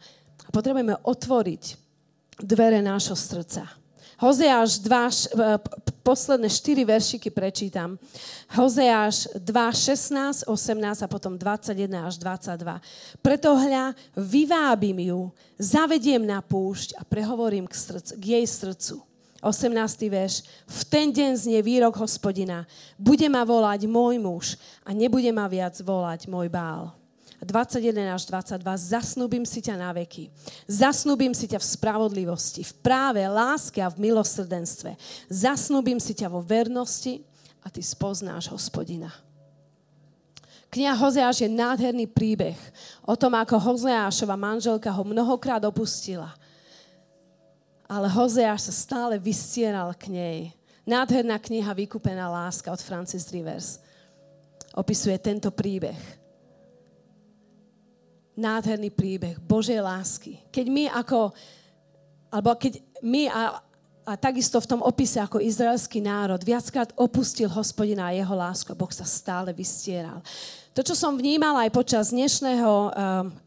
A 0.44 0.48
potrebujeme 0.48 0.96
otvoriť 1.04 1.64
dvere 2.40 2.80
nášho 2.80 3.16
srdca. 3.16 3.68
Hozeáš 4.16 4.80
2, 4.80 5.28
e, 5.28 5.58
posledné 6.00 6.48
4 6.48 6.84
veršiky 6.88 7.28
prečítam. 7.28 8.00
Hozeáš 8.56 9.28
2, 9.36 9.72
16, 9.72 10.48
18 10.48 11.04
a 11.04 11.08
potom 11.08 11.36
21 11.36 12.08
až 12.08 12.16
22. 12.16 12.80
Preto 13.20 13.52
hľa, 13.52 13.92
vyvábim 14.16 14.96
ju, 15.04 15.20
zavediem 15.60 16.24
na 16.24 16.40
púšť 16.40 16.96
a 16.96 17.04
prehovorím 17.04 17.68
k, 17.68 17.76
srdc, 17.76 18.08
k 18.16 18.24
jej 18.40 18.46
srdcu. 18.48 19.04
18. 19.44 20.08
verš. 20.08 20.48
V 20.64 20.80
ten 20.88 21.12
deň 21.12 21.36
znie 21.36 21.60
výrok 21.60 22.00
hospodina. 22.00 22.64
Bude 22.96 23.28
ma 23.28 23.44
volať 23.44 23.84
môj 23.84 24.16
muž 24.16 24.56
a 24.80 24.96
nebude 24.96 25.28
ma 25.28 25.44
viac 25.44 25.76
volať 25.84 26.24
môj 26.24 26.48
bál. 26.48 26.96
21 27.44 28.16
až 28.16 28.22
22. 28.32 28.64
Zasnúbim 28.96 29.44
si 29.44 29.60
ťa 29.60 29.76
na 29.76 29.92
veky. 29.92 30.32
Zasnúbim 30.64 31.36
si 31.36 31.44
ťa 31.44 31.60
v 31.60 31.68
spravodlivosti, 31.68 32.64
v 32.64 32.72
práve, 32.80 33.20
láske 33.28 33.84
a 33.84 33.92
v 33.92 34.08
milosrdenstve. 34.08 34.96
Zasnúbim 35.28 36.00
si 36.00 36.16
ťa 36.16 36.32
vo 36.32 36.40
vernosti 36.40 37.20
a 37.60 37.68
ty 37.68 37.84
spoznáš 37.84 38.48
hospodina. 38.48 39.12
Kniha 40.72 40.96
Hozeáš 40.96 41.44
je 41.44 41.50
nádherný 41.52 42.08
príbeh 42.08 42.56
o 43.04 43.14
tom, 43.14 43.36
ako 43.36 43.60
Hozeášova 43.60 44.34
manželka 44.34 44.88
ho 44.88 45.04
mnohokrát 45.04 45.60
opustila. 45.68 46.32
Ale 47.86 48.08
Hozeáš 48.10 48.72
sa 48.72 48.74
stále 48.74 49.14
vystieral 49.20 49.92
k 49.94 50.10
nej. 50.10 50.38
Nádherná 50.88 51.38
kniha 51.38 51.70
Vykúpená 51.76 52.26
láska 52.32 52.72
od 52.72 52.80
Francis 52.82 53.28
Rivers 53.30 53.78
opisuje 54.76 55.16
tento 55.16 55.48
príbeh 55.48 56.25
nádherný 58.36 58.92
príbeh 58.92 59.40
Božej 59.40 59.80
lásky. 59.80 60.38
Keď 60.52 60.66
my 60.68 60.84
ako, 60.92 61.32
alebo 62.28 62.52
keď 62.54 62.84
my 63.00 63.32
a, 63.32 63.58
a 64.06 64.12
takisto 64.14 64.60
v 64.60 64.70
tom 64.70 64.80
opise 64.84 65.18
ako 65.18 65.42
izraelský 65.42 66.04
národ 66.04 66.38
viackrát 66.44 66.92
opustil 66.94 67.48
hospodina 67.48 68.12
a 68.12 68.14
jeho 68.14 68.36
lásku 68.36 68.68
a 68.70 68.78
Boh 68.78 68.92
sa 68.92 69.08
stále 69.08 69.50
vystieral. 69.56 70.20
To, 70.76 70.84
čo 70.84 70.92
som 70.92 71.16
vnímala 71.16 71.64
aj 71.64 71.72
počas 71.72 72.12
dnešného, 72.12 72.92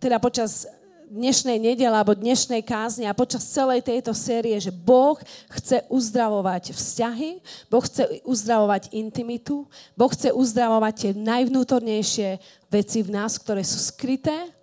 teda 0.01 0.17
počas 0.17 0.65
dnešnej 1.09 1.57
nedele 1.57 1.93
alebo 1.93 2.13
dnešnej 2.13 2.61
kázne 2.61 3.09
a 3.09 3.17
počas 3.17 3.49
celej 3.49 3.81
tejto 3.81 4.13
série, 4.13 4.53
že 4.61 4.69
Boh 4.69 5.17
chce 5.49 5.81
uzdravovať 5.89 6.73
vzťahy, 6.73 7.41
Boh 7.65 7.81
chce 7.81 8.21
uzdravovať 8.25 8.93
intimitu, 8.93 9.65
Boh 9.97 10.09
chce 10.13 10.29
uzdravovať 10.29 10.93
tie 10.93 11.11
najvnútornejšie 11.17 12.29
veci 12.69 12.99
v 13.01 13.09
nás, 13.09 13.41
ktoré 13.41 13.65
sú 13.65 13.81
skryté 13.81 14.53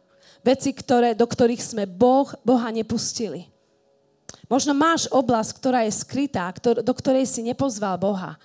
Veci, 0.46 0.70
ktoré, 0.70 1.10
do 1.18 1.26
ktorých 1.26 1.58
sme 1.58 1.90
boh, 1.90 2.30
Boha 2.46 2.70
nepustili. 2.70 3.50
Možno 4.46 4.78
máš 4.78 5.10
oblasť, 5.10 5.58
ktorá 5.58 5.82
je 5.82 5.90
skrytá, 5.90 6.46
ktor- 6.54 6.86
do 6.86 6.94
ktorej 6.94 7.26
si 7.26 7.42
nepozval 7.42 7.98
Boha. 7.98 8.38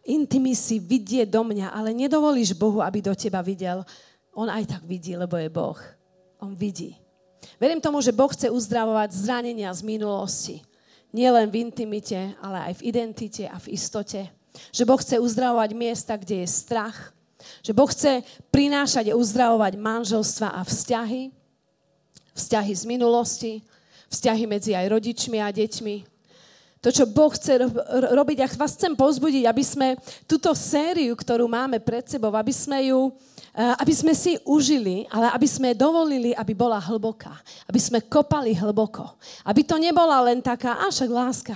Intimi 0.00 0.56
si 0.56 0.80
vidie 0.80 1.28
do 1.28 1.44
mňa, 1.44 1.76
ale 1.76 1.92
nedovolíš 1.92 2.56
Bohu, 2.56 2.80
aby 2.80 3.04
do 3.04 3.12
teba 3.12 3.44
videl. 3.44 3.84
On 4.32 4.48
aj 4.48 4.64
tak 4.64 4.82
vidí, 4.88 5.12
lebo 5.12 5.36
je 5.36 5.52
Boh. 5.52 5.76
On 6.40 6.56
vidí. 6.56 6.96
Verím 7.60 7.84
tomu, 7.84 8.00
že 8.00 8.16
Boh 8.16 8.32
chce 8.32 8.48
uzdravovať 8.48 9.12
zranenia 9.12 9.68
z 9.76 9.84
minulosti. 9.84 10.64
Nie 11.12 11.28
len 11.28 11.52
v 11.52 11.68
intimite, 11.68 12.32
ale 12.40 12.72
aj 12.72 12.80
v 12.80 12.96
identite 12.96 13.44
a 13.44 13.60
v 13.60 13.76
istote. 13.76 14.24
Že 14.72 14.88
Boh 14.88 14.96
chce 14.96 15.20
uzdravovať 15.20 15.70
miesta, 15.76 16.16
kde 16.16 16.40
je 16.40 16.48
strach. 16.48 17.12
Že 17.60 17.76
Boh 17.76 17.90
chce 17.92 18.24
prinášať 18.48 19.12
a 19.12 19.18
uzdravovať 19.20 19.76
manželstva 19.76 20.56
a 20.56 20.64
vzťahy 20.64 21.41
vzťahy 22.32 22.72
z 22.72 22.84
minulosti, 22.84 23.52
vzťahy 24.12 24.44
medzi 24.44 24.72
aj 24.76 24.92
rodičmi 24.92 25.38
a 25.40 25.48
deťmi. 25.48 25.96
To, 26.82 26.90
čo 26.90 27.06
Boh 27.06 27.30
chce 27.30 27.62
robiť, 28.10 28.36
ja 28.42 28.48
vás 28.58 28.74
chcem 28.74 28.90
pozbudiť, 28.98 29.46
aby 29.46 29.62
sme 29.62 29.94
túto 30.26 30.50
sériu, 30.50 31.14
ktorú 31.14 31.46
máme 31.46 31.78
pred 31.78 32.02
sebou, 32.10 32.34
aby 32.34 32.50
sme 32.50 32.90
ju 32.90 33.14
eh, 33.54 33.74
aby 33.78 33.94
sme 33.94 34.10
si 34.18 34.34
užili, 34.42 35.06
ale 35.06 35.30
aby 35.30 35.46
sme 35.46 35.78
dovolili, 35.78 36.34
aby 36.34 36.50
bola 36.58 36.82
hlboká. 36.82 37.38
Aby 37.70 37.78
sme 37.78 38.02
kopali 38.02 38.50
hlboko. 38.58 39.14
Aby 39.46 39.62
to 39.62 39.78
nebola 39.78 40.26
len 40.26 40.42
taká, 40.42 40.82
a 40.82 40.90
však 40.90 41.06
láska, 41.06 41.54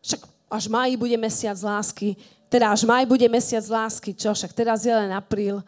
však 0.00 0.20
až 0.48 0.64
maj 0.72 0.96
bude 0.96 1.16
mesiac 1.20 1.56
lásky, 1.60 2.16
teda 2.48 2.72
až 2.72 2.88
maj 2.88 3.04
bude 3.08 3.24
mesiac 3.28 3.64
lásky, 3.64 4.16
čo 4.16 4.32
však 4.32 4.52
teraz 4.56 4.84
je 4.84 4.92
len 4.92 5.12
apríl. 5.12 5.60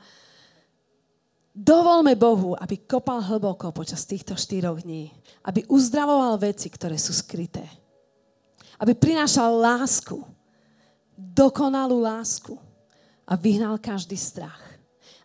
Dovolme 1.54 2.18
Bohu, 2.18 2.58
aby 2.58 2.82
kopal 2.82 3.22
hlboko 3.22 3.70
počas 3.70 4.02
týchto 4.02 4.34
štyroch 4.34 4.82
dní. 4.82 5.14
Aby 5.46 5.62
uzdravoval 5.70 6.34
veci, 6.42 6.66
ktoré 6.66 6.98
sú 6.98 7.14
skryté. 7.14 7.62
Aby 8.74 8.98
prinášal 8.98 9.54
lásku. 9.54 10.18
Dokonalú 11.14 12.02
lásku. 12.02 12.58
A 13.22 13.38
vyhnal 13.38 13.78
každý 13.78 14.18
strach. 14.18 14.58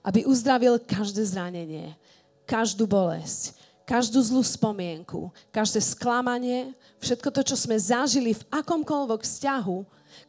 Aby 0.05 0.30
uzdravil 0.30 0.77
každé 0.77 1.25
zranenie. 1.25 1.97
Každú 2.45 2.86
bolesť. 2.86 3.57
Každú 3.89 4.21
zlú 4.21 4.45
spomienku. 4.45 5.34
Každé 5.49 5.82
sklamanie. 5.82 6.77
Všetko 7.01 7.34
to, 7.34 7.41
čo 7.41 7.57
sme 7.57 7.73
zažili 7.73 8.38
v 8.38 8.45
akomkoľvek 8.53 9.25
vzťahu, 9.25 9.77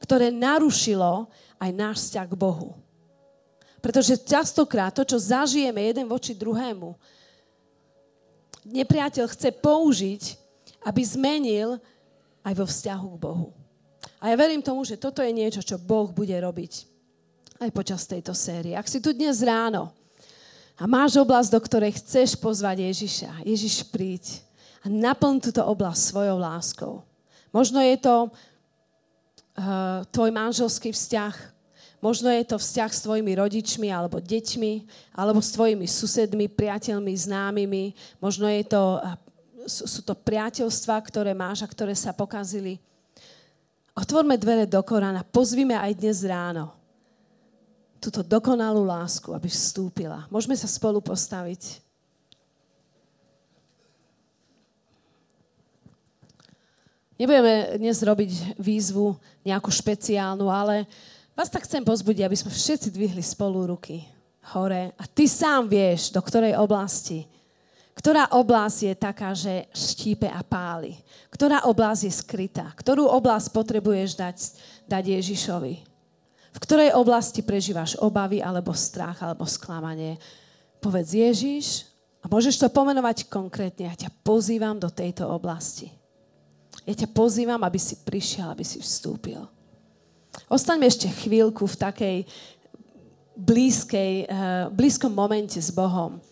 ktoré 0.01 0.32
narušilo 0.32 1.28
aj 1.61 1.70
náš 1.76 2.09
vzťah 2.09 2.24
k 2.24 2.40
Bohu. 2.40 2.72
Pretože 3.81 4.20
častokrát 4.20 4.93
to, 4.93 5.03
čo 5.05 5.16
zažijeme 5.16 5.81
jeden 5.81 6.07
voči 6.07 6.37
druhému, 6.37 6.93
nepriateľ 8.68 9.26
chce 9.33 9.49
použiť, 9.57 10.22
aby 10.85 11.01
zmenil 11.01 11.81
aj 12.45 12.55
vo 12.57 12.64
vzťahu 12.68 13.07
k 13.16 13.20
Bohu. 13.20 13.49
A 14.20 14.33
ja 14.33 14.37
verím 14.37 14.61
tomu, 14.61 14.85
že 14.85 15.01
toto 15.01 15.24
je 15.24 15.33
niečo, 15.33 15.64
čo 15.64 15.81
Boh 15.81 16.12
bude 16.12 16.37
robiť 16.37 16.89
aj 17.61 17.70
počas 17.72 18.09
tejto 18.09 18.33
série. 18.33 18.72
Ak 18.76 18.89
si 18.89 19.01
tu 19.01 19.12
dnes 19.12 19.37
ráno 19.45 19.93
a 20.81 20.89
máš 20.89 21.20
oblasť, 21.20 21.53
do 21.53 21.61
ktorej 21.61 22.01
chceš 22.01 22.37
pozvať 22.37 22.85
Ježiša, 22.89 23.45
Ježiš 23.45 23.85
príď 23.89 24.41
a 24.81 24.89
naplň 24.89 25.45
túto 25.45 25.61
oblasť 25.64 26.01
svojou 26.01 26.37
láskou. 26.41 26.95
Možno 27.53 27.85
je 27.85 27.97
to 28.01 28.16
uh, 28.28 30.05
tvoj 30.09 30.31
manželský 30.33 30.93
vzťah, 30.93 31.35
Možno 32.01 32.32
je 32.32 32.44
to 32.48 32.57
vzťah 32.57 32.90
s 32.90 33.05
tvojimi 33.05 33.36
rodičmi 33.36 33.92
alebo 33.92 34.24
deťmi, 34.24 34.72
alebo 35.12 35.44
s 35.44 35.53
tvojimi 35.53 35.84
susedmi, 35.84 36.48
priateľmi, 36.48 37.12
známymi. 37.12 37.92
Možno 38.24 38.48
je 38.48 38.64
to, 38.64 38.82
sú 39.68 40.01
to 40.01 40.16
priateľstva, 40.16 40.96
ktoré 41.05 41.36
máš 41.36 41.61
a 41.61 41.68
ktoré 41.68 41.92
sa 41.92 42.16
pokazili. 42.16 42.80
Otvorme 43.92 44.40
dvere 44.40 44.64
do 44.64 44.80
Korána, 44.80 45.20
pozvime 45.28 45.76
aj 45.76 45.92
dnes 46.01 46.24
ráno. 46.24 46.72
túto 48.01 48.24
dokonalú 48.24 48.80
lásku, 48.88 49.28
aby 49.36 49.46
vstúpila. 49.53 50.24
Môžeme 50.32 50.57
sa 50.57 50.64
spolu 50.64 51.05
postaviť. 51.05 51.84
Nebudeme 57.20 57.76
dnes 57.76 58.01
robiť 58.01 58.57
výzvu 58.57 59.12
nejakú 59.44 59.68
špeciálnu, 59.68 60.48
ale 60.48 60.88
vás 61.41 61.49
tak 61.49 61.64
chcem 61.64 61.80
pozbudiť, 61.80 62.28
aby 62.28 62.36
sme 62.36 62.53
všetci 62.53 62.93
dvihli 62.93 63.24
spolu 63.24 63.72
ruky 63.72 64.05
hore 64.53 64.93
a 64.93 65.05
ty 65.09 65.24
sám 65.24 65.72
vieš, 65.72 66.12
do 66.12 66.20
ktorej 66.20 66.53
oblasti. 66.61 67.24
Ktorá 67.97 68.28
oblasť 68.36 68.78
je 68.84 68.95
taká, 68.97 69.32
že 69.32 69.68
štípe 69.72 70.28
a 70.28 70.45
páli. 70.45 71.01
Ktorá 71.32 71.64
oblasť 71.68 72.03
je 72.09 72.12
skrytá. 72.12 72.72
Ktorú 72.76 73.09
oblasť 73.09 73.53
potrebuješ 73.53 74.16
dať, 74.16 74.36
dať 74.88 75.05
Ježišovi. 75.20 75.74
V 76.51 76.59
ktorej 76.61 76.97
oblasti 76.97 77.45
prežívaš 77.45 77.97
obavy, 78.01 78.41
alebo 78.41 78.72
strach, 78.72 79.20
alebo 79.20 79.45
sklamanie. 79.45 80.16
Povedz 80.80 81.12
Ježiš 81.12 81.88
a 82.24 82.28
môžeš 82.28 82.57
to 82.57 82.72
pomenovať 82.72 83.28
konkrétne. 83.28 83.88
Ja 83.88 83.97
ťa 83.97 84.12
pozývam 84.24 84.80
do 84.80 84.88
tejto 84.88 85.28
oblasti. 85.28 85.93
Ja 86.88 86.97
ťa 86.97 87.12
pozývam, 87.12 87.61
aby 87.64 87.76
si 87.76 88.01
prišiel, 88.01 88.49
aby 88.49 88.64
si 88.64 88.80
vstúpil. 88.80 89.59
Ostaňme 90.47 90.86
ešte 90.88 91.11
chvíľku 91.11 91.66
v 91.66 91.76
takej 91.76 92.16
blízkej, 93.36 94.12
uh, 94.24 94.72
blízkom 94.72 95.12
momente 95.12 95.61
s 95.61 95.68
Bohom. 95.74 96.22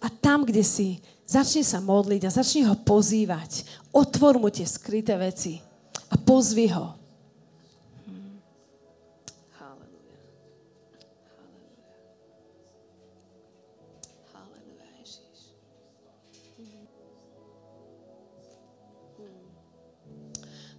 A 0.00 0.08
tam, 0.08 0.48
kde 0.48 0.64
si, 0.64 1.02
začni 1.28 1.60
sa 1.60 1.78
modliť 1.82 2.22
a 2.24 2.34
začni 2.34 2.64
ho 2.64 2.74
pozývať. 2.78 3.68
Otvor 3.92 4.40
mu 4.40 4.48
tie 4.48 4.64
skryté 4.64 5.18
veci 5.20 5.60
a 6.08 6.16
pozvi 6.16 6.72
ho. 6.72 7.00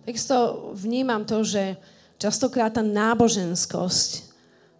Takisto 0.01 0.73
vnímam 0.73 1.23
to, 1.23 1.45
že 1.45 1.77
častokrát 2.21 2.69
tá 2.77 2.85
náboženskosť 2.85 4.09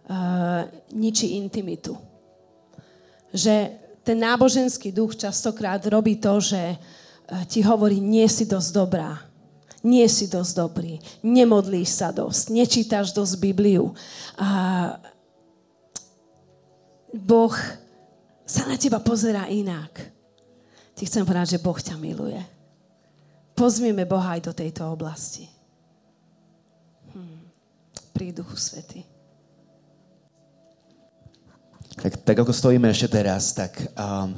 uh, 0.06 0.70
ničí 0.94 1.34
intimitu. 1.34 1.98
Že 3.34 3.74
ten 4.06 4.22
náboženský 4.22 4.94
duch 4.94 5.18
častokrát 5.18 5.82
robí 5.90 6.22
to, 6.22 6.38
že 6.38 6.78
uh, 6.78 7.42
ti 7.50 7.66
hovorí, 7.66 7.98
nie 7.98 8.30
si 8.30 8.46
dosť 8.46 8.70
dobrá, 8.70 9.18
nie 9.82 10.06
si 10.06 10.30
dosť 10.30 10.52
dobrý, 10.54 11.02
nemodlíš 11.26 11.90
sa 11.90 12.14
dosť, 12.14 12.54
nečítaš 12.54 13.10
dosť 13.10 13.34
Bibliu. 13.42 13.90
Uh, 14.38 14.94
boh 17.10 17.54
sa 18.46 18.70
na 18.70 18.78
teba 18.78 19.02
pozera 19.02 19.50
inak. 19.50 19.90
Ti 20.94 21.02
chcem 21.10 21.26
povedať, 21.26 21.58
že 21.58 21.64
Boh 21.64 21.74
ťa 21.74 21.98
miluje 21.98 22.38
pozmieme 23.62 24.02
Boha 24.08 24.34
aj 24.34 24.40
do 24.42 24.52
tejto 24.52 24.90
oblasti. 24.90 25.46
Pri 28.12 28.30
Duchu 28.32 28.56
Svety. 28.56 29.02
Tak, 31.96 32.24
tak 32.24 32.36
ako 32.40 32.52
stojíme 32.52 32.88
ešte 32.88 33.20
teraz, 33.20 33.52
tak 33.52 33.76
um, 33.92 34.32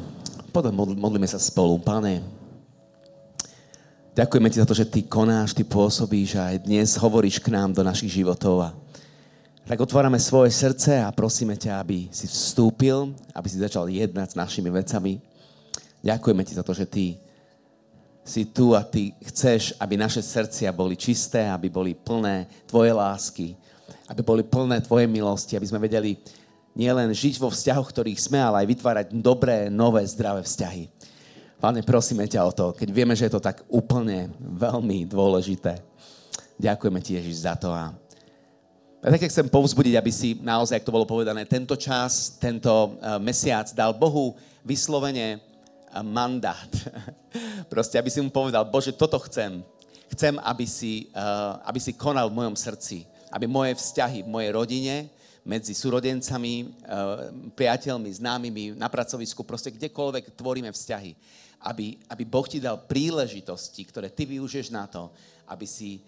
potom 0.51 0.75
modlíme 0.75 1.27
sa 1.27 1.39
spolu. 1.39 1.79
Pane, 1.79 2.23
ďakujeme 4.15 4.51
ti 4.51 4.59
za 4.59 4.67
to, 4.67 4.75
že 4.75 4.91
ty 4.91 5.07
konáš, 5.07 5.55
ty 5.55 5.63
pôsobíš 5.63 6.35
a 6.39 6.55
aj 6.55 6.67
dnes 6.67 6.99
hovoríš 6.99 7.39
k 7.39 7.55
nám 7.55 7.71
do 7.71 7.87
našich 7.87 8.11
životov. 8.11 8.71
A 8.71 8.71
tak 9.65 9.81
otvárame 9.81 10.21
svoje 10.21 10.53
srdce 10.53 11.01
a 11.01 11.09
prosíme 11.15 11.57
ťa, 11.57 11.81
aby 11.81 12.13
si 12.13 12.29
vstúpil, 12.29 13.17
aby 13.33 13.47
si 13.49 13.63
začal 13.63 13.89
jednať 13.89 14.35
s 14.35 14.39
našimi 14.39 14.69
vecami. 14.69 15.23
Ďakujeme 16.05 16.43
ti 16.45 16.53
za 16.53 16.61
to, 16.61 16.77
že 16.77 16.85
ty 16.85 17.17
si 18.25 18.49
tu 18.49 18.73
a 18.73 18.81
ty 18.81 19.13
chceš, 19.21 19.77
aby 19.77 20.01
naše 20.01 20.25
srdcia 20.25 20.73
boli 20.73 20.97
čisté, 20.97 21.45
aby 21.45 21.69
boli 21.69 21.93
plné 21.93 22.49
tvoje 22.65 22.89
lásky, 22.89 23.53
aby 24.09 24.25
boli 24.25 24.41
plné 24.41 24.81
tvoje 24.81 25.05
milosti, 25.05 25.61
aby 25.61 25.69
sme 25.69 25.85
vedeli 25.85 26.17
nielen 26.73 27.13
žiť 27.13 27.37
vo 27.37 27.53
vzťahoch, 27.53 27.93
ktorých 27.93 28.19
sme, 28.19 28.41
ale 28.41 28.65
aj 28.65 28.71
vytvárať 28.73 29.07
dobré, 29.13 29.69
nové, 29.69 30.03
zdravé 30.09 30.41
vzťahy. 30.41 30.89
Pane, 31.61 31.85
prosíme 31.85 32.25
ťa 32.25 32.41
o 32.49 32.53
to, 32.53 32.67
keď 32.73 32.89
vieme, 32.91 33.15
že 33.15 33.29
je 33.29 33.37
to 33.37 33.45
tak 33.45 33.63
úplne 33.69 34.33
veľmi 34.41 35.05
dôležité. 35.05 35.85
Ďakujeme 36.57 37.01
ti, 37.05 37.21
Ježiš, 37.21 37.45
za 37.45 37.55
to. 37.61 37.71
A 37.71 37.93
ja 39.05 39.13
také 39.13 39.29
chcem 39.29 39.53
povzbudiť, 39.53 40.01
aby 40.01 40.09
si 40.09 40.41
naozaj, 40.41 40.81
ak 40.81 40.87
to 40.89 40.97
bolo 40.97 41.05
povedané, 41.05 41.45
tento 41.45 41.77
čas, 41.77 42.41
tento 42.41 42.97
eh, 42.97 43.21
mesiac 43.21 43.69
dal 43.77 43.93
Bohu 43.93 44.33
vyslovene 44.65 45.45
mandát. 46.03 46.71
Proste, 47.73 47.99
aby 47.99 48.11
si 48.11 48.19
mu 48.19 48.31
povedal, 48.33 48.67
Bože, 48.67 48.91
toto 48.97 49.21
chcem. 49.29 49.63
Chcem, 50.11 50.39
aby 50.43 50.67
si, 50.67 51.13
uh, 51.15 51.61
aby 51.69 51.79
si 51.79 51.95
konal 51.95 52.31
v 52.31 52.43
mojom 52.43 52.57
srdci. 52.57 53.07
Aby 53.31 53.47
moje 53.47 53.75
vzťahy 53.79 54.23
v 54.23 54.33
mojej 54.33 54.51
rodine, 54.55 54.95
medzi 55.45 55.77
súrodencami, 55.77 56.55
uh, 56.65 56.71
priateľmi, 57.53 58.09
známymi, 58.09 58.65
na 58.75 58.89
pracovisku, 58.89 59.45
proste 59.45 59.75
kdekoľvek 59.75 60.35
tvoríme 60.35 60.71
vzťahy. 60.73 61.13
Aby, 61.65 62.01
aby 62.11 62.23
Boh 62.25 62.47
ti 62.49 62.61
dal 62.61 62.81
príležitosti, 62.85 63.85
ktoré 63.85 64.11
ty 64.11 64.25
využiješ 64.25 64.73
na 64.73 64.89
to, 64.89 65.13
aby 65.49 65.69
si 65.69 66.01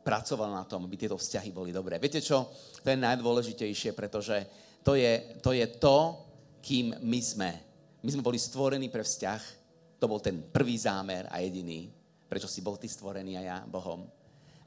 pracoval 0.00 0.50
na 0.50 0.64
tom, 0.64 0.88
aby 0.88 0.96
tieto 0.96 1.20
vzťahy 1.20 1.52
boli 1.52 1.70
dobré. 1.70 2.00
Viete 2.00 2.24
čo? 2.24 2.48
To 2.80 2.86
je 2.88 2.96
najdôležitejšie, 2.96 3.92
pretože 3.92 4.36
to 4.80 4.96
je 4.96 5.38
to, 5.44 5.52
je 5.52 5.66
to 5.76 5.96
kým 6.60 6.92
my 7.00 7.20
sme 7.20 7.69
my 8.00 8.08
sme 8.08 8.24
boli 8.24 8.40
stvorení 8.40 8.88
pre 8.88 9.04
vzťah. 9.04 9.42
To 10.00 10.08
bol 10.08 10.20
ten 10.24 10.40
prvý 10.40 10.80
zámer 10.80 11.28
a 11.28 11.44
jediný, 11.44 11.92
prečo 12.24 12.48
si 12.48 12.64
bol 12.64 12.80
ty 12.80 12.88
stvorený 12.88 13.36
a 13.36 13.42
ja 13.44 13.56
Bohom. 13.68 14.08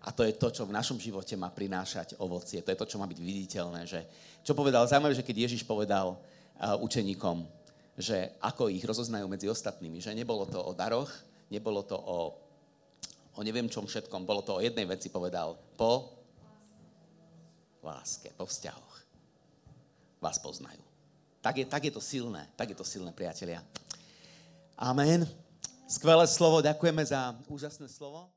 A 0.03 0.11
to 0.11 0.27
je 0.27 0.35
to, 0.35 0.51
čo 0.51 0.67
v 0.67 0.75
našom 0.75 0.99
živote 0.99 1.33
má 1.39 1.47
prinášať 1.49 2.19
ovocie. 2.19 2.59
To 2.61 2.69
je 2.69 2.79
to, 2.79 2.85
čo 2.85 2.99
má 2.99 3.07
byť 3.07 3.19
viditeľné. 3.23 3.87
Že, 3.87 3.99
čo 4.43 4.51
povedal, 4.51 4.83
zaujímavé, 4.83 5.15
že 5.15 5.25
keď 5.25 5.47
Ježiš 5.47 5.63
povedal 5.63 6.19
uh, 6.19 6.75
učeníkom, 6.83 7.47
že 7.95 8.35
ako 8.43 8.67
ich 8.67 8.83
rozoznajú 8.83 9.25
medzi 9.31 9.47
ostatnými, 9.47 10.03
že 10.03 10.11
nebolo 10.11 10.43
to 10.43 10.59
o 10.59 10.75
daroch, 10.75 11.09
nebolo 11.47 11.87
to 11.87 11.95
o, 11.95 12.35
o 13.31 13.39
neviem 13.41 13.71
čom 13.71 13.87
všetkom, 13.87 14.27
bolo 14.27 14.43
to 14.43 14.59
o 14.59 14.63
jednej 14.63 14.83
veci, 14.83 15.07
povedal, 15.07 15.55
po 15.79 16.11
láske, 17.79 18.27
po 18.35 18.43
vzťahoch. 18.43 18.95
Vás 20.19 20.35
poznajú. 20.39 20.92
Tak 21.43 21.59
je, 21.59 21.65
tak 21.67 21.83
je 21.83 21.91
to 21.91 21.99
silné, 21.99 22.47
tak 22.55 22.71
je 22.71 22.77
to 22.79 22.87
silné, 22.87 23.11
priatelia. 23.11 23.59
Amen. 24.79 25.27
Skvelé 25.91 26.23
slovo, 26.23 26.63
ďakujeme 26.63 27.03
za 27.03 27.35
úžasné 27.51 27.91
slovo. 27.91 28.31